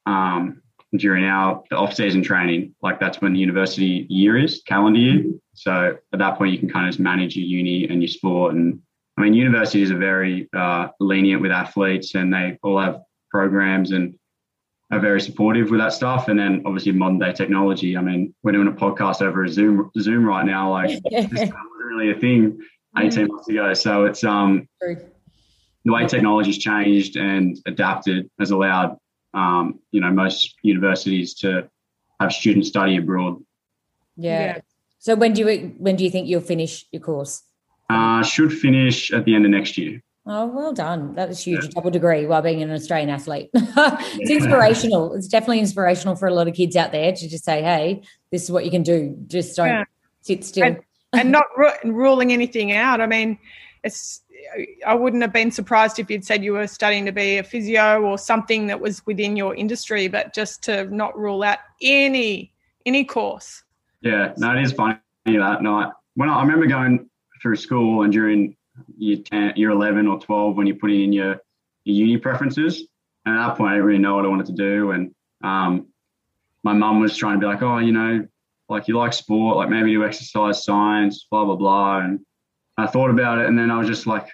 um, 0.07 0.63
during 0.95 1.25
our 1.25 1.63
the 1.71 1.77
off 1.77 1.95
season 1.95 2.23
training, 2.23 2.75
like 2.83 3.01
that's 3.01 3.21
when 3.21 3.33
the 3.33 3.41
university 3.41 4.07
year 4.09 4.37
is 4.37 4.63
calendar 4.67 4.99
year. 4.99 5.25
So 5.55 5.97
at 6.13 6.19
that 6.19 6.39
point, 6.39 6.53
you 6.53 6.59
can 6.59 6.71
kind 6.71 6.87
of 6.87 6.93
just 6.93 7.01
manage 7.01 7.37
your 7.37 7.47
uni 7.47 7.89
and 7.89 8.03
your 8.03 8.09
sport 8.09 8.55
and 8.55 8.81
I 9.17 9.23
mean, 9.23 9.35
universities 9.35 9.91
are 9.91 9.99
very 9.99 10.49
uh, 10.57 10.89
lenient 10.99 11.43
with 11.43 11.53
athletes, 11.53 12.15
and 12.15 12.33
they 12.33 12.59
all 12.63 12.79
have 12.79 13.03
programs 13.31 13.93
and 13.93 14.15
are 14.91 15.01
very 15.01 15.21
supportive 15.21 15.71
with 15.71 15.81
that 15.81 15.93
stuff. 15.93 16.29
And 16.29 16.39
then 16.39 16.63
obviously 16.65 16.93
modern 16.93 17.19
day 17.19 17.33
technology. 17.33 17.97
I 17.97 18.01
mean, 18.01 18.35
we're 18.43 18.53
doing 18.53 18.69
a 18.69 18.73
podcast 18.73 19.23
over 19.23 19.45
a 19.45 19.49
Zoom 19.49 19.91
Zoom 19.99 20.25
right 20.25 20.45
now. 20.45 20.71
Like 20.71 21.01
this 21.11 21.31
wasn't 21.31 21.53
really 21.85 22.11
a 22.11 22.19
thing 22.19 22.59
18 22.99 23.29
months 23.29 23.49
ago. 23.49 23.75
So 23.75 24.05
it's 24.05 24.25
um 24.25 24.69
True. 24.83 24.97
The 25.85 25.93
way 25.93 26.07
technology's 26.07 26.59
changed 26.59 27.17
and 27.17 27.59
adapted 27.67 28.31
has 28.39 28.51
allowed 28.51 28.97
um, 29.35 29.79
you 29.91 30.01
know 30.01 30.11
most 30.11 30.55
universities 30.63 31.35
to 31.35 31.69
have 32.21 32.33
students 32.33 32.69
study 32.69 32.97
abroad. 32.97 33.43
yeah. 34.17 34.59
So 34.99 35.17
when 35.17 35.33
do 35.33 35.41
you 35.43 35.75
when 35.79 35.97
do 35.97 36.05
you 36.05 36.11
think 36.11 36.29
you'll 36.29 36.41
finish 36.43 36.87
your 36.93 37.03
course? 37.03 37.43
Uh, 37.91 38.23
should 38.23 38.53
finish 38.53 39.11
at 39.13 39.25
the 39.25 39.35
end 39.35 39.45
of 39.45 39.51
next 39.51 39.77
year. 39.77 40.01
Oh, 40.25 40.47
well 40.47 40.73
done. 40.73 41.15
That 41.17 41.31
is 41.31 41.41
huge. 41.43 41.65
A 41.65 41.69
double 41.69 41.91
degree 41.91 42.27
while 42.27 42.41
being 42.43 42.63
an 42.63 42.71
Australian 42.71 43.11
athlete. 43.11 43.51
it's 43.55 44.31
inspirational. 44.31 45.15
It's 45.15 45.27
definitely 45.27 45.59
inspirational 45.59 46.15
for 46.15 46.29
a 46.29 46.33
lot 46.33 46.47
of 46.47 46.55
kids 46.55 46.77
out 46.77 46.93
there 46.93 47.11
to 47.11 47.29
just 47.29 47.45
say, 47.45 47.61
hey, 47.61 48.03
this 48.31 48.45
is 48.45 48.53
what 48.53 48.65
you 48.65 48.71
can 48.71 48.85
do. 48.85 49.17
Just 49.27 49.57
don't 49.57 49.67
Yeah. 49.67 49.85
sit 50.21 50.45
still. 50.45 50.65
And- 50.65 50.81
and 51.15 51.31
not 51.31 51.45
ru- 51.59 51.93
ruling 51.93 52.33
anything 52.33 52.73
out. 52.73 53.01
I 53.03 53.07
mean, 53.07 53.37
it's 53.85 54.22
I 54.87 54.95
wouldn't 54.95 55.23
have 55.23 55.33
been 55.33 55.51
surprised 55.51 55.99
if 55.99 56.11
you'd 56.11 56.25
said 56.25 56.45
you 56.45 56.53
were 56.53 56.67
studying 56.67 57.07
to 57.07 57.13
be 57.13 57.39
a 57.39 57.43
physio 57.43 58.03
or 58.03 58.19
something 58.19 58.67
that 58.67 58.81
was 58.81 59.05
within 59.07 59.37
your 59.37 59.55
industry, 59.55 60.09
but 60.09 60.35
just 60.35 60.63
to 60.65 60.85
not 60.95 61.19
rule 61.19 61.43
out 61.43 61.59
any 61.81 62.53
any 62.85 63.05
course. 63.05 63.63
Yeah, 64.01 64.33
no, 64.37 64.57
it 64.57 64.63
is 64.63 64.73
funny 64.73 64.99
that 65.27 65.63
night. 65.63 65.93
When 66.15 66.29
I, 66.29 66.39
I 66.39 66.43
remember 66.43 66.67
going 66.67 67.09
through 67.41 67.57
school 67.57 68.03
and 68.03 68.13
during 68.13 68.57
year 68.97 69.19
10, 69.19 69.55
year 69.57 69.71
11 69.71 70.07
or 70.07 70.19
12, 70.19 70.57
when 70.57 70.67
you're 70.67 70.77
putting 70.77 71.03
in 71.03 71.13
your, 71.13 71.41
your 71.85 72.07
uni 72.07 72.17
preferences, 72.19 72.85
and 73.25 73.39
at 73.39 73.49
that 73.49 73.57
point, 73.57 73.71
I 73.71 73.75
didn't 73.75 73.87
really 73.87 73.99
know 74.01 74.17
what 74.17 74.25
I 74.25 74.29
wanted 74.29 74.47
to 74.47 74.53
do. 74.53 74.91
And 74.91 75.15
um, 75.45 75.87
my 76.65 76.73
mum 76.73 77.01
was 77.01 77.17
trying 77.17 77.35
to 77.35 77.41
be 77.41 77.47
like, 77.47 77.63
oh, 77.63 77.79
you 77.79 77.93
know, 77.93 78.27
like 78.69 78.89
you 78.89 78.97
like 78.97 79.13
sport, 79.13 79.57
like 79.57 79.69
maybe 79.69 79.93
do 79.93 80.05
exercise 80.05 80.65
science, 80.65 81.27
blah, 81.31 81.45
blah, 81.45 81.57
blah. 81.57 82.01
And 82.01 82.21
I 82.83 82.87
thought 82.87 83.11
about 83.11 83.39
it, 83.39 83.47
and 83.47 83.59
then 83.59 83.71
I 83.71 83.79
was 83.79 83.87
just 83.89 84.07
like, 84.07 84.27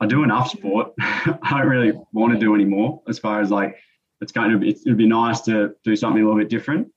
I 0.00 0.06
do 0.06 0.22
enough 0.22 0.50
sport. 0.50 0.92
I 0.98 1.36
don't 1.58 1.68
really 1.68 1.92
want 2.12 2.32
to 2.34 2.38
do 2.38 2.54
any 2.54 2.64
more 2.64 3.02
as 3.08 3.18
far 3.18 3.40
as 3.40 3.50
like, 3.50 3.76
it's 4.20 4.32
going 4.32 4.50
to 4.50 4.58
be, 4.58 4.70
it'd 4.70 4.96
be 4.96 5.06
nice 5.06 5.40
to 5.42 5.74
do 5.84 5.96
something 5.96 6.22
a 6.22 6.24
little 6.24 6.38
bit 6.40 6.48
different. 6.50 6.88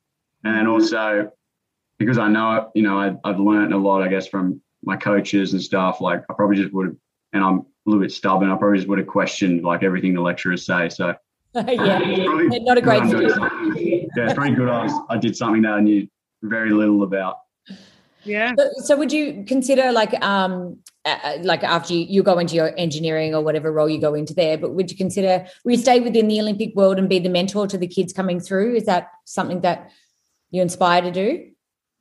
And 0.43 0.56
then 0.56 0.67
also, 0.67 1.32
because 1.97 2.17
I 2.17 2.28
know 2.30 2.71
you 2.75 2.82
know, 2.84 2.97
I, 2.99 3.13
I've 3.23 3.39
learned 3.39 3.73
a 3.73 3.78
lot, 3.78 4.02
I 4.02 4.08
guess, 4.08 4.28
from 4.28 4.62
my 4.84 4.95
coaches 4.95 5.54
and 5.54 5.62
stuff. 5.62 6.02
Like, 6.02 6.23
I 6.30 6.34
probably 6.34 6.58
just 6.58 6.73
would 6.73 6.88
have, 6.88 6.95
and 7.34 7.43
I'm 7.43 7.60
a 7.60 7.65
little 7.86 8.02
bit 8.02 8.12
stubborn. 8.12 8.49
I 8.49 8.56
probably 8.58 8.78
just 8.78 8.88
would 8.89 8.99
have 8.99 9.08
questioned 9.08 9.63
like 9.63 9.84
everything 9.84 10.13
the 10.13 10.21
lecturers 10.21 10.65
say. 10.65 10.89
So, 10.89 11.13
yeah. 11.56 11.63
probably 12.25 12.60
Not 12.62 12.78
a 12.78 12.82
great 12.82 13.04
good 13.04 13.04
I'm 13.04 13.10
doing 13.10 13.28
fit. 13.30 13.36
something- 13.36 14.10
Yeah, 14.15 14.23
it's 14.25 14.34
pretty 14.34 14.56
good. 14.56 14.69
I, 14.69 14.84
was, 14.84 14.93
I 15.10 15.17
did 15.17 15.36
something 15.36 15.62
that 15.63 15.73
I 15.73 15.80
knew 15.82 16.08
very 16.43 16.71
little 16.71 17.04
about. 17.04 17.38
Yeah. 18.24 18.54
So, 18.58 18.70
so 18.84 18.98
would 18.98 19.12
you 19.12 19.44
consider 19.48 19.92
like 19.92 20.14
um 20.24 20.78
uh, 21.06 21.18
uh, 21.24 21.38
like 21.42 21.64
after 21.64 21.94
you, 21.94 22.06
you 22.10 22.24
go 22.24 22.38
into 22.38 22.56
your 22.56 22.74
engineering 22.78 23.34
or 23.34 23.42
whatever 23.42 23.72
role 23.72 23.90
you 23.90 24.02
go 24.02 24.14
into 24.14 24.34
there, 24.34 24.58
but 24.58 24.74
would 24.74 24.92
you 24.92 24.98
consider 24.98 25.46
will 25.64 25.72
you 25.72 25.78
stay 25.78 26.00
within 26.00 26.28
the 26.28 26.40
Olympic 26.40 26.76
world 26.76 27.00
and 27.00 27.08
be 27.08 27.20
the 27.20 27.30
mentor 27.30 27.68
to 27.68 27.78
the 27.78 27.88
kids 27.88 28.12
coming 28.14 28.40
through? 28.40 28.76
Is 28.76 28.86
that 28.86 29.10
something 29.26 29.62
that 29.62 29.92
you 30.52 30.62
inspire 30.62 31.02
to 31.02 31.12
do? 31.12 31.50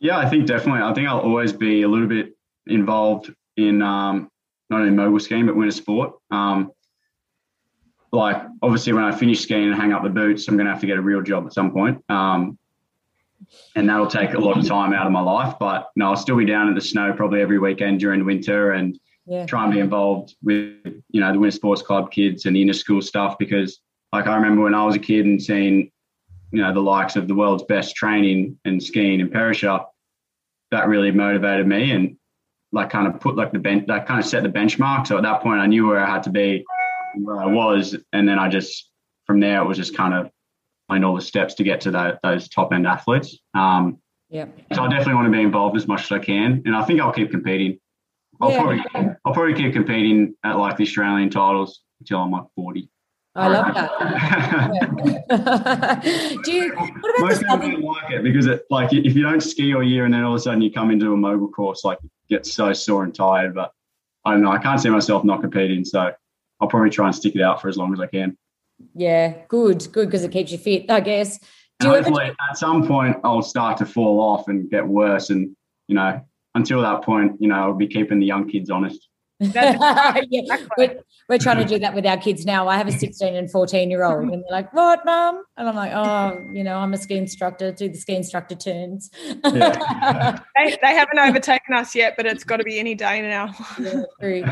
Yeah, 0.01 0.19
I 0.19 0.29
think 0.29 0.47
definitely. 0.47 0.83
I 0.83 0.93
think 0.95 1.09
I'll 1.09 1.21
always 1.21 1.53
be 1.53 1.83
a 1.83 1.89
little 1.89 2.07
bit 2.07 2.37
involved 2.67 3.33
in 3.57 3.83
um, 3.83 4.29
not 4.71 4.81
only 4.81 4.93
mogul 4.93 5.21
skiing 5.21 5.47
but 5.47 5.57
winter 5.57 5.73
sport. 5.73 6.15
Um, 6.31 6.73
like 8.13 8.43
obviously, 8.63 8.93
when 8.93 9.05
I 9.05 9.15
finish 9.15 9.41
skiing 9.41 9.65
and 9.65 9.75
hang 9.75 9.93
up 9.93 10.03
the 10.03 10.09
boots, 10.09 10.49
I'm 10.49 10.57
going 10.57 10.67
to 10.67 10.73
have 10.73 10.81
to 10.81 10.87
get 10.87 10.99
a 10.99 11.03
real 11.03 11.23
job 11.23 11.47
at 11.47 11.53
some 11.53 11.73
point, 11.73 12.03
um, 12.09 12.59
and 13.77 13.89
that'll 13.89 14.07
take 14.07 14.35
a 14.35 14.39
lot 14.39 14.59
of 14.59 14.67
time 14.67 14.93
out 14.93 15.07
of 15.07 15.13
my 15.13 15.21
life. 15.21 15.55
But 15.59 15.91
no, 15.97 16.09
I'll 16.11 16.17
still 16.17 16.37
be 16.37 16.45
down 16.45 16.69
in 16.69 16.75
the 16.75 16.81
snow 16.81 17.13
probably 17.13 17.41
every 17.41 17.59
weekend 17.59 18.01
during 18.01 18.21
the 18.21 18.25
winter 18.25 18.73
and 18.73 18.99
Yeah. 19.27 19.47
try 19.47 19.65
and 19.65 19.73
be 19.73 19.81
involved 19.81 20.35
with 20.43 21.03
you 21.11 21.21
know 21.21 21.33
the 21.33 21.39
winter 21.39 21.55
sports 21.57 21.83
club 21.83 22.11
kids 22.11 22.47
and 22.47 22.57
the 22.57 22.63
inter 22.63 22.73
school 22.73 23.03
stuff 23.03 23.37
because 23.39 23.81
like 24.13 24.27
I 24.27 24.35
remember 24.35 24.63
when 24.63 24.75
I 24.75 24.85
was 24.85 24.97
a 24.97 24.99
kid 24.99 25.27
and 25.27 25.43
seeing 25.43 25.91
you 26.51 26.63
know 26.63 26.73
the 26.73 26.81
likes 26.81 27.15
of 27.17 27.29
the 27.29 27.35
world's 27.35 27.65
best 27.65 27.95
training 27.95 28.59
and 28.65 28.83
skiing 28.83 29.21
in 29.21 29.29
Perisher, 29.31 29.81
that 30.71 30.89
really 30.89 31.11
motivated 31.11 31.67
me 31.67 31.93
and 31.93 32.17
like 32.73 32.91
kind 32.91 33.07
of 33.07 33.21
put 33.21 33.37
like 33.37 33.53
the 33.53 33.59
bench 33.59 33.87
that 33.87 34.07
kind 34.07 34.19
of 34.21 34.27
set 34.27 34.43
the 34.43 34.49
benchmark. 34.49 35.07
So 35.07 35.17
at 35.17 35.23
that 35.25 35.43
point 35.43 35.61
I 35.61 35.67
knew 35.67 35.87
where 35.87 36.01
I 36.01 36.07
had 36.09 36.23
to 36.25 36.31
be 36.31 36.65
where 37.17 37.41
I 37.41 37.47
was. 37.47 37.97
And 38.13 38.29
then 38.29 38.39
I 38.39 38.49
just 38.49 38.91
from 39.27 39.41
there 39.41 39.61
it 39.61 39.67
was 39.67 39.77
just 39.79 39.95
kind 39.97 40.15
of 40.15 40.31
all 40.91 41.15
the 41.15 41.21
steps 41.21 41.55
to 41.55 41.63
get 41.65 41.81
to 41.83 41.91
that, 41.93 42.19
those 42.23 42.49
top 42.49 42.73
end 42.73 42.87
athletes. 42.87 43.39
Um, 43.55 43.99
Yeah. 44.31 44.47
so 44.73 44.83
I 44.85 44.89
definitely 44.89 45.15
want 45.15 45.27
to 45.27 45.31
be 45.33 45.41
involved 45.43 45.77
as 45.77 45.87
much 45.89 46.03
as 46.05 46.13
I 46.13 46.19
can. 46.19 46.63
And 46.67 46.75
I 46.77 46.85
think 46.85 47.01
I'll 47.01 47.13
keep 47.13 47.31
competing. 47.31 47.79
I'll 48.41 48.51
Yeah. 48.51 48.63
probably 48.63 48.85
I'll 49.25 49.33
probably 49.33 49.55
keep 49.55 49.73
competing 49.73 50.35
at 50.45 50.59
like 50.59 50.77
the 50.77 50.85
Australian 50.85 51.31
titles 51.31 51.83
until 52.01 52.19
I'm 52.21 52.31
like 52.31 52.45
40. 52.55 52.89
I 53.35 53.49
love 53.49 53.75
that. 53.75 53.91
Do 56.45 56.53
you 56.53 56.73
what 56.75 56.89
about 56.89 57.21
Most 57.21 57.41
the 57.41 57.47
people 57.47 57.59
don't 57.71 57.83
like 57.83 58.11
it 58.11 58.23
because 58.23 58.47
it 58.47 58.63
like 58.71 58.93
if 58.93 59.15
you 59.15 59.23
don't 59.23 59.41
ski 59.43 59.75
all 59.75 59.83
year 59.83 60.05
and 60.07 60.13
then 60.15 60.23
all 60.25 60.33
of 60.35 60.39
a 60.39 60.41
sudden 60.41 60.61
you 60.63 60.73
come 60.73 60.91
into 60.91 61.13
a 61.13 61.17
mogul 61.17 61.49
course, 61.49 61.85
like 61.85 61.99
you 62.03 62.11
get 62.29 62.47
so 62.47 62.73
sore 62.73 63.05
and 63.05 63.15
tired. 63.15 63.55
But 63.55 63.73
I 64.25 64.33
don't 64.33 64.43
know. 64.43 64.51
I 64.51 64.59
can't 64.59 64.81
see 64.81 64.89
myself 64.91 65.23
not 65.25 65.41
competing, 65.41 65.85
so 65.85 66.13
I'll 66.61 66.69
probably 66.69 66.91
try 66.91 67.07
and 67.07 67.15
stick 67.15 67.35
it 67.37 67.43
out 67.43 67.61
for 67.63 67.69
as 67.69 67.77
long 67.77 67.93
as 67.93 68.01
I 68.01 68.07
can. 68.07 68.37
Yeah, 68.95 69.35
good, 69.49 69.87
good 69.93 70.07
because 70.07 70.25
it 70.25 70.33
keeps 70.33 70.53
you 70.53 70.59
fit, 70.59 70.91
I 70.91 71.01
guess. 71.01 71.39
Do 71.39 71.47
And 71.81 71.89
you 71.89 71.95
ever 71.95 72.05
hopefully, 72.05 72.37
at 72.51 72.59
some 72.59 72.87
point, 72.87 73.17
I'll 73.25 73.43
start 73.43 73.79
to 73.79 73.87
fall 73.87 74.21
off 74.21 74.49
and 74.49 74.69
get 74.71 74.87
worse. 74.87 75.31
And 75.31 75.55
you 75.87 75.95
know, 75.95 76.21
until 76.55 76.83
that 76.83 77.03
point, 77.03 77.41
you 77.41 77.49
know, 77.49 77.55
I'll 77.55 77.75
be 77.75 77.87
keeping 77.87 78.19
the 78.19 78.27
young 78.27 78.49
kids 78.49 78.71
honest. 78.71 79.09
Yeah, 79.41 80.57
we're, 80.77 81.01
we're 81.29 81.39
trying 81.39 81.59
to 81.59 81.65
do 81.65 81.79
that 81.79 81.95
with 81.95 82.05
our 82.05 82.17
kids 82.17 82.45
now. 82.45 82.67
I 82.67 82.77
have 82.77 82.89
a 82.89 82.93
16 82.93 83.37
and 83.37 83.49
14 83.49 83.89
year 83.89 84.03
old, 84.03 84.25
and 84.25 84.43
they're 84.43 84.51
like, 84.51 84.73
What, 84.73 85.05
mum? 85.05 85.45
And 85.57 85.69
I'm 85.69 85.77
like, 85.77 85.93
Oh, 85.95 86.37
you 86.53 86.65
know, 86.65 86.77
I'm 86.77 86.93
a 86.93 86.99
ski 86.99 87.17
instructor, 87.17 87.71
do 87.71 87.89
the 87.89 87.97
ski 87.97 88.17
instructor 88.17 88.57
turns. 88.57 89.11
Yeah. 89.45 90.41
They, 90.57 90.77
they 90.83 90.95
haven't 90.95 91.21
overtaken 91.21 91.75
us 91.75 91.95
yet, 91.95 92.15
but 92.17 92.27
it's 92.27 92.43
got 92.43 92.57
to 92.57 92.65
be 92.65 92.81
any 92.81 92.97
day 92.97 93.23
now. 93.23 93.55
Yeah, 93.79 94.03
true. 94.21 94.43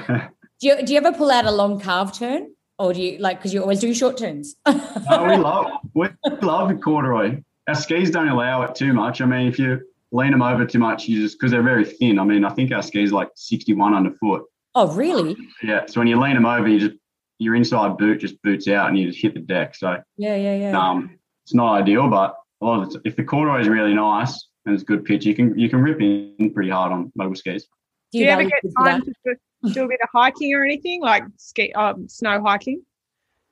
Do 0.60 0.68
you, 0.68 0.86
do 0.86 0.92
you 0.92 0.98
ever 0.98 1.12
pull 1.12 1.32
out 1.32 1.46
a 1.46 1.50
long 1.50 1.80
carve 1.80 2.16
turn? 2.16 2.54
Or 2.78 2.92
do 2.92 3.00
you 3.02 3.18
like, 3.18 3.38
because 3.38 3.54
you 3.54 3.60
always 3.62 3.80
do 3.80 3.92
short 3.94 4.16
turns? 4.18 4.54
No, 4.66 5.24
we 5.24 5.36
love 5.36 5.66
we 5.94 6.08
love 6.42 6.72
corduroy. 6.80 7.40
Our 7.68 7.74
skis 7.74 8.10
don't 8.10 8.28
allow 8.28 8.62
it 8.62 8.74
too 8.74 8.92
much. 8.92 9.20
I 9.20 9.26
mean, 9.26 9.46
if 9.46 9.58
you 9.58 9.80
lean 10.12 10.32
them 10.32 10.42
over 10.42 10.66
too 10.66 10.78
much, 10.80 11.06
you 11.08 11.20
just 11.22 11.38
because 11.38 11.52
they're 11.52 11.62
very 11.62 11.84
thin. 11.84 12.18
I 12.18 12.24
mean, 12.24 12.44
I 12.44 12.50
think 12.50 12.72
our 12.72 12.82
skis 12.82 13.12
are 13.12 13.14
like 13.16 13.28
61 13.36 13.94
underfoot. 13.94 14.42
Oh, 14.74 14.92
really? 14.92 15.36
Yeah. 15.62 15.86
So 15.86 16.00
when 16.00 16.08
you 16.08 16.20
lean 16.20 16.34
them 16.34 16.44
over, 16.46 16.66
you 16.68 16.80
just 16.80 16.96
your 17.38 17.54
inside 17.54 17.96
boot 17.98 18.18
just 18.20 18.40
boots 18.42 18.66
out 18.68 18.88
and 18.88 18.98
you 18.98 19.06
just 19.08 19.20
hit 19.22 19.34
the 19.34 19.40
deck. 19.40 19.74
So 19.76 19.96
Yeah, 20.16 20.36
yeah, 20.36 20.56
yeah. 20.56 20.78
um, 20.78 21.18
it's 21.44 21.54
not 21.54 21.74
ideal, 21.74 22.08
but 22.08 22.34
a 22.60 22.64
lot 22.64 22.82
of 22.82 22.92
the, 22.92 23.00
if 23.04 23.14
the 23.16 23.24
corduroy 23.24 23.60
is 23.60 23.68
really 23.68 23.94
nice 23.94 24.48
and 24.64 24.74
it's 24.74 24.82
good 24.82 25.04
pitch, 25.04 25.24
you 25.24 25.34
can 25.34 25.56
you 25.58 25.68
can 25.68 25.80
rip 25.82 26.00
in 26.00 26.50
pretty 26.52 26.70
hard 26.70 26.90
on 26.92 27.12
mogul 27.14 27.36
skis. 27.36 27.66
Do 28.12 28.18
you 28.18 28.26
ever 28.26 28.42
get 28.44 28.52
time 28.78 29.02
to 29.02 29.12
do- 29.24 29.34
do 29.72 29.84
a 29.84 29.88
bit 29.88 30.00
of 30.02 30.08
hiking 30.14 30.54
or 30.54 30.64
anything 30.64 31.00
like 31.02 31.24
ski, 31.36 31.72
um, 31.72 32.08
snow 32.08 32.40
hiking? 32.42 32.82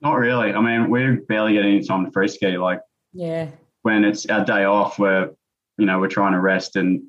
Not 0.01 0.15
really. 0.15 0.53
I 0.53 0.61
mean, 0.61 0.91
we 0.91 1.17
barely 1.29 1.55
get 1.55 1.65
any 1.65 1.83
time 1.85 2.05
to 2.05 2.11
free 2.13 2.29
ski. 2.29 2.59
Like 2.59 2.81
Yeah. 3.13 3.49
when 3.83 4.05
it's 4.05 4.27
our 4.27 4.45
day 4.45 4.65
off, 4.65 4.99
we're 4.99 5.31
you 5.79 5.87
know 5.87 5.99
we're 5.99 6.09
trying 6.09 6.33
to 6.33 6.41
rest 6.41 6.77
and 6.77 7.03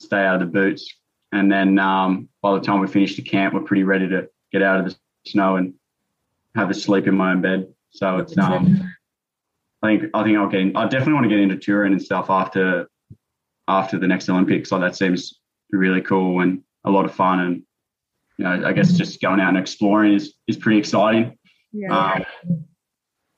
stay 0.00 0.24
out 0.24 0.36
of 0.36 0.40
the 0.40 0.46
boots, 0.46 0.92
and 1.32 1.50
then 1.52 1.78
um, 1.78 2.28
by 2.42 2.54
the 2.54 2.60
time 2.60 2.80
we 2.80 2.86
finish 2.88 3.16
the 3.16 3.22
camp, 3.22 3.54
we're 3.54 3.60
pretty 3.60 3.84
ready 3.84 4.08
to 4.08 4.28
get 4.52 4.62
out 4.62 4.80
of 4.80 4.86
the 4.86 4.96
snow 5.26 5.56
and 5.56 5.74
have 6.56 6.70
a 6.70 6.74
sleep 6.74 7.06
in 7.06 7.14
my 7.14 7.30
own 7.32 7.40
bed. 7.40 7.68
So 7.90 8.18
it's 8.18 8.36
um, 8.38 8.90
I 9.82 9.88
think 9.98 10.10
I 10.14 10.24
think 10.24 10.38
I'll 10.38 10.48
get 10.48 10.60
in, 10.60 10.76
I 10.76 10.84
definitely 10.84 11.14
want 11.14 11.24
to 11.24 11.30
get 11.30 11.38
into 11.40 11.56
touring 11.56 11.92
and 11.92 12.02
stuff 12.02 12.30
after 12.30 12.88
after 13.68 13.98
the 13.98 14.06
next 14.08 14.28
Olympics. 14.28 14.72
Like 14.72 14.80
that 14.80 14.96
seems 14.96 15.40
really 15.70 16.00
cool 16.00 16.40
and 16.40 16.62
a 16.84 16.90
lot 16.90 17.04
of 17.04 17.14
fun 17.14 17.40
and 17.40 17.62
you 18.40 18.46
know 18.46 18.66
I 18.66 18.72
guess 18.72 18.92
just 18.92 19.20
going 19.20 19.38
out 19.38 19.50
and 19.50 19.58
exploring 19.58 20.14
is 20.14 20.32
is 20.48 20.56
pretty 20.56 20.78
exciting. 20.78 21.36
Yeah. 21.72 21.96
Um, 21.96 22.24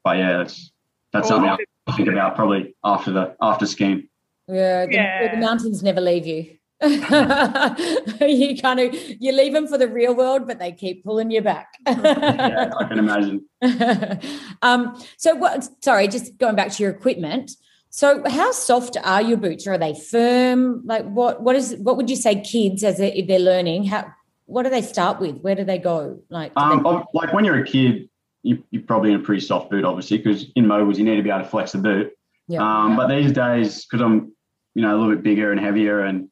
but 0.05 0.17
yeah, 0.17 0.39
that's 0.39 0.71
that's 1.13 1.29
Well, 1.29 1.41
something 1.41 1.67
I'll 1.89 1.97
think 1.97 2.09
about 2.09 2.37
probably 2.37 2.77
after 2.85 3.11
the 3.11 3.35
after 3.43 3.67
skiing. 3.67 4.09
Yeah, 4.47 4.87
the, 4.87 4.93
Yeah. 4.93 5.35
the 5.35 5.41
mountains 5.41 5.83
never 5.83 6.01
leave 6.01 6.27
you. 6.27 6.57
you 6.83 8.57
kind 8.61 8.81
of 8.81 8.95
you 8.95 9.33
leave 9.33 9.53
them 9.53 9.67
for 9.67 9.77
the 9.77 9.89
real 9.89 10.15
world, 10.15 10.47
but 10.47 10.61
they 10.61 10.71
keep 10.71 11.05
pulling 11.05 11.33
you 11.33 11.43
back. 11.43 11.69
Yeah, 11.87 12.71
I 12.79 12.85
can 12.85 12.99
imagine. 13.01 13.45
um, 14.63 15.01
so 15.17 15.35
what? 15.35 15.69
Sorry, 15.83 16.07
just 16.07 16.39
going 16.39 16.55
back 16.55 16.71
to 16.73 16.83
your 16.83 16.93
equipment. 16.93 17.51
So, 17.91 18.23
how 18.29 18.53
soft 18.53 18.97
are 19.03 19.21
your 19.23 19.37
boots? 19.37 19.67
Are 19.67 19.79
they 19.79 19.95
firm? 19.95 20.83
Like, 20.85 21.05
what? 21.05 21.43
What 21.43 21.57
is? 21.57 21.75
What 21.77 21.97
would 21.97 22.09
you 22.09 22.17
say, 22.17 22.41
kids, 22.41 22.83
as 22.85 22.99
they, 22.99 23.13
if 23.13 23.27
they're 23.27 23.39
learning? 23.39 23.85
How? 23.85 24.07
What 24.47 24.65
do 24.65 24.71
they 24.71 24.83
start 24.83 25.21
with? 25.21 25.39
Where 25.41 25.55
do 25.55 25.65
they 25.65 25.79
go? 25.79 26.21
Like, 26.29 26.53
Um, 26.57 26.83
they- 26.83 27.03
like 27.19 27.33
when 27.33 27.45
you're 27.45 27.59
a 27.61 27.65
kid, 27.65 28.09
you, 28.43 28.63
you're 28.71 28.83
probably 28.83 29.13
in 29.13 29.21
a 29.21 29.23
pretty 29.23 29.41
soft 29.41 29.71
boot, 29.71 29.85
obviously, 29.85 30.19
because 30.19 30.47
in 30.57 30.67
moguls 30.67 30.99
you 30.99 31.05
need 31.05 31.17
to 31.17 31.23
be 31.23 31.31
able 31.31 31.43
to 31.45 31.49
flex 31.49 31.73
the 31.73 31.79
boot. 31.79 32.13
Yeah. 32.49 32.61
Um, 32.63 32.97
but 32.97 33.07
these 33.07 33.33
days, 33.33 33.85
because 33.85 34.01
I'm, 34.03 34.33
you 34.75 34.83
know, 34.83 34.95
a 34.95 34.99
little 34.99 35.15
bit 35.15 35.23
bigger 35.23 35.53
and 35.53 35.61
heavier 35.61 36.01
and 36.01 36.29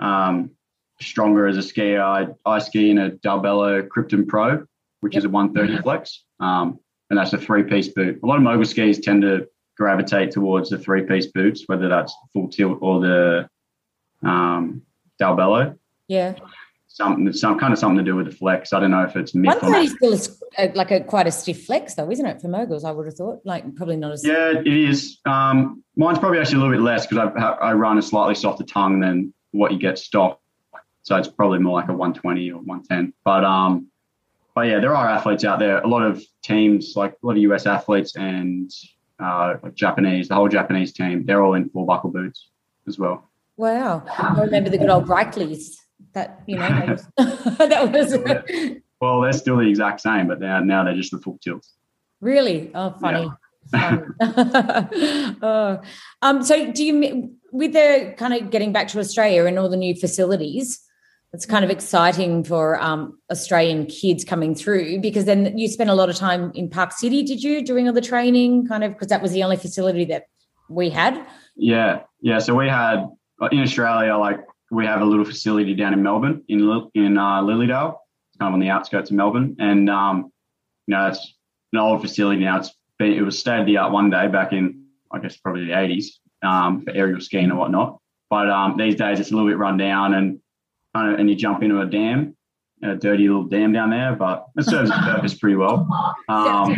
um, 0.00 0.50
stronger 1.00 1.46
as 1.46 1.56
a 1.56 1.60
skier, 1.60 2.00
I, 2.00 2.26
I 2.48 2.58
ski 2.58 2.90
in 2.90 2.98
a 2.98 3.10
Dalbello 3.10 3.86
Krypton 3.86 4.26
Pro, 4.26 4.66
which 5.00 5.16
is 5.16 5.24
a 5.24 5.28
130 5.28 5.82
flex, 5.82 6.24
um, 6.40 6.78
and 7.08 7.18
that's 7.18 7.32
a 7.32 7.38
three-piece 7.38 7.88
boot. 7.88 8.18
A 8.22 8.26
lot 8.26 8.36
of 8.36 8.42
mogul 8.42 8.64
skis 8.64 8.98
tend 8.98 9.22
to 9.22 9.46
gravitate 9.76 10.32
towards 10.32 10.70
the 10.70 10.78
three-piece 10.78 11.26
boots, 11.28 11.64
whether 11.66 11.88
that's 11.88 12.14
full 12.32 12.48
tilt 12.48 12.78
or 12.80 13.00
the 13.00 13.48
um, 14.22 14.82
Dalbello. 15.20 15.78
yeah, 16.08 16.34
Something, 16.94 17.32
some 17.32 17.58
kind 17.58 17.72
of 17.72 17.78
something 17.80 17.98
to 17.98 18.08
do 18.08 18.14
with 18.14 18.26
the 18.26 18.32
flex. 18.32 18.72
I 18.72 18.78
don't 18.78 18.92
know 18.92 19.02
if 19.02 19.16
it's 19.16 19.34
myth 19.34 19.60
one 19.60 19.72
thirty 19.72 19.88
still 19.88 20.12
is 20.12 20.40
uh, 20.56 20.68
like 20.76 20.92
a 20.92 21.00
quite 21.00 21.26
a 21.26 21.32
stiff 21.32 21.66
flex, 21.66 21.94
though, 21.94 22.08
isn't 22.08 22.24
it? 22.24 22.40
For 22.40 22.46
moguls, 22.46 22.84
I 22.84 22.92
would 22.92 23.06
have 23.06 23.16
thought. 23.16 23.40
Like, 23.44 23.74
probably 23.74 23.96
not 23.96 24.12
as. 24.12 24.24
Yeah, 24.24 24.60
it 24.60 24.68
is. 24.68 25.18
Um, 25.26 25.82
mine's 25.96 26.20
probably 26.20 26.38
actually 26.38 26.58
a 26.58 26.60
little 26.60 26.72
bit 26.72 26.82
less 26.82 27.04
because 27.04 27.32
I, 27.36 27.40
I 27.40 27.72
run 27.72 27.98
a 27.98 28.02
slightly 28.02 28.36
softer 28.36 28.62
tongue 28.62 29.00
than 29.00 29.34
what 29.50 29.72
you 29.72 29.78
get 29.80 29.98
stock. 29.98 30.40
So 31.02 31.16
it's 31.16 31.26
probably 31.26 31.58
more 31.58 31.74
like 31.74 31.88
a 31.88 31.92
120 31.92 32.52
or 32.52 32.58
110. 32.58 33.12
But 33.24 33.44
um, 33.44 33.88
but 34.54 34.68
yeah, 34.68 34.78
there 34.78 34.94
are 34.94 35.08
athletes 35.08 35.44
out 35.44 35.58
there. 35.58 35.80
A 35.80 35.88
lot 35.88 36.04
of 36.04 36.22
teams, 36.44 36.92
like 36.94 37.16
a 37.20 37.26
lot 37.26 37.32
of 37.32 37.38
US 37.38 37.66
athletes 37.66 38.14
and 38.14 38.70
uh, 39.18 39.54
like 39.64 39.74
Japanese, 39.74 40.28
the 40.28 40.36
whole 40.36 40.48
Japanese 40.48 40.92
team, 40.92 41.26
they're 41.26 41.42
all 41.42 41.54
in 41.54 41.68
four 41.70 41.86
buckle 41.86 42.10
boots 42.10 42.50
as 42.86 43.00
well. 43.00 43.32
Wow, 43.56 44.04
I 44.16 44.40
remember 44.42 44.70
the 44.70 44.78
good 44.78 44.90
old 44.90 45.06
Raichles. 45.06 45.74
That 46.14 46.42
you 46.46 46.56
know, 46.56 46.68
that 46.68 46.88
was, 46.88 47.08
that 47.58 47.92
was 47.92 48.80
Well, 49.00 49.20
they're 49.20 49.32
still 49.32 49.56
the 49.56 49.68
exact 49.68 50.00
same, 50.00 50.28
but 50.28 50.40
now 50.40 50.60
now 50.60 50.84
they're 50.84 50.94
just 50.94 51.10
the 51.10 51.18
full 51.18 51.38
tilts. 51.42 51.74
Really? 52.20 52.70
Oh, 52.74 52.90
funny. 53.00 53.30
Fun. 53.70 54.14
oh. 55.42 55.80
Um, 56.20 56.42
so 56.42 56.70
do 56.70 56.84
you 56.84 57.34
with 57.50 57.72
the 57.72 58.14
kind 58.18 58.34
of 58.34 58.50
getting 58.50 58.72
back 58.72 58.88
to 58.88 58.98
Australia 58.98 59.44
and 59.46 59.58
all 59.58 59.68
the 59.68 59.76
new 59.76 59.94
facilities, 59.94 60.80
it's 61.32 61.46
kind 61.46 61.64
of 61.64 61.70
exciting 61.70 62.44
for 62.44 62.80
um, 62.80 63.18
Australian 63.30 63.86
kids 63.86 64.24
coming 64.24 64.54
through 64.54 65.00
because 65.00 65.24
then 65.24 65.56
you 65.58 65.68
spent 65.68 65.90
a 65.90 65.94
lot 65.94 66.08
of 66.08 66.16
time 66.16 66.52
in 66.54 66.70
Park 66.70 66.92
City, 66.92 67.22
did 67.22 67.42
you, 67.42 67.64
doing 67.64 67.88
all 67.88 67.94
the 67.94 68.00
training, 68.00 68.66
kind 68.66 68.84
of 68.84 68.92
because 68.92 69.08
that 69.08 69.20
was 69.20 69.32
the 69.32 69.42
only 69.42 69.56
facility 69.56 70.04
that 70.04 70.26
we 70.68 70.90
had? 70.90 71.26
Yeah, 71.56 72.02
yeah. 72.20 72.38
So 72.38 72.54
we 72.54 72.68
had 72.68 73.08
in 73.50 73.60
Australia, 73.60 74.16
like 74.16 74.40
we 74.70 74.86
have 74.86 75.00
a 75.00 75.04
little 75.04 75.24
facility 75.24 75.74
down 75.74 75.92
in 75.92 76.02
Melbourne, 76.02 76.42
in 76.48 76.60
in 76.94 77.18
uh, 77.18 77.42
Lilydale, 77.42 77.96
kind 78.38 78.48
of 78.48 78.54
on 78.54 78.60
the 78.60 78.70
outskirts 78.70 79.10
of 79.10 79.16
Melbourne, 79.16 79.56
and 79.58 79.88
um, 79.90 80.32
you 80.86 80.94
know 80.94 81.08
it's 81.08 81.34
an 81.72 81.78
old 81.78 82.00
facility 82.00 82.40
now. 82.40 82.58
It's 82.58 82.72
been 82.98 83.12
it 83.12 83.22
was 83.22 83.38
state 83.38 83.60
of 83.60 83.66
the 83.66 83.76
art 83.76 83.92
one 83.92 84.10
day 84.10 84.28
back 84.28 84.52
in 84.52 84.86
I 85.12 85.18
guess 85.18 85.36
probably 85.36 85.66
the 85.66 85.78
eighties 85.78 86.20
um, 86.42 86.82
for 86.82 86.92
aerial 86.92 87.20
skiing 87.20 87.44
and 87.44 87.58
whatnot. 87.58 87.98
But 88.30 88.50
um, 88.50 88.76
these 88.76 88.96
days 88.96 89.20
it's 89.20 89.30
a 89.30 89.34
little 89.34 89.48
bit 89.48 89.58
run 89.58 89.76
down 89.76 90.14
and 90.14 90.40
kind 90.94 91.12
of 91.12 91.20
and 91.20 91.28
you 91.28 91.36
jump 91.36 91.62
into 91.62 91.80
a 91.80 91.86
dam, 91.86 92.36
a 92.82 92.94
dirty 92.96 93.28
little 93.28 93.44
dam 93.44 93.72
down 93.72 93.90
there, 93.90 94.14
but 94.14 94.46
it 94.56 94.64
serves 94.64 94.90
its 94.90 94.98
purpose 95.00 95.34
pretty 95.34 95.56
well. 95.56 95.88
Um, 96.28 96.76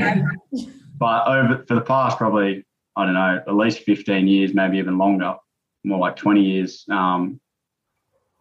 but 0.98 1.28
over 1.28 1.64
for 1.66 1.74
the 1.74 1.82
past 1.82 2.18
probably 2.18 2.64
I 2.96 3.04
don't 3.04 3.14
know 3.14 3.42
at 3.46 3.54
least 3.54 3.80
15 3.80 4.26
years, 4.26 4.54
maybe 4.54 4.78
even 4.78 4.98
longer, 4.98 5.36
more 5.84 5.98
like 5.98 6.16
20 6.16 6.42
years. 6.42 6.84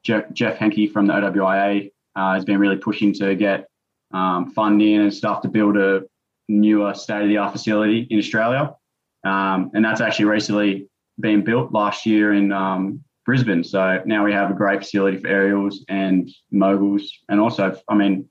Jeff, 0.06 0.32
Jeff 0.32 0.58
Henke 0.58 0.88
from 0.93 1.08
the 1.08 1.14
OWIA 1.14 1.91
uh, 2.16 2.34
has 2.34 2.45
been 2.45 2.60
really 2.60 2.78
pushing 2.78 3.12
to 3.14 3.36
get 3.36 3.68
um, 4.14 4.51
funding 4.51 5.01
and 5.01 5.14
stuff 5.14 5.41
to 5.41 5.47
build 5.49 5.76
a 5.76 6.03
newer 6.47 6.93
state 6.93 7.24
of 7.24 7.28
the 7.28 7.38
art 7.38 7.51
facility 7.51 8.08
in 8.10 8.20
Australia, 8.20 8.74
um, 9.26 9.72
and 9.74 9.84
that's 9.84 10.01
actually 10.01 10.26
recently 10.26 10.88
been 11.20 11.43
built 11.43 11.72
last 11.74 12.06
year 12.06 12.34
in 12.34 12.51
um, 12.51 13.03
Brisbane. 13.26 13.64
So 13.64 14.03
now 14.06 14.24
we 14.24 14.32
have 14.32 14.51
a 14.51 14.53
great 14.53 14.80
facility 14.80 15.18
for 15.18 15.28
aerials 15.28 15.84
and 15.89 16.30
moguls, 16.51 17.10
and 17.28 17.39
also 17.39 17.76
I 17.89 17.95
mean 17.95 18.30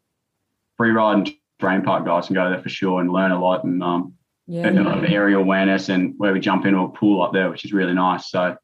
free 0.77 0.91
ride 0.93 1.14
and 1.18 1.31
terrain 1.61 1.83
park 1.83 2.05
guys 2.05 2.27
can 2.27 2.35
go 2.35 2.49
there 2.51 2.62
for 2.62 2.68
sure 2.68 3.01
and 3.01 3.12
learn 3.12 3.33
a 3.33 3.41
lot 3.41 3.64
and 3.64 3.83
um, 3.83 4.14
Yeah. 4.47 4.68
and 4.68 4.79
a 4.79 4.83
lot 4.85 4.99
of 4.99 5.05
aerial 5.05 5.43
awareness 5.43 5.89
and 5.89 6.14
where 6.18 6.33
we 6.33 6.41
jump 6.41 6.66
into 6.66 6.81
a 6.81 6.89
pool 6.89 7.22
up 7.22 7.33
there, 7.33 7.51
which 7.51 7.64
is 7.64 7.72
really 7.72 7.95
nice. 7.95 8.31
So 8.31 8.57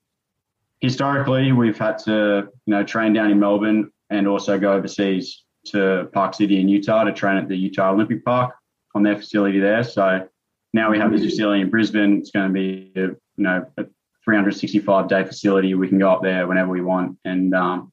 historically, 0.81 1.53
we've 1.53 1.79
had 1.79 1.99
to 1.99 2.49
you 2.67 2.71
know 2.71 2.83
train 2.85 3.13
down 3.13 3.31
in 3.31 3.39
Melbourne 3.39 3.91
and 4.11 4.27
also 4.27 4.59
go 4.59 4.73
overseas 4.73 5.45
to 5.67 6.09
Park 6.13 6.35
City 6.35 6.61
in 6.61 6.69
Utah 6.69 7.05
to 7.05 7.13
train 7.13 7.37
at 7.37 7.49
the 7.49 7.57
Utah 7.57 7.93
Olympic 7.93 8.25
Park 8.25 8.55
on 8.95 9.03
their 9.03 9.17
facility 9.17 9.61
there. 9.61 9.85
So 9.85 10.29
now 10.73 10.91
we 10.91 10.99
have 10.99 11.13
this 11.13 11.23
facility 11.23 11.61
in 11.61 11.71
Brisbane. 11.71 12.19
It's 12.19 12.31
going 12.31 12.49
to 12.49 12.53
be 12.53 12.93
a, 12.97 13.01
you 13.01 13.19
know 13.37 13.67
a 13.77 13.85
365 14.25 15.09
day 15.09 15.25
facility. 15.25 15.75
We 15.75 15.89
can 15.89 15.99
go 15.99 16.11
up 16.11 16.23
there 16.23 16.47
whenever 16.47 16.71
we 16.71 16.81
want 16.81 17.19
and 17.25 17.55
um, 17.55 17.93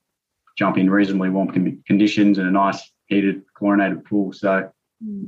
jump 0.57 0.77
in 0.77 0.89
reasonably 0.89 1.29
warm 1.29 1.49
conditions 1.85 2.37
and 2.37 2.47
a 2.47 2.51
nice 2.51 2.91
heated 3.07 3.43
chlorinated 3.53 4.05
pool. 4.05 4.33
So 4.33 4.69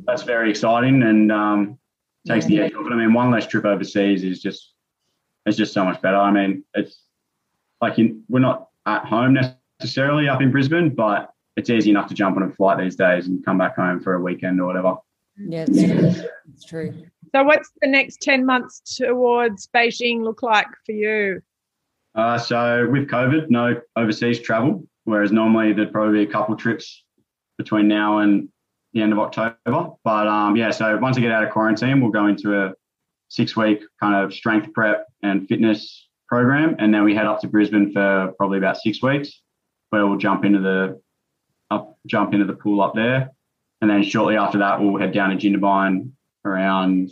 that's 0.06 0.24
very 0.24 0.50
exciting 0.50 1.04
and 1.04 1.32
um, 1.32 1.80
takes 2.28 2.46
the 2.46 2.60
edge 2.60 2.74
off 2.74 2.86
it. 2.86 2.92
I 2.92 2.96
mean, 2.96 3.14
one 3.14 3.32
less 3.32 3.48
trip 3.48 3.66
overseas 3.66 4.24
is 4.24 4.42
just 4.42 4.74
it's 5.46 5.58
just 5.58 5.74
so 5.74 5.84
much 5.86 6.02
better. 6.02 6.18
I 6.18 6.32
mean, 6.32 6.64
it's 6.74 7.04
like 7.82 8.00
in, 8.00 8.24
we're 8.30 8.40
not 8.40 8.68
at 8.86 9.06
home 9.06 9.38
necessarily 9.80 10.28
up 10.28 10.42
in 10.42 10.52
Brisbane, 10.52 10.90
but 10.90 11.34
it's 11.56 11.70
easy 11.70 11.90
enough 11.90 12.08
to 12.08 12.14
jump 12.14 12.38
on 12.38 12.44
a 12.44 12.50
flight 12.52 12.78
these 12.78 12.96
days 12.96 13.28
and 13.28 13.44
come 13.44 13.58
back 13.58 13.76
home 13.76 14.00
for 14.00 14.16
a 14.16 14.22
weekend 14.22 14.60
or 14.60 14.66
whatever. 14.66 14.96
Yeah, 15.38 15.66
it's 15.68 15.84
true. 15.84 16.30
It's 16.54 16.66
true. 16.66 17.04
So, 17.34 17.44
what's 17.44 17.72
the 17.82 17.88
next 17.88 18.22
10 18.22 18.46
months 18.46 18.98
towards 18.98 19.68
Beijing 19.68 20.24
look 20.24 20.44
like 20.44 20.68
for 20.86 20.92
you? 20.92 21.42
Uh, 22.16 22.38
so 22.38 22.88
with 22.90 23.08
COVID, 23.08 23.50
no 23.50 23.80
overseas 23.96 24.40
travel, 24.40 24.86
whereas 25.04 25.32
normally 25.32 25.74
there'd 25.74 25.94
probably 25.94 26.26
be 26.26 26.30
a 26.30 26.32
couple 26.32 26.56
trips 26.56 27.04
between 27.58 27.88
now 27.88 28.20
and 28.20 28.50
the 28.94 29.02
end 29.02 29.14
of 29.14 29.20
October. 29.20 29.56
But 30.04 30.28
um, 30.28 30.56
yeah, 30.56 30.72
so 30.72 30.98
once 30.98 31.18
I 31.18 31.22
get 31.22 31.32
out 31.32 31.44
of 31.44 31.52
quarantine, 31.52 32.02
we'll 32.02 32.12
go 32.12 32.28
into 32.28 32.60
a 32.60 32.74
six 33.30 33.56
week 33.56 33.82
kind 34.00 34.16
of 34.16 34.34
strength 34.34 34.74
prep 34.74 35.06
and 35.22 35.48
fitness 35.48 36.09
program, 36.30 36.76
and 36.80 36.94
then 36.94 37.04
we 37.04 37.16
head 37.16 37.26
up 37.26 37.42
to 37.42 37.48
Brisbane 37.48 37.92
for 37.92 38.34
probably 38.38 38.60
about 38.60 38.78
six 38.78 39.02
weeks, 39.02 39.42
where 39.90 40.06
we'll 40.06 40.18
jump 40.18 40.46
into 40.46 40.60
the 40.60 41.02
up 41.72 41.98
jump 42.06 42.34
into 42.34 42.46
the 42.46 42.54
pool 42.54 42.82
up 42.82 42.94
there, 42.94 43.32
and 43.82 43.90
then 43.90 44.04
shortly 44.04 44.38
after 44.38 44.60
that 44.60 44.80
we'll 44.80 44.98
head 45.00 45.12
down 45.12 45.30
to 45.32 45.36
Jindabyne 45.36 46.12
around 46.46 47.12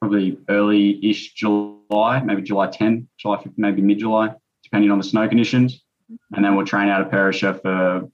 probably 0.00 0.36
early-ish 0.48 1.32
July, 1.32 2.20
maybe 2.22 2.42
July 2.42 2.66
10, 2.66 3.08
July 3.16 3.42
5, 3.42 3.52
maybe 3.56 3.80
mid-July, 3.80 4.34
depending 4.62 4.90
on 4.90 4.98
the 4.98 5.04
snow 5.04 5.26
conditions. 5.26 5.82
And 6.34 6.44
then 6.44 6.54
we'll 6.54 6.66
train 6.66 6.88
out 6.88 7.00
of 7.00 7.10
Perisher 7.10 7.54
for 7.54 8.10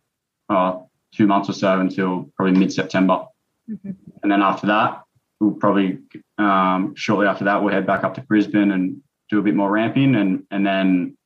uh, 0.49 0.79
two 1.13 1.27
months 1.27 1.49
or 1.49 1.53
so 1.53 1.81
until 1.81 2.31
probably 2.37 2.59
mid 2.59 2.73
September. 2.73 3.27
Mm-hmm. 3.69 3.91
And 4.23 4.31
then 4.31 4.41
after 4.41 4.69
that, 4.69 5.03
we'll 5.41 5.53
probably 5.53 5.99
um, 6.39 6.95
shortly 6.95 7.27
after 7.27 7.45
that 7.45 7.63
we'll 7.63 7.73
head 7.73 7.87
back 7.87 8.05
up 8.05 8.15
to 8.15 8.21
Brisbane 8.21 8.71
and 8.71 9.03
do 9.31 9.39
a 9.39 9.43
bit 9.43 9.55
more 9.55 9.71
ramping, 9.71 10.17
and 10.17 10.45
and 10.51 10.67
then 10.67 11.17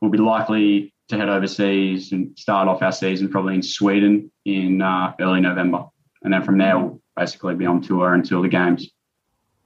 we'll 0.00 0.10
be 0.10 0.18
likely 0.18 0.94
to 1.08 1.16
head 1.16 1.28
overseas 1.28 2.12
and 2.12 2.36
start 2.38 2.66
off 2.66 2.82
our 2.82 2.92
season 2.92 3.28
probably 3.28 3.54
in 3.54 3.62
Sweden 3.62 4.30
in 4.44 4.80
uh, 4.80 5.12
early 5.20 5.40
November, 5.40 5.84
and 6.22 6.32
then 6.32 6.42
from 6.42 6.58
there 6.58 6.78
we'll 6.78 7.00
basically 7.16 7.54
be 7.54 7.66
on 7.66 7.80
tour 7.80 8.14
until 8.14 8.42
the 8.42 8.48
games. 8.48 8.90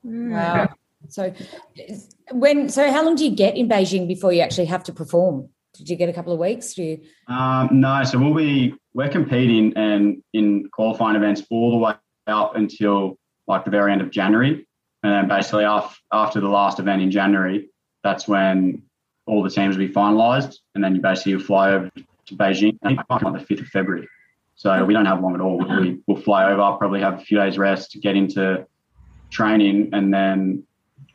Mm. 0.05 0.33
Wow. 0.33 0.69
So 1.09 1.33
when 2.33 2.69
so 2.69 2.91
how 2.91 3.05
long 3.05 3.15
do 3.15 3.25
you 3.25 3.35
get 3.35 3.57
in 3.57 3.69
Beijing 3.69 4.09
before 4.09 4.33
you 4.33 4.41
actually 4.41 4.67
have 4.67 4.85
to 4.85 4.93
perform? 4.93 5.49
Did 5.75 5.89
you 5.89 5.97
get 5.97 6.09
a 6.09 6.13
couple 6.13 6.33
of 6.33 6.41
weeks? 6.41 6.75
Do 6.75 6.83
you? 6.83 7.01
Um, 7.29 7.69
no, 7.73 8.03
so 8.03 8.19
we'll 8.19 8.35
be 8.35 8.75
we're 8.95 9.09
competing 9.09 9.73
and 9.77 10.23
in 10.33 10.69
qualifying 10.73 11.17
events 11.17 11.43
all 11.51 11.71
the 11.71 11.77
way 11.77 11.95
up 12.27 12.57
until 12.57 13.17
like 13.47 13.65
the 13.65 13.71
very 13.71 13.93
end 13.93 14.03
of 14.03 14.11
January, 14.11 14.68
and 15.03 15.13
then 15.13 15.29
basically 15.29 15.65
after 15.65 15.97
after 16.13 16.41
the 16.41 16.49
last 16.49 16.79
event 16.79 17.03
in 17.03 17.11
January, 17.11 17.69
that's 18.03 18.27
when 18.27 18.83
all 19.27 19.43
the 19.43 19.51
teams 19.51 19.77
will 19.77 19.87
be 19.87 19.93
finalised, 19.93 20.57
and 20.75 20.83
then 20.83 20.95
you 20.95 21.01
basically 21.01 21.39
fly 21.39 21.73
over 21.73 21.91
to 22.27 22.37
Beijing 22.37 22.79
I 22.83 22.89
think 22.89 23.01
on 23.11 23.33
the 23.33 23.41
fifth 23.41 23.61
of 23.61 23.67
February. 23.69 24.09
So 24.57 24.85
we 24.85 24.93
don't 24.93 25.07
have 25.07 25.23
long 25.23 25.35
at 25.35 25.41
all. 25.41 25.59
We, 25.59 26.01
will 26.07 26.21
fly 26.21 26.51
over, 26.51 26.77
probably 26.79 27.01
have 27.01 27.15
a 27.15 27.25
few 27.25 27.39
days 27.39 27.57
rest, 27.57 27.97
get 28.03 28.17
into 28.17 28.67
training, 29.31 29.91
and 29.93 30.13
then 30.13 30.65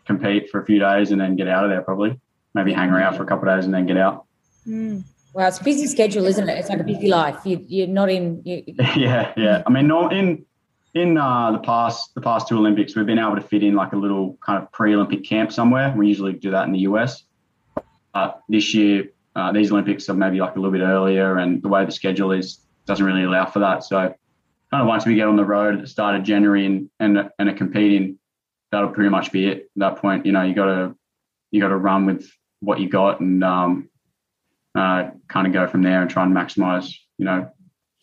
compete 0.05 0.49
for 0.49 0.61
a 0.61 0.65
few 0.65 0.79
days, 0.79 1.11
and 1.11 1.19
then 1.19 1.35
get 1.35 1.49
out 1.49 1.65
of 1.65 1.69
there. 1.69 1.81
Probably 1.81 2.19
maybe 2.53 2.71
hang 2.71 2.89
around 2.89 3.17
for 3.17 3.23
a 3.23 3.25
couple 3.25 3.49
of 3.49 3.57
days, 3.57 3.65
and 3.65 3.73
then 3.73 3.85
get 3.85 3.97
out. 3.97 4.25
Mm. 4.65 5.03
Well, 5.33 5.47
it's 5.47 5.59
a 5.59 5.63
busy 5.63 5.87
schedule, 5.87 6.25
isn't 6.25 6.47
it? 6.47 6.57
It's 6.59 6.69
like 6.69 6.79
a 6.79 6.83
busy 6.83 7.09
life. 7.09 7.39
You, 7.43 7.83
are 7.83 7.87
not 7.87 8.09
in. 8.09 8.41
You... 8.45 8.63
yeah, 8.95 9.33
yeah. 9.35 9.63
I 9.65 9.69
mean, 9.69 9.91
in 10.11 10.45
in 10.93 11.17
uh, 11.17 11.51
the 11.51 11.59
past 11.59 12.13
the 12.13 12.21
past 12.21 12.47
two 12.47 12.57
Olympics, 12.57 12.95
we've 12.95 13.05
been 13.05 13.19
able 13.19 13.35
to 13.35 13.41
fit 13.41 13.63
in 13.63 13.75
like 13.75 13.93
a 13.93 13.95
little 13.95 14.37
kind 14.45 14.61
of 14.61 14.71
pre-Olympic 14.71 15.23
camp 15.23 15.51
somewhere. 15.51 15.93
We 15.95 16.07
usually 16.07 16.33
do 16.33 16.51
that 16.51 16.65
in 16.65 16.71
the 16.71 16.79
US. 16.79 17.23
Uh, 18.13 18.31
this 18.47 18.73
year, 18.73 19.09
uh, 19.35 19.51
these 19.51 19.71
Olympics 19.71 20.07
are 20.09 20.13
maybe 20.13 20.39
like 20.39 20.55
a 20.55 20.59
little 20.59 20.71
bit 20.71 20.81
earlier, 20.81 21.37
and 21.37 21.61
the 21.63 21.67
way 21.67 21.83
the 21.85 21.91
schedule 21.91 22.31
is 22.31 22.59
doesn't 22.85 23.05
really 23.05 23.23
allow 23.23 23.45
for 23.45 23.59
that. 23.59 23.83
So, 23.83 23.97
kind 24.69 24.81
of 24.81 24.87
once 24.87 25.05
we 25.05 25.15
get 25.15 25.27
on 25.27 25.35
the 25.35 25.45
road 25.45 25.75
at 25.75 25.81
the 25.81 25.87
start 25.87 26.15
of 26.15 26.23
January 26.23 26.65
and 26.65 26.89
and, 26.99 27.29
and 27.39 27.49
are 27.49 27.53
competing, 27.53 28.19
that'll 28.71 28.89
pretty 28.89 29.09
much 29.09 29.31
be 29.31 29.47
it. 29.47 29.57
At 29.57 29.67
that 29.77 29.95
point, 29.97 30.25
you 30.27 30.31
know, 30.31 30.43
you 30.43 30.53
got 30.53 30.65
to 30.65 30.95
you 31.49 31.59
got 31.59 31.69
to 31.69 31.77
run 31.77 32.05
with 32.05 32.29
what 32.59 32.79
you 32.79 32.87
got 32.87 33.19
and 33.19 33.43
um, 33.43 33.89
uh, 34.75 35.09
kind 35.27 35.47
of 35.47 35.53
go 35.53 35.67
from 35.67 35.81
there 35.81 36.01
and 36.01 36.09
try 36.09 36.23
and 36.23 36.35
maximize, 36.35 36.93
you 37.17 37.25
know, 37.25 37.51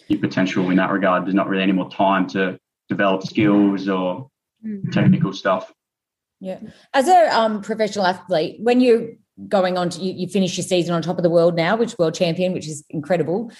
your 0.08 0.18
potential 0.20 0.70
in 0.70 0.76
that 0.76 0.90
regard. 0.90 1.24
There's 1.24 1.34
not 1.34 1.48
really 1.48 1.62
any 1.62 1.72
more 1.72 1.90
time 1.90 2.26
to 2.28 2.59
develop 2.90 3.22
skills 3.22 3.88
or 3.88 4.28
mm-hmm. 4.62 4.90
technical 4.90 5.32
stuff. 5.32 5.72
Yeah. 6.40 6.58
As 6.92 7.08
a 7.08 7.28
um, 7.34 7.62
professional 7.62 8.04
athlete, 8.04 8.56
when 8.60 8.80
you're 8.80 9.12
going 9.48 9.78
on 9.78 9.88
to, 9.90 10.00
you, 10.00 10.12
you 10.12 10.28
finish 10.28 10.56
your 10.58 10.64
season 10.64 10.94
on 10.94 11.00
top 11.00 11.16
of 11.16 11.22
the 11.22 11.30
world 11.30 11.54
now, 11.54 11.76
which 11.76 11.98
world 11.98 12.14
champion, 12.14 12.52
which 12.52 12.66
is 12.66 12.84
incredible. 12.90 13.50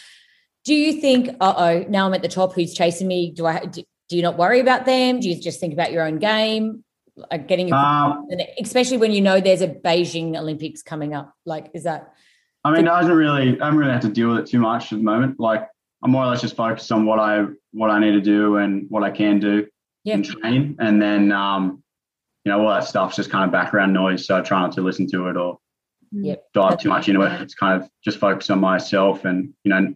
Do 0.65 0.75
you 0.75 1.01
think, 1.01 1.31
uh 1.41 1.55
oh, 1.57 1.85
now 1.89 2.07
I'm 2.07 2.15
at 2.15 2.23
the 2.23 2.29
top, 2.29 2.53
who's 2.53 2.75
chasing 2.75 3.09
me? 3.09 3.31
Do 3.31 3.47
I, 3.47 3.65
do, 3.65 3.83
do 4.09 4.17
you 4.17 4.23
not 4.23 4.37
worry 4.37 4.61
about 4.61 4.85
them? 4.85 5.21
Do 5.21 5.29
you 5.29 5.41
just 5.41 5.61
think 5.61 5.73
about 5.73 5.93
your 5.93 6.05
own 6.05 6.19
game? 6.19 6.85
Like 7.17 7.49
getting, 7.49 7.73
um, 7.73 8.27
especially 8.61 8.97
when 8.97 9.13
you 9.13 9.21
know 9.21 9.41
there's 9.41 9.63
a 9.63 9.69
Beijing 9.69 10.37
Olympics 10.37 10.83
coming 10.83 11.15
up. 11.15 11.35
Like, 11.45 11.71
is 11.75 11.85
that? 11.85 12.15
I 12.65 12.71
mean, 12.71 12.89
I 12.89 13.03
don't 13.03 13.13
really, 13.13 13.61
I 13.61 13.69
don't 13.69 13.77
really 13.77 13.93
have 13.93 14.03
to 14.03 14.09
deal 14.09 14.31
with 14.31 14.39
it 14.39 14.47
too 14.47 14.59
much 14.59 14.93
at 14.93 14.99
the 14.99 15.05
moment. 15.05 15.39
Like, 15.39 15.69
I'm 16.03 16.11
more 16.11 16.25
or 16.25 16.29
less 16.29 16.41
just 16.41 16.57
focused 16.57 16.91
on 16.93 17.07
what 17.07 17.19
I 17.19 17.47
what 17.73 17.91
I 17.91 17.99
need 17.99 18.13
to 18.13 18.21
do 18.21 18.57
and 18.57 18.87
what 18.89 19.03
I 19.03 19.11
can 19.11 19.39
do 19.39 19.67
yeah. 20.05 20.15
in 20.15 20.23
training, 20.23 20.77
and 20.79 21.01
then 21.01 21.33
um, 21.33 21.83
you 22.45 22.53
know 22.53 22.63
all 22.63 22.71
that 22.71 22.85
stuff's 22.85 23.17
just 23.17 23.31
kind 23.31 23.45
of 23.45 23.53
background 23.53 23.93
noise. 23.93 24.27
So 24.27 24.37
I 24.37 24.41
try 24.41 24.61
not 24.61 24.73
to 24.73 24.81
listen 24.81 25.07
to 25.11 25.29
it 25.29 25.37
or 25.37 25.59
yep. 26.13 26.45
dive 26.55 26.79
too 26.81 26.89
much 26.89 27.09
into 27.09 27.23
it. 27.23 27.41
It's 27.41 27.55
kind 27.55 27.83
of 27.83 27.89
just 28.05 28.19
focus 28.19 28.51
on 28.51 28.61
myself, 28.61 29.25
and 29.25 29.53
you 29.65 29.71
know, 29.71 29.95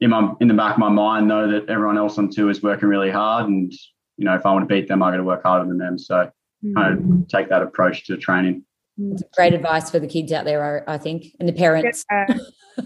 in 0.00 0.10
my 0.10 0.32
in 0.40 0.48
the 0.48 0.54
back 0.54 0.74
of 0.74 0.78
my 0.78 0.88
mind, 0.88 1.28
know 1.28 1.50
that 1.50 1.68
everyone 1.68 1.98
else 1.98 2.18
on 2.18 2.30
tour 2.30 2.50
is 2.50 2.62
working 2.62 2.88
really 2.88 3.10
hard, 3.10 3.46
and 3.46 3.72
you 4.16 4.24
know, 4.24 4.34
if 4.34 4.46
I 4.46 4.52
want 4.52 4.68
to 4.68 4.74
beat 4.74 4.88
them, 4.88 5.02
I 5.02 5.10
got 5.10 5.18
to 5.18 5.24
work 5.24 5.42
harder 5.42 5.68
than 5.68 5.78
them. 5.78 5.98
So 5.98 6.30
mm. 6.64 6.74
kind 6.74 6.98
of 7.22 7.28
take 7.28 7.48
that 7.50 7.62
approach 7.62 8.06
to 8.06 8.16
training. 8.16 8.64
Mm. 9.02 9.12
It's 9.12 9.22
great 9.34 9.54
advice 9.54 9.90
for 9.90 9.98
the 9.98 10.06
kids 10.06 10.32
out 10.32 10.44
there, 10.44 10.84
I, 10.88 10.94
I 10.94 10.98
think, 10.98 11.26
and 11.40 11.48
the 11.48 11.52
parents. 11.52 12.04
Yeah. 12.10 12.38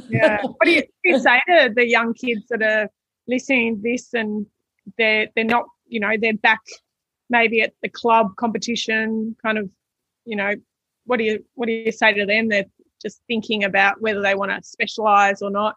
yeah. 0.08 0.42
What 0.42 0.64
do 0.64 0.70
you, 0.70 0.82
you, 1.04 1.18
say 1.20 1.40
to 1.48 1.72
the 1.74 1.86
young 1.86 2.14
kids 2.14 2.46
that 2.50 2.62
are 2.62 2.88
listening 3.28 3.76
to 3.76 3.82
this 3.82 4.14
and 4.14 4.46
they're 4.98 5.28
they're 5.34 5.44
not, 5.44 5.64
you 5.86 6.00
know, 6.00 6.12
they're 6.20 6.34
back 6.36 6.60
maybe 7.28 7.60
at 7.60 7.72
the 7.82 7.88
club 7.88 8.28
competition, 8.36 9.36
kind 9.42 9.58
of, 9.58 9.68
you 10.24 10.36
know, 10.36 10.54
what 11.04 11.18
do 11.18 11.24
you 11.24 11.44
what 11.54 11.66
do 11.66 11.72
you 11.72 11.92
say 11.92 12.12
to 12.12 12.26
them? 12.26 12.48
They're 12.48 12.66
just 13.02 13.20
thinking 13.26 13.64
about 13.64 14.00
whether 14.00 14.22
they 14.22 14.34
want 14.34 14.52
to 14.52 14.62
specialize 14.62 15.42
or 15.42 15.50
not. 15.50 15.76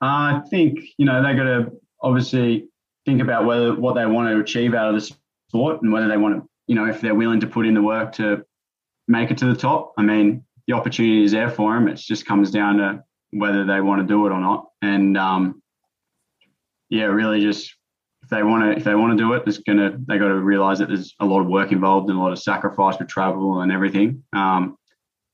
I 0.00 0.40
think 0.48 0.78
you 0.96 1.06
know 1.06 1.22
they 1.22 1.34
got 1.34 1.44
to 1.44 1.72
obviously 2.02 2.68
think 3.04 3.20
about 3.20 3.44
whether 3.44 3.74
what 3.74 3.94
they 3.94 4.06
want 4.06 4.28
to 4.28 4.40
achieve 4.40 4.74
out 4.74 4.88
of 4.88 4.94
the 4.94 5.14
sport 5.48 5.82
and 5.82 5.92
whether 5.92 6.08
they 6.08 6.16
want 6.16 6.36
to, 6.36 6.48
you 6.66 6.74
know, 6.74 6.86
if 6.86 7.00
they're 7.00 7.14
willing 7.14 7.40
to 7.40 7.46
put 7.46 7.66
in 7.66 7.74
the 7.74 7.82
work 7.82 8.12
to 8.12 8.44
make 9.10 9.30
it 9.30 9.38
to 9.38 9.46
the 9.46 9.56
top. 9.56 9.92
I 9.98 10.02
mean, 10.02 10.44
the 10.66 10.74
opportunity 10.74 11.24
is 11.24 11.32
there 11.32 11.50
for 11.50 11.74
them. 11.74 11.88
It 11.88 11.96
just 11.96 12.24
comes 12.24 12.50
down 12.50 12.78
to 12.78 13.02
whether 13.32 13.64
they 13.64 13.80
want 13.80 14.00
to 14.00 14.06
do 14.06 14.26
it 14.26 14.30
or 14.30 14.40
not. 14.40 14.68
And 14.82 15.18
um, 15.18 15.62
yeah, 16.88 17.04
really 17.04 17.40
just 17.40 17.74
if 18.22 18.28
they 18.28 18.42
want 18.42 18.62
to 18.64 18.78
if 18.78 18.84
they 18.84 18.94
want 18.94 19.18
to 19.18 19.22
do 19.22 19.32
it, 19.32 19.44
there's 19.44 19.58
gonna 19.58 19.98
they 20.06 20.18
got 20.18 20.28
to 20.28 20.36
realize 20.36 20.78
that 20.78 20.88
there's 20.88 21.14
a 21.20 21.26
lot 21.26 21.40
of 21.40 21.48
work 21.48 21.72
involved 21.72 22.08
and 22.08 22.18
a 22.18 22.22
lot 22.22 22.32
of 22.32 22.38
sacrifice 22.38 22.98
with 22.98 23.08
travel 23.08 23.60
and 23.60 23.72
everything. 23.72 24.22
Um, 24.32 24.76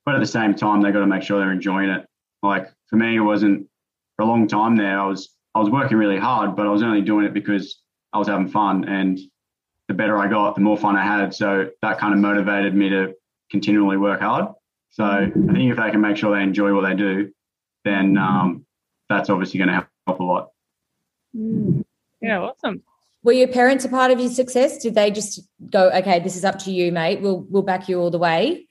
but 0.07 0.15
at 0.15 0.21
the 0.21 0.27
same 0.27 0.55
time, 0.55 0.81
they 0.81 0.91
got 0.91 1.01
to 1.01 1.07
make 1.07 1.23
sure 1.23 1.39
they're 1.39 1.53
enjoying 1.53 1.91
it. 1.91 2.07
Like 2.43 2.73
for 2.89 2.97
me, 2.97 3.17
it 3.17 3.21
wasn't 3.21 3.69
for 4.17 4.23
a 4.23 4.27
long 4.27 4.49
time 4.49 4.77
there. 4.77 4.99
I 4.99 5.07
was 5.07 5.31
I 5.55 5.59
was 5.59 5.69
working 5.69 5.99
really 5.99 6.19
hard, 6.19 6.57
but 6.57 6.67
I 6.67 6.71
was 6.71 6.83
only 6.83 7.03
doing 7.03 7.27
it 7.27 7.35
because 7.35 7.83
I 8.13 8.19
was 8.19 8.29
having 8.29 8.49
fun. 8.49 8.89
And 8.89 9.19
the 9.89 9.95
better 9.95 10.17
I 10.17 10.29
got, 10.29 10.55
the 10.55 10.61
more 10.63 10.79
fun 10.79 10.97
I 10.97 11.05
had. 11.05 11.35
So 11.35 11.69
that 11.83 11.99
kind 11.99 12.15
of 12.15 12.21
motivated 12.21 12.75
me 12.75 12.89
to 12.89 13.15
continually 13.51 13.97
work 13.97 14.21
hard. 14.21 14.49
So 14.91 15.05
I 15.05 15.31
think 15.31 15.71
if 15.71 15.77
they 15.77 15.91
can 15.91 16.01
make 16.01 16.17
sure 16.17 16.35
they 16.35 16.43
enjoy 16.43 16.75
what 16.75 16.89
they 16.89 16.95
do, 16.95 17.31
then 17.85 18.17
um, 18.17 18.65
that's 19.09 19.29
obviously 19.31 19.59
going 19.59 19.69
to 19.69 19.87
help 20.07 20.21
a 20.21 20.23
lot. 20.23 20.51
Mm. 21.37 21.85
Yeah, 22.21 22.41
awesome. 22.41 22.83
Were 23.23 23.33
your 23.33 23.49
parents 23.49 23.85
a 23.85 23.89
part 23.89 24.11
of 24.11 24.21
your 24.21 24.31
success? 24.31 24.79
Did 24.79 24.95
they 24.95 25.11
just 25.11 25.41
go, 25.71 25.91
okay, 25.91 26.21
this 26.21 26.37
is 26.37 26.45
up 26.45 26.59
to 26.61 26.71
you, 26.71 26.93
mate. 26.93 27.21
We'll 27.21 27.41
we'll 27.51 27.63
back 27.63 27.89
you 27.89 28.01
all 28.01 28.11
the 28.11 28.19
way, 28.19 28.69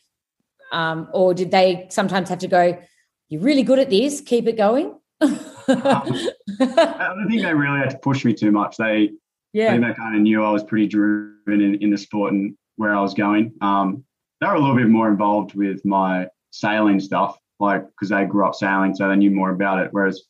um, 0.71 1.09
or 1.13 1.33
did 1.33 1.51
they 1.51 1.87
sometimes 1.89 2.29
have 2.29 2.39
to 2.39 2.47
go? 2.47 2.81
You're 3.29 3.41
really 3.41 3.63
good 3.63 3.79
at 3.79 3.89
this. 3.89 4.21
Keep 4.21 4.47
it 4.47 4.57
going. 4.57 4.97
um, 5.21 5.39
I 5.67 7.13
don't 7.15 7.27
think 7.29 7.41
they 7.41 7.53
really 7.53 7.79
had 7.79 7.89
to 7.91 7.97
push 7.97 8.23
me 8.23 8.33
too 8.33 8.51
much. 8.51 8.77
They, 8.77 9.11
yeah, 9.51 9.75
they 9.77 9.93
kind 9.93 10.15
of 10.15 10.21
knew 10.21 10.43
I 10.43 10.51
was 10.51 10.63
pretty 10.63 10.87
driven 10.87 11.61
in, 11.61 11.75
in 11.81 11.89
the 11.89 11.97
sport 11.97 12.33
and 12.33 12.55
where 12.77 12.95
I 12.95 13.01
was 13.01 13.13
going. 13.13 13.53
Um, 13.61 14.05
they 14.41 14.47
were 14.47 14.53
a 14.53 14.59
little 14.59 14.75
bit 14.75 14.87
more 14.87 15.09
involved 15.09 15.55
with 15.55 15.83
my 15.85 16.27
sailing 16.51 16.99
stuff, 16.99 17.37
like 17.59 17.85
because 17.87 18.09
they 18.09 18.25
grew 18.25 18.45
up 18.45 18.55
sailing, 18.55 18.95
so 18.95 19.07
they 19.07 19.15
knew 19.15 19.31
more 19.31 19.51
about 19.51 19.79
it. 19.79 19.89
Whereas, 19.91 20.23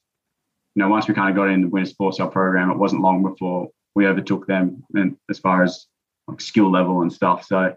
you 0.76 0.84
know, 0.84 0.90
once 0.90 1.08
we 1.08 1.14
kind 1.14 1.30
of 1.30 1.36
got 1.36 1.50
in 1.50 1.62
the 1.62 1.68
winter 1.68 1.90
sports 1.90 2.18
sail 2.18 2.28
program, 2.28 2.72
it 2.72 2.78
wasn't 2.78 3.02
long 3.02 3.24
before 3.24 3.70
we 3.96 4.08
overtook 4.08 4.48
them, 4.48 4.84
and 4.94 5.18
as 5.30 5.40
far 5.40 5.64
as 5.64 5.88
like 6.28 6.42
skill 6.42 6.72
level 6.72 7.02
and 7.02 7.12
stuff. 7.12 7.46
So, 7.46 7.76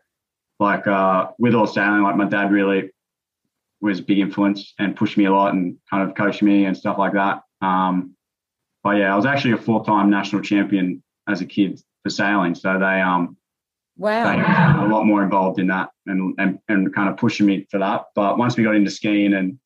like 0.59 0.87
uh, 0.87 1.29
with 1.39 1.55
all 1.55 1.67
sailing, 1.67 2.03
like 2.03 2.17
my 2.17 2.25
dad 2.27 2.53
really 2.53 2.91
was 3.81 4.01
a 4.01 4.03
big 4.03 4.19
influence 4.19 4.75
and 4.79 4.97
pushed 4.97 5.17
me 5.17 5.27
a 5.27 5.33
lot 5.33 5.55
and 5.55 5.77
kind 5.89 6.09
of 6.09 6.17
coached 6.17 6.43
me 6.43 6.65
and 6.65 6.77
stuff 6.77 6.99
like 6.99 7.13
that. 7.13 7.43
Um, 7.63 8.17
but 8.83 8.97
yeah, 8.97 9.13
I 9.13 9.17
was 9.17 9.27
actually 9.27 9.53
a 9.53 9.59
four-time 9.59 10.11
national 10.11 10.43
champion 10.43 11.03
as 11.29 11.41
a 11.41 11.47
kid 11.47 11.81
for 12.03 12.11
sailing. 12.11 12.55
So 12.55 12.79
they 12.79 13.01
um 13.01 13.38
Wow. 13.99 14.87
a 14.87 14.89
lot 14.89 15.05
more 15.05 15.25
involved 15.25 15.59
in 15.59 15.67
that 15.67 15.91
and, 16.07 16.35
and, 16.39 16.59
and 16.69 16.95
kind 16.95 17.09
of 17.09 17.17
pushing 17.17 17.47
me 17.47 17.67
for 17.69 17.79
that. 17.79 18.05
But 18.15 18.39
once 18.39 18.57
we 18.57 18.63
got 18.63 18.77
into 18.77 18.91
skiing 18.91 19.35
and 19.35 19.59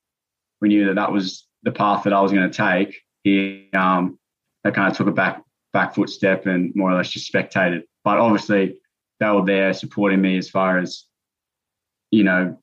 we 0.60 0.68
knew 0.68 0.86
that 0.86 0.94
that 0.94 1.12
was 1.12 1.46
the 1.62 1.70
path 1.70 2.04
that 2.04 2.14
I 2.14 2.20
was 2.20 2.32
going 2.32 2.50
to 2.50 2.56
take, 2.56 2.98
he 3.24 3.68
um, 3.74 4.18
they 4.64 4.70
kind 4.70 4.90
of 4.90 4.96
took 4.96 5.06
a 5.06 5.12
back 5.12 5.42
back 5.72 5.94
foot 5.94 6.08
step 6.08 6.46
and 6.46 6.74
more 6.74 6.90
or 6.90 6.96
less 6.96 7.10
just 7.10 7.30
spectated. 7.30 7.82
But 8.04 8.18
obviously, 8.18 8.78
they 9.20 9.28
were 9.28 9.44
there 9.44 9.72
supporting 9.74 10.20
me 10.20 10.38
as 10.38 10.48
far 10.48 10.78
as, 10.78 11.04
you 12.10 12.24
know, 12.24 12.58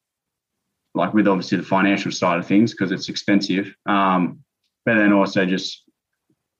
like 0.95 1.13
with 1.13 1.27
obviously 1.27 1.59
the 1.59 1.63
financial 1.63 2.11
side 2.11 2.39
of 2.39 2.47
things 2.47 2.71
because 2.71 2.91
it's 2.91 3.09
expensive. 3.09 3.73
Um, 3.85 4.39
but 4.85 4.95
then 4.95 5.13
also 5.13 5.45
just 5.45 5.83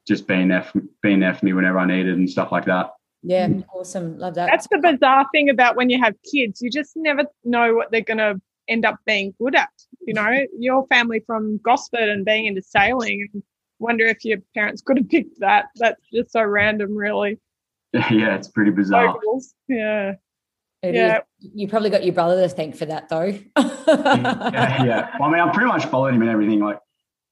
just 0.08 0.28
being 0.28 0.48
there, 0.48 0.64
for, 0.64 0.82
being 1.04 1.20
there 1.20 1.34
for 1.34 1.46
me 1.46 1.54
whenever 1.54 1.78
I 1.80 1.86
needed 1.86 2.18
and 2.18 2.30
stuff 2.30 2.52
like 2.52 2.66
that. 2.66 2.92
Yeah, 3.22 3.48
mm. 3.48 3.66
awesome. 3.74 4.18
Love 4.18 4.36
that. 4.36 4.48
That's 4.50 4.68
the 4.72 4.78
bizarre 4.78 5.26
thing 5.34 5.50
about 5.50 5.76
when 5.76 5.90
you 5.90 6.00
have 6.02 6.16
kids. 6.32 6.62
You 6.62 6.70
just 6.70 6.94
never 6.96 7.24
know 7.44 7.76
what 7.76 7.92
they're 7.92 8.02
going 8.02 8.18
to 8.20 8.40
end 8.68 8.86
up 8.86 8.98
being 9.06 9.34
good 9.42 9.56
at. 9.56 9.70
You 10.06 10.14
know, 10.14 10.46
your 10.60 10.88
family 10.88 11.22
from 11.26 11.60
Gosford 11.64 12.08
and 12.10 12.26
being 12.26 12.46
into 12.46 12.62
sailing. 12.62 13.28
And 13.34 13.44
wonder 13.80 14.06
if 14.06 14.24
your 14.24 14.38
parents 14.54 14.82
could 14.82 14.98
have 14.98 15.10
picked 15.10 15.40
that. 15.40 15.66
That's 15.76 16.02
just 16.14 16.32
so 16.32 16.44
random, 16.44 16.96
really. 16.96 17.40
Yeah, 17.92 18.36
it's 18.36 18.48
pretty 18.48 18.70
bizarre. 18.70 19.08
Locals. 19.08 19.56
Yeah. 19.68 20.14
It 20.84 20.94
Yeah. 20.94 21.18
is. 21.42 21.50
You 21.56 21.68
probably 21.68 21.90
got 21.90 22.04
your 22.06 22.14
brother 22.14 22.40
to 22.44 22.48
thank 22.48 22.76
for 22.76 22.86
that, 22.86 23.10
though. 23.10 23.24
yeah, 23.26 23.44
yeah. 24.84 25.10
Well, 25.20 25.28
I 25.28 25.32
mean, 25.32 25.42
I 25.42 25.52
pretty 25.52 25.68
much 25.68 25.86
followed 25.86 26.14
him 26.14 26.22
and 26.22 26.30
everything. 26.30 26.60
Like, 26.60 26.80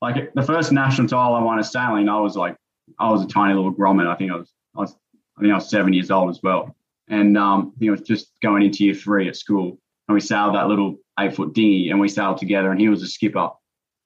like 0.01 0.33
the 0.33 0.41
first 0.41 0.71
national 0.71 1.07
title 1.07 1.35
I 1.35 1.41
won 1.43 1.59
at 1.59 1.65
sailing, 1.67 2.09
I 2.09 2.19
was 2.19 2.35
like, 2.35 2.55
I 2.99 3.09
was 3.11 3.23
a 3.23 3.27
tiny 3.27 3.53
little 3.53 3.71
grommet. 3.71 4.07
I 4.07 4.15
think 4.15 4.31
I 4.31 4.35
was, 4.35 4.51
I 4.75 4.79
was, 4.79 4.95
I 5.37 5.41
think 5.41 5.51
I 5.51 5.55
was 5.55 5.69
seven 5.69 5.93
years 5.93 6.11
old 6.11 6.29
as 6.29 6.41
well. 6.41 6.75
And 7.07 7.37
um, 7.37 7.73
I 7.75 7.79
think 7.79 7.91
was 7.91 8.01
just 8.01 8.31
going 8.41 8.63
into 8.63 8.83
year 8.83 8.93
three 8.93 9.27
at 9.27 9.35
school, 9.35 9.79
and 10.07 10.15
we 10.15 10.19
sailed 10.19 10.55
that 10.55 10.67
little 10.67 10.97
eight 11.19 11.35
foot 11.35 11.53
dinghy, 11.53 11.89
and 11.89 11.99
we 11.99 12.09
sailed 12.09 12.37
together. 12.37 12.71
And 12.71 12.79
he 12.79 12.89
was 12.89 13.01
a 13.01 13.07
skipper, 13.07 13.49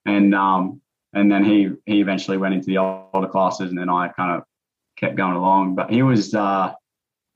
and 0.04 0.34
um, 0.34 0.80
and 1.12 1.30
then 1.30 1.44
he 1.44 1.70
he 1.84 2.00
eventually 2.00 2.36
went 2.36 2.54
into 2.54 2.66
the 2.66 2.78
older 2.78 3.28
classes, 3.28 3.70
and 3.70 3.78
then 3.78 3.88
I 3.88 4.08
kind 4.08 4.36
of 4.36 4.44
kept 4.96 5.16
going 5.16 5.34
along. 5.34 5.74
But 5.74 5.90
he 5.90 6.02
was, 6.02 6.34
uh, 6.34 6.74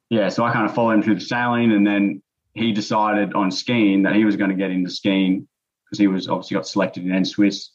yeah. 0.09 0.29
So 0.29 0.45
I 0.45 0.53
kind 0.53 0.67
of 0.67 0.75
followed 0.75 0.93
him 0.93 1.03
through 1.03 1.17
the 1.17 1.21
sailing, 1.21 1.73
and 1.73 1.87
then 1.87 2.23
he 2.55 2.73
decided 2.73 3.35
on 3.35 3.51
skiing 3.51 4.05
that 4.05 4.15
he 4.15 4.25
was 4.25 4.37
going 4.37 4.51
to 4.51 4.57
get 4.57 4.71
into 4.71 4.91
skiing 4.91 5.49
because 5.85 5.99
he 5.99 6.07
was 6.07 6.29
obviously 6.29 6.55
got 6.55 6.67
selected 6.67 7.05
in 7.05 7.11
NSWIS 7.11 7.69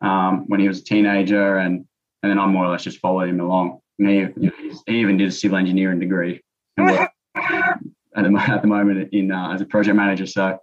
um, 0.00 0.44
when 0.48 0.60
he 0.60 0.68
was 0.68 0.80
a 0.80 0.84
teenager, 0.84 1.58
and 1.58 1.86
and 2.22 2.30
then 2.30 2.38
I 2.38 2.46
more 2.46 2.64
or 2.64 2.70
less 2.70 2.84
just 2.84 2.98
followed 2.98 3.28
him 3.28 3.40
along. 3.40 3.81
And 3.98 4.08
he, 4.08 4.14
you 4.16 4.32
know, 4.36 4.50
he's- 4.58 4.82
he 4.86 5.00
even 5.00 5.16
did 5.16 5.28
a 5.28 5.32
civil 5.32 5.58
engineering 5.58 6.00
degree 6.00 6.40
and 6.76 6.86
worked 6.86 7.12
at 7.36 7.78
the, 8.16 8.44
at 8.48 8.62
the 8.62 8.68
moment 8.68 9.08
in 9.12 9.30
uh, 9.32 9.52
as 9.52 9.60
a 9.60 9.66
project 9.66 9.96
manager. 9.96 10.26
So 10.26 10.58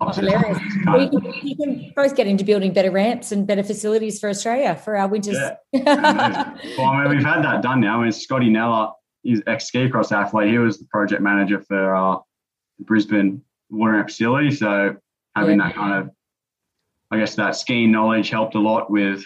obviously 0.00 0.30
hilarious. 0.30 0.58
kind 0.84 1.02
of- 1.14 1.22
can, 1.22 1.34
you 1.46 1.56
can 1.56 1.92
both 1.96 2.14
get 2.14 2.26
into 2.26 2.44
building 2.44 2.72
better 2.72 2.90
ramps 2.90 3.32
and 3.32 3.46
better 3.46 3.62
facilities 3.62 4.18
for 4.20 4.28
Australia 4.28 4.76
for 4.76 4.96
our 4.96 5.08
winters. 5.08 5.36
Yeah. 5.72 6.54
well, 6.78 6.88
I 6.88 7.02
mean, 7.04 7.16
we've 7.16 7.24
had 7.24 7.42
that 7.42 7.62
done 7.62 7.80
now. 7.80 8.00
I 8.00 8.02
mean, 8.04 8.12
Scotty 8.12 8.48
Kneller, 8.50 8.90
he's 9.22 9.42
ex 9.46 9.66
ski 9.66 9.88
cross 9.88 10.12
athlete. 10.12 10.50
He 10.50 10.58
was 10.58 10.78
the 10.78 10.86
project 10.86 11.22
manager 11.22 11.60
for 11.60 11.94
uh, 11.94 12.18
Brisbane 12.80 13.42
water 13.70 13.92
ramp 13.94 14.08
facility. 14.08 14.50
So 14.50 14.96
having 15.34 15.58
Yeah. 15.58 15.68
that 15.68 15.74
kind 15.74 15.94
of, 16.04 16.10
I 17.10 17.18
guess, 17.18 17.34
that 17.36 17.56
skiing 17.56 17.90
knowledge 17.90 18.28
helped 18.30 18.54
a 18.54 18.58
lot 18.60 18.90
with 18.90 19.24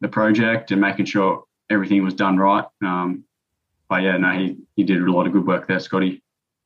the 0.00 0.08
project 0.08 0.70
and 0.72 0.80
making 0.80 1.06
sure 1.06 1.44
everything 1.70 2.04
was 2.04 2.14
done 2.14 2.36
right. 2.36 2.64
Um, 2.84 3.24
but 3.88 4.02
yeah, 4.02 4.16
no, 4.16 4.30
he 4.32 4.58
he 4.74 4.84
did 4.84 5.00
a 5.02 5.10
lot 5.10 5.26
of 5.26 5.32
good 5.32 5.46
work 5.46 5.68
there, 5.68 5.80
Scotty. 5.80 6.22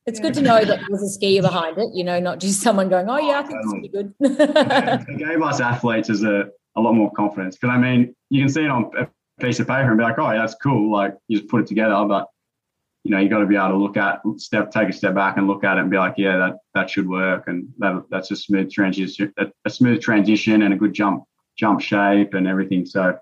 It's 0.07 0.19
good 0.19 0.33
to 0.33 0.41
know 0.41 0.65
that 0.65 0.79
there 0.79 0.87
was 0.89 1.03
a 1.03 1.19
skier 1.19 1.41
behind 1.41 1.77
it, 1.77 1.89
you 1.93 2.03
know, 2.03 2.19
not 2.19 2.39
just 2.39 2.61
someone 2.61 2.89
going, 2.89 3.07
oh, 3.07 3.19
yeah, 3.19 3.39
I 3.39 3.43
think 3.43 3.61
this 3.61 3.71
will 3.71 3.81
be 3.81 3.87
good. 3.87 4.13
it 4.19 5.17
gave 5.19 5.41
us 5.43 5.59
athletes 5.59 6.09
as 6.09 6.23
a, 6.23 6.49
a 6.75 6.81
lot 6.81 6.93
more 6.93 7.11
confidence 7.11 7.55
because 7.55 7.71
I 7.71 7.77
mean 7.77 8.15
you 8.31 8.41
can 8.41 8.49
see 8.49 8.63
it 8.63 8.69
on 8.69 8.89
a 8.97 9.07
piece 9.39 9.59
of 9.59 9.67
paper 9.67 9.89
and 9.89 9.97
be 9.97 10.03
like, 10.03 10.17
oh, 10.17 10.31
yeah, 10.31 10.39
that's 10.39 10.55
cool. 10.55 10.91
Like 10.91 11.15
you 11.27 11.37
just 11.37 11.49
put 11.49 11.61
it 11.61 11.67
together, 11.67 12.03
but 12.07 12.27
you 13.03 13.11
know 13.11 13.19
you 13.19 13.29
got 13.29 13.39
to 13.39 13.45
be 13.45 13.55
able 13.55 13.69
to 13.69 13.77
look 13.77 13.97
at 13.97 14.21
step, 14.37 14.71
take 14.71 14.89
a 14.89 14.93
step 14.93 15.13
back 15.13 15.37
and 15.37 15.47
look 15.47 15.63
at 15.63 15.77
it 15.77 15.81
and 15.81 15.91
be 15.91 15.97
like, 15.97 16.15
yeah, 16.17 16.37
that 16.37 16.57
that 16.73 16.89
should 16.89 17.07
work, 17.07 17.47
and 17.47 17.67
that, 17.77 18.03
that's 18.09 18.31
a 18.31 18.35
smooth 18.35 18.71
transition, 18.71 19.31
a, 19.37 19.47
a 19.65 19.69
smooth 19.69 20.01
transition 20.01 20.63
and 20.63 20.73
a 20.73 20.77
good 20.77 20.93
jump 20.93 21.23
jump 21.57 21.79
shape 21.79 22.33
and 22.33 22.47
everything. 22.47 22.85
So 22.85 23.17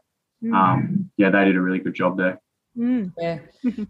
um, 0.53 1.09
yeah, 1.17 1.29
they 1.29 1.45
did 1.45 1.55
a 1.55 1.61
really 1.61 1.79
good 1.79 1.93
job 1.93 2.17
there. 2.17 2.39
Mm. 2.77 3.13
yeah. 3.17 3.39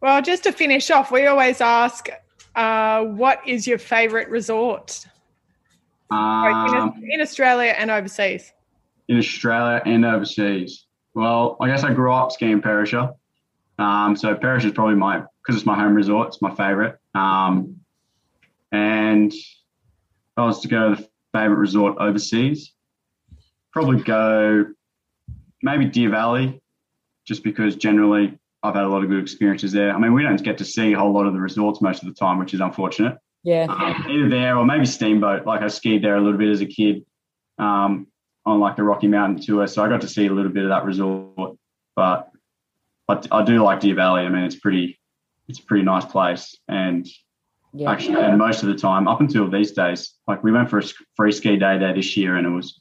Well, 0.00 0.22
just 0.22 0.44
to 0.44 0.52
finish 0.52 0.92
off, 0.92 1.10
we 1.10 1.26
always 1.26 1.60
ask, 1.60 2.08
uh, 2.54 3.02
what 3.04 3.40
is 3.44 3.66
your 3.66 3.78
favourite 3.78 4.30
resort 4.30 5.04
Um, 6.10 6.94
in, 7.02 7.10
in 7.14 7.20
Australia 7.20 7.74
and 7.76 7.90
overseas? 7.90 8.52
in 9.08 9.18
Australia 9.18 9.82
and 9.84 10.04
overseas? 10.04 10.86
Well, 11.14 11.56
I 11.60 11.66
guess 11.66 11.82
I 11.82 11.92
grew 11.92 12.12
up 12.12 12.30
skiing 12.30 12.60
Perisher. 12.62 13.10
Um, 13.80 14.14
so 14.14 14.34
Perisher 14.36 14.68
is 14.68 14.72
probably 14.72 14.94
my, 14.94 15.18
because 15.18 15.56
it's 15.56 15.66
my 15.66 15.74
home 15.74 15.94
resort, 15.94 16.28
it's 16.28 16.40
my 16.42 16.54
favorite. 16.54 16.96
Um, 17.16 17.80
and 18.70 19.32
if 19.32 19.44
I 20.36 20.44
was 20.44 20.60
to 20.60 20.68
go 20.68 20.94
to 20.94 21.02
the 21.02 21.08
favorite 21.32 21.56
resort 21.58 21.96
overseas, 21.98 22.72
probably 23.72 24.00
go 24.02 24.66
maybe 25.62 25.84
Deer 25.86 26.10
Valley, 26.10 26.60
just 27.26 27.42
because 27.44 27.76
generally 27.76 28.38
I've 28.62 28.74
had 28.74 28.84
a 28.84 28.88
lot 28.88 29.02
of 29.02 29.08
good 29.10 29.22
experiences 29.22 29.72
there. 29.72 29.92
I 29.94 29.98
mean, 29.98 30.12
we 30.14 30.22
don't 30.22 30.42
get 30.42 30.58
to 30.58 30.64
see 30.64 30.92
a 30.92 30.98
whole 30.98 31.12
lot 31.12 31.26
of 31.26 31.32
the 31.32 31.40
resorts 31.40 31.80
most 31.80 32.02
of 32.02 32.08
the 32.08 32.14
time, 32.14 32.38
which 32.38 32.54
is 32.54 32.60
unfortunate 32.60 33.16
Yeah. 33.44 33.66
um, 33.68 34.06
either 34.10 34.28
there 34.28 34.56
or 34.56 34.64
maybe 34.64 34.86
Steamboat. 34.86 35.46
Like 35.46 35.62
I 35.62 35.68
skied 35.68 36.02
there 36.02 36.16
a 36.16 36.20
little 36.20 36.38
bit 36.38 36.48
as 36.48 36.60
a 36.60 36.66
kid 36.66 37.04
um, 37.58 38.06
on 38.46 38.60
like 38.60 38.76
the 38.76 38.82
Rocky 38.82 39.06
Mountain 39.08 39.42
tour, 39.44 39.66
so 39.66 39.84
I 39.84 39.88
got 39.88 40.00
to 40.00 40.08
see 40.08 40.26
a 40.26 40.32
little 40.32 40.50
bit 40.52 40.64
of 40.64 40.70
that 40.70 40.84
resort. 40.84 41.56
But 41.94 42.30
I, 43.08 43.20
I 43.30 43.44
do 43.44 43.62
like 43.62 43.80
Deer 43.80 43.94
Valley. 43.94 44.22
I 44.22 44.28
mean, 44.28 44.44
it's 44.44 44.56
pretty, 44.56 44.98
it's 45.48 45.58
a 45.60 45.62
pretty 45.64 45.84
nice 45.84 46.04
place, 46.04 46.56
and 46.68 47.06
Yeah. 47.72 47.90
actually, 47.90 48.20
and 48.22 48.38
most 48.38 48.62
of 48.62 48.68
the 48.68 48.74
time, 48.76 49.06
up 49.08 49.20
until 49.20 49.48
these 49.50 49.72
days, 49.72 50.14
like 50.26 50.42
we 50.42 50.52
went 50.52 50.70
for 50.70 50.78
a 50.78 50.82
free 51.16 51.32
ski 51.32 51.56
day 51.56 51.78
there 51.78 51.94
this 51.94 52.16
year, 52.16 52.36
and 52.36 52.46
it 52.46 52.50
was 52.50 52.80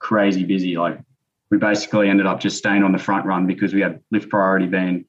crazy 0.00 0.44
busy. 0.44 0.76
Like 0.76 0.98
we 1.54 1.58
basically 1.58 2.08
ended 2.08 2.26
up 2.26 2.40
just 2.40 2.58
staying 2.58 2.82
on 2.82 2.90
the 2.90 2.98
front 2.98 3.24
run 3.26 3.46
because 3.46 3.72
we 3.72 3.80
had 3.80 4.00
lift 4.10 4.28
priority 4.28 4.66
being 4.66 5.04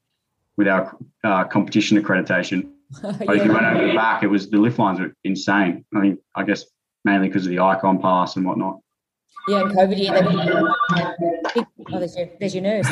with 0.58 0.68
our 0.68 0.96
uh, 1.24 1.44
competition 1.46 2.02
accreditation. 2.02 2.70
But 3.02 3.38
if 3.38 3.46
you 3.46 3.52
went 3.52 3.66
over 3.66 3.88
the 3.88 3.96
back, 3.96 4.22
it 4.22 4.28
was 4.28 4.48
the 4.52 4.58
lift 4.58 4.78
lines 4.78 5.00
were 5.00 5.12
insane. 5.24 5.84
I 5.94 6.00
mean, 6.00 6.20
I 6.36 6.44
guess 6.44 6.66
mainly 7.04 7.30
because 7.30 7.46
of 7.48 7.50
the 7.50 7.58
Ikon 7.58 8.00
pass 8.00 8.36
and 8.36 8.46
whatnot. 8.46 8.80
Yeah, 9.48 9.62
and 9.62 9.72
COVID 9.72 9.98
year. 9.98 10.12
They 11.56 11.62
oh, 11.94 12.00
there's 12.00 12.16
your, 12.16 12.30
there's 12.40 12.56
your 12.56 12.64
nurse. 12.64 12.88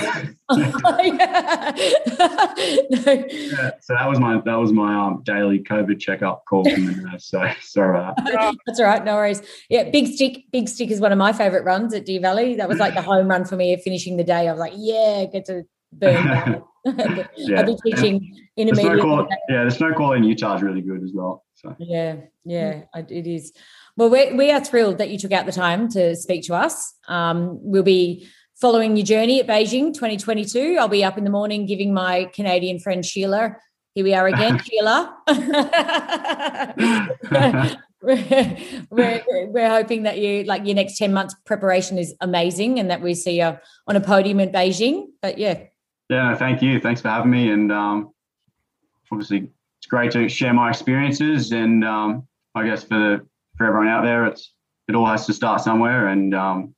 no. 0.52 0.60
Yeah, 3.00 3.72
so 3.82 3.94
that 3.94 4.08
was 4.08 4.20
my 4.20 4.40
that 4.46 4.56
was 4.56 4.72
my 4.72 4.96
um, 4.96 5.24
daily 5.26 5.60
COVID 5.60 6.00
checkup 6.00 6.46
call 6.46 6.64
from 6.64 6.86
the 6.86 6.92
nurse. 6.94 7.26
So 7.26 7.50
sorry 7.62 7.98
about 7.98 8.18
that. 8.18 8.56
That's 8.68 8.80
all 8.80 8.86
right, 8.86 9.04
no 9.04 9.16
worries. 9.16 9.42
Yeah, 9.70 9.90
Big 9.90 10.08
Stick, 10.08 10.46
Big 10.52 10.70
Stick 10.70 10.92
is 10.92 11.00
one 11.00 11.12
of 11.12 11.18
my 11.18 11.34
favourite 11.34 11.66
runs 11.66 11.94
at 11.94 12.06
Deer 12.06 12.22
Valley. 12.22 12.56
That 12.56 12.70
was 12.70 12.78
like 12.78 12.94
the 12.94 13.02
home 13.02 13.28
run 13.28 13.46
for 13.46 13.56
me 13.56 13.74
of 13.74 13.82
finishing 13.82 14.18
the 14.18 14.24
day. 14.24 14.48
I 14.48 14.52
was 14.52 14.60
like, 14.60 14.74
yeah, 14.76 15.26
get 15.26 15.46
to 15.46 15.64
burn. 15.92 16.64
Yeah. 16.86 17.62
I've 17.62 17.66
been 17.66 17.78
teaching 17.78 18.44
intermediate. 18.58 19.30
yeah, 19.48 19.64
the 19.64 19.72
snow 19.72 19.94
quality 19.94 20.18
in 20.18 20.26
Utah 20.26 20.58
is 20.58 20.62
really 20.62 20.82
good 20.82 21.02
as 21.02 21.12
well. 21.14 21.46
So 21.54 21.74
Yeah, 21.80 22.18
yeah, 22.44 22.82
it 22.94 23.26
is. 23.26 23.54
Well, 23.96 24.10
we 24.10 24.34
we 24.34 24.52
are 24.52 24.64
thrilled 24.64 24.98
that 24.98 25.10
you 25.10 25.18
took 25.18 25.32
out 25.32 25.46
the 25.46 25.52
time 25.52 25.88
to 25.90 26.16
speak 26.16 26.44
to 26.48 26.56
us. 26.56 26.94
Um, 27.08 27.60
we'll 27.62 27.84
be 27.84 28.28
following 28.56 28.98
your 28.98 29.06
journey 29.06 29.40
at 29.40 29.48
Beijing 29.48 29.94
2022. 29.94 30.78
I'll 30.80 30.88
be 30.88 31.04
up 31.04 31.18
in 31.18 31.24
the 31.24 31.30
morning 31.30 31.66
giving 31.66 31.94
my 31.94 32.26
Canadian 32.34 32.80
friend 32.80 33.06
Sheila. 33.06 33.56
Here 33.94 34.04
we 34.04 34.14
are 34.16 34.28
again, 34.28 34.60
Sheila. 34.64 35.16
we're, 38.02 38.44
we're, 38.90 39.24
we're 39.48 39.70
hoping 39.70 40.04
that 40.04 40.18
you 40.18 40.44
like 40.46 40.66
your 40.66 40.76
next 40.76 40.98
10 40.98 41.14
months 41.14 41.36
preparation 41.46 42.00
is 42.00 42.16
amazing 42.22 42.80
and 42.80 42.90
that 42.90 43.02
we 43.02 43.14
see 43.14 43.40
you 43.40 43.58
on 43.88 43.96
a 43.96 44.02
podium 44.02 44.40
in 44.40 44.50
Beijing. 44.52 45.06
But 45.22 45.38
yeah, 45.38 45.66
yeah, 46.10 46.36
thank 46.36 46.62
you. 46.62 46.80
Thanks 46.80 47.02
for 47.02 47.10
having 47.10 47.32
me. 47.32 47.52
And 47.52 47.72
um, 47.72 48.12
obviously, 49.12 49.50
it's 49.80 49.88
great 49.88 50.12
to 50.12 50.28
share 50.28 50.54
my 50.54 50.70
experiences. 50.70 51.52
And 51.52 51.84
um, 51.84 52.28
I 52.56 52.66
guess 52.66 52.84
for 52.84 52.98
the, 52.98 53.28
for 53.58 53.66
everyone 53.66 53.88
out 53.88 54.04
there, 54.04 54.26
it's 54.26 54.54
it 54.88 54.96
all 54.96 55.06
has 55.06 55.26
to 55.28 55.34
start 55.34 55.62
somewhere. 55.62 56.08
And 56.08 56.34
um, 56.34 56.76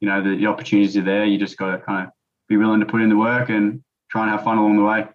you 0.00 0.08
know, 0.08 0.22
the, 0.22 0.36
the 0.36 0.46
opportunities 0.46 0.96
are 0.96 1.02
there. 1.02 1.24
You 1.24 1.38
just 1.38 1.56
got 1.56 1.72
to 1.72 1.78
kind 1.78 2.06
of 2.06 2.12
be 2.48 2.56
willing 2.56 2.80
to 2.80 2.86
put 2.86 3.00
in 3.00 3.08
the 3.08 3.16
work 3.16 3.50
and 3.50 3.82
try 4.10 4.22
and 4.22 4.30
have 4.30 4.44
fun 4.44 4.58
along 4.58 4.76
the 4.76 4.82
way. 4.82 5.06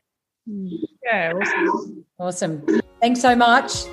Yeah, 1.04 1.34
awesome. 1.34 2.06
awesome. 2.20 2.82
Thanks 3.02 3.22
so 3.22 3.36
much. 3.36 3.86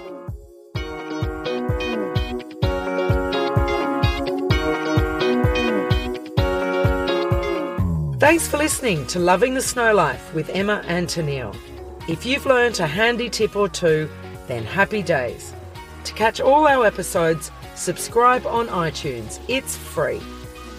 Thanks 8.20 8.46
for 8.46 8.58
listening 8.58 9.06
to 9.06 9.18
Loving 9.18 9.54
the 9.54 9.62
Snow 9.62 9.94
Life 9.94 10.34
with 10.34 10.50
Emma 10.50 10.84
and 10.86 11.08
Tennille. 11.08 11.56
If 12.06 12.26
you've 12.26 12.44
learned 12.44 12.78
a 12.78 12.86
handy 12.86 13.30
tip 13.30 13.56
or 13.56 13.68
two, 13.68 14.10
then 14.46 14.62
happy 14.62 15.02
days. 15.02 15.54
To 16.04 16.12
catch 16.14 16.40
all 16.40 16.66
our 16.66 16.86
episodes, 16.86 17.50
subscribe 17.74 18.46
on 18.46 18.68
iTunes. 18.68 19.38
It's 19.48 19.76
free. 19.76 20.22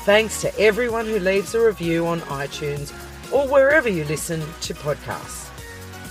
Thanks 0.05 0.41
to 0.41 0.59
everyone 0.59 1.07
who 1.07 1.21
leaves 1.21 1.55
a 1.55 1.65
review 1.65 2.07
on 2.07 2.21
iTunes 2.23 2.93
or 3.33 3.47
wherever 3.47 3.89
you 3.89 4.05
listen 4.05 4.41
to 4.63 4.75
podcasts. 4.75 5.49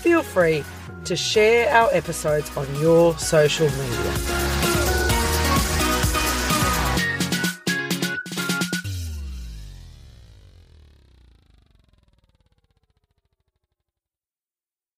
feel 0.02 0.24
free 0.24 0.64
to 1.06 1.16
share 1.16 1.70
our 1.74 1.90
episodes 1.94 2.56
on 2.58 2.68
your 2.80 3.18
social 3.18 3.70
media. 3.70 4.59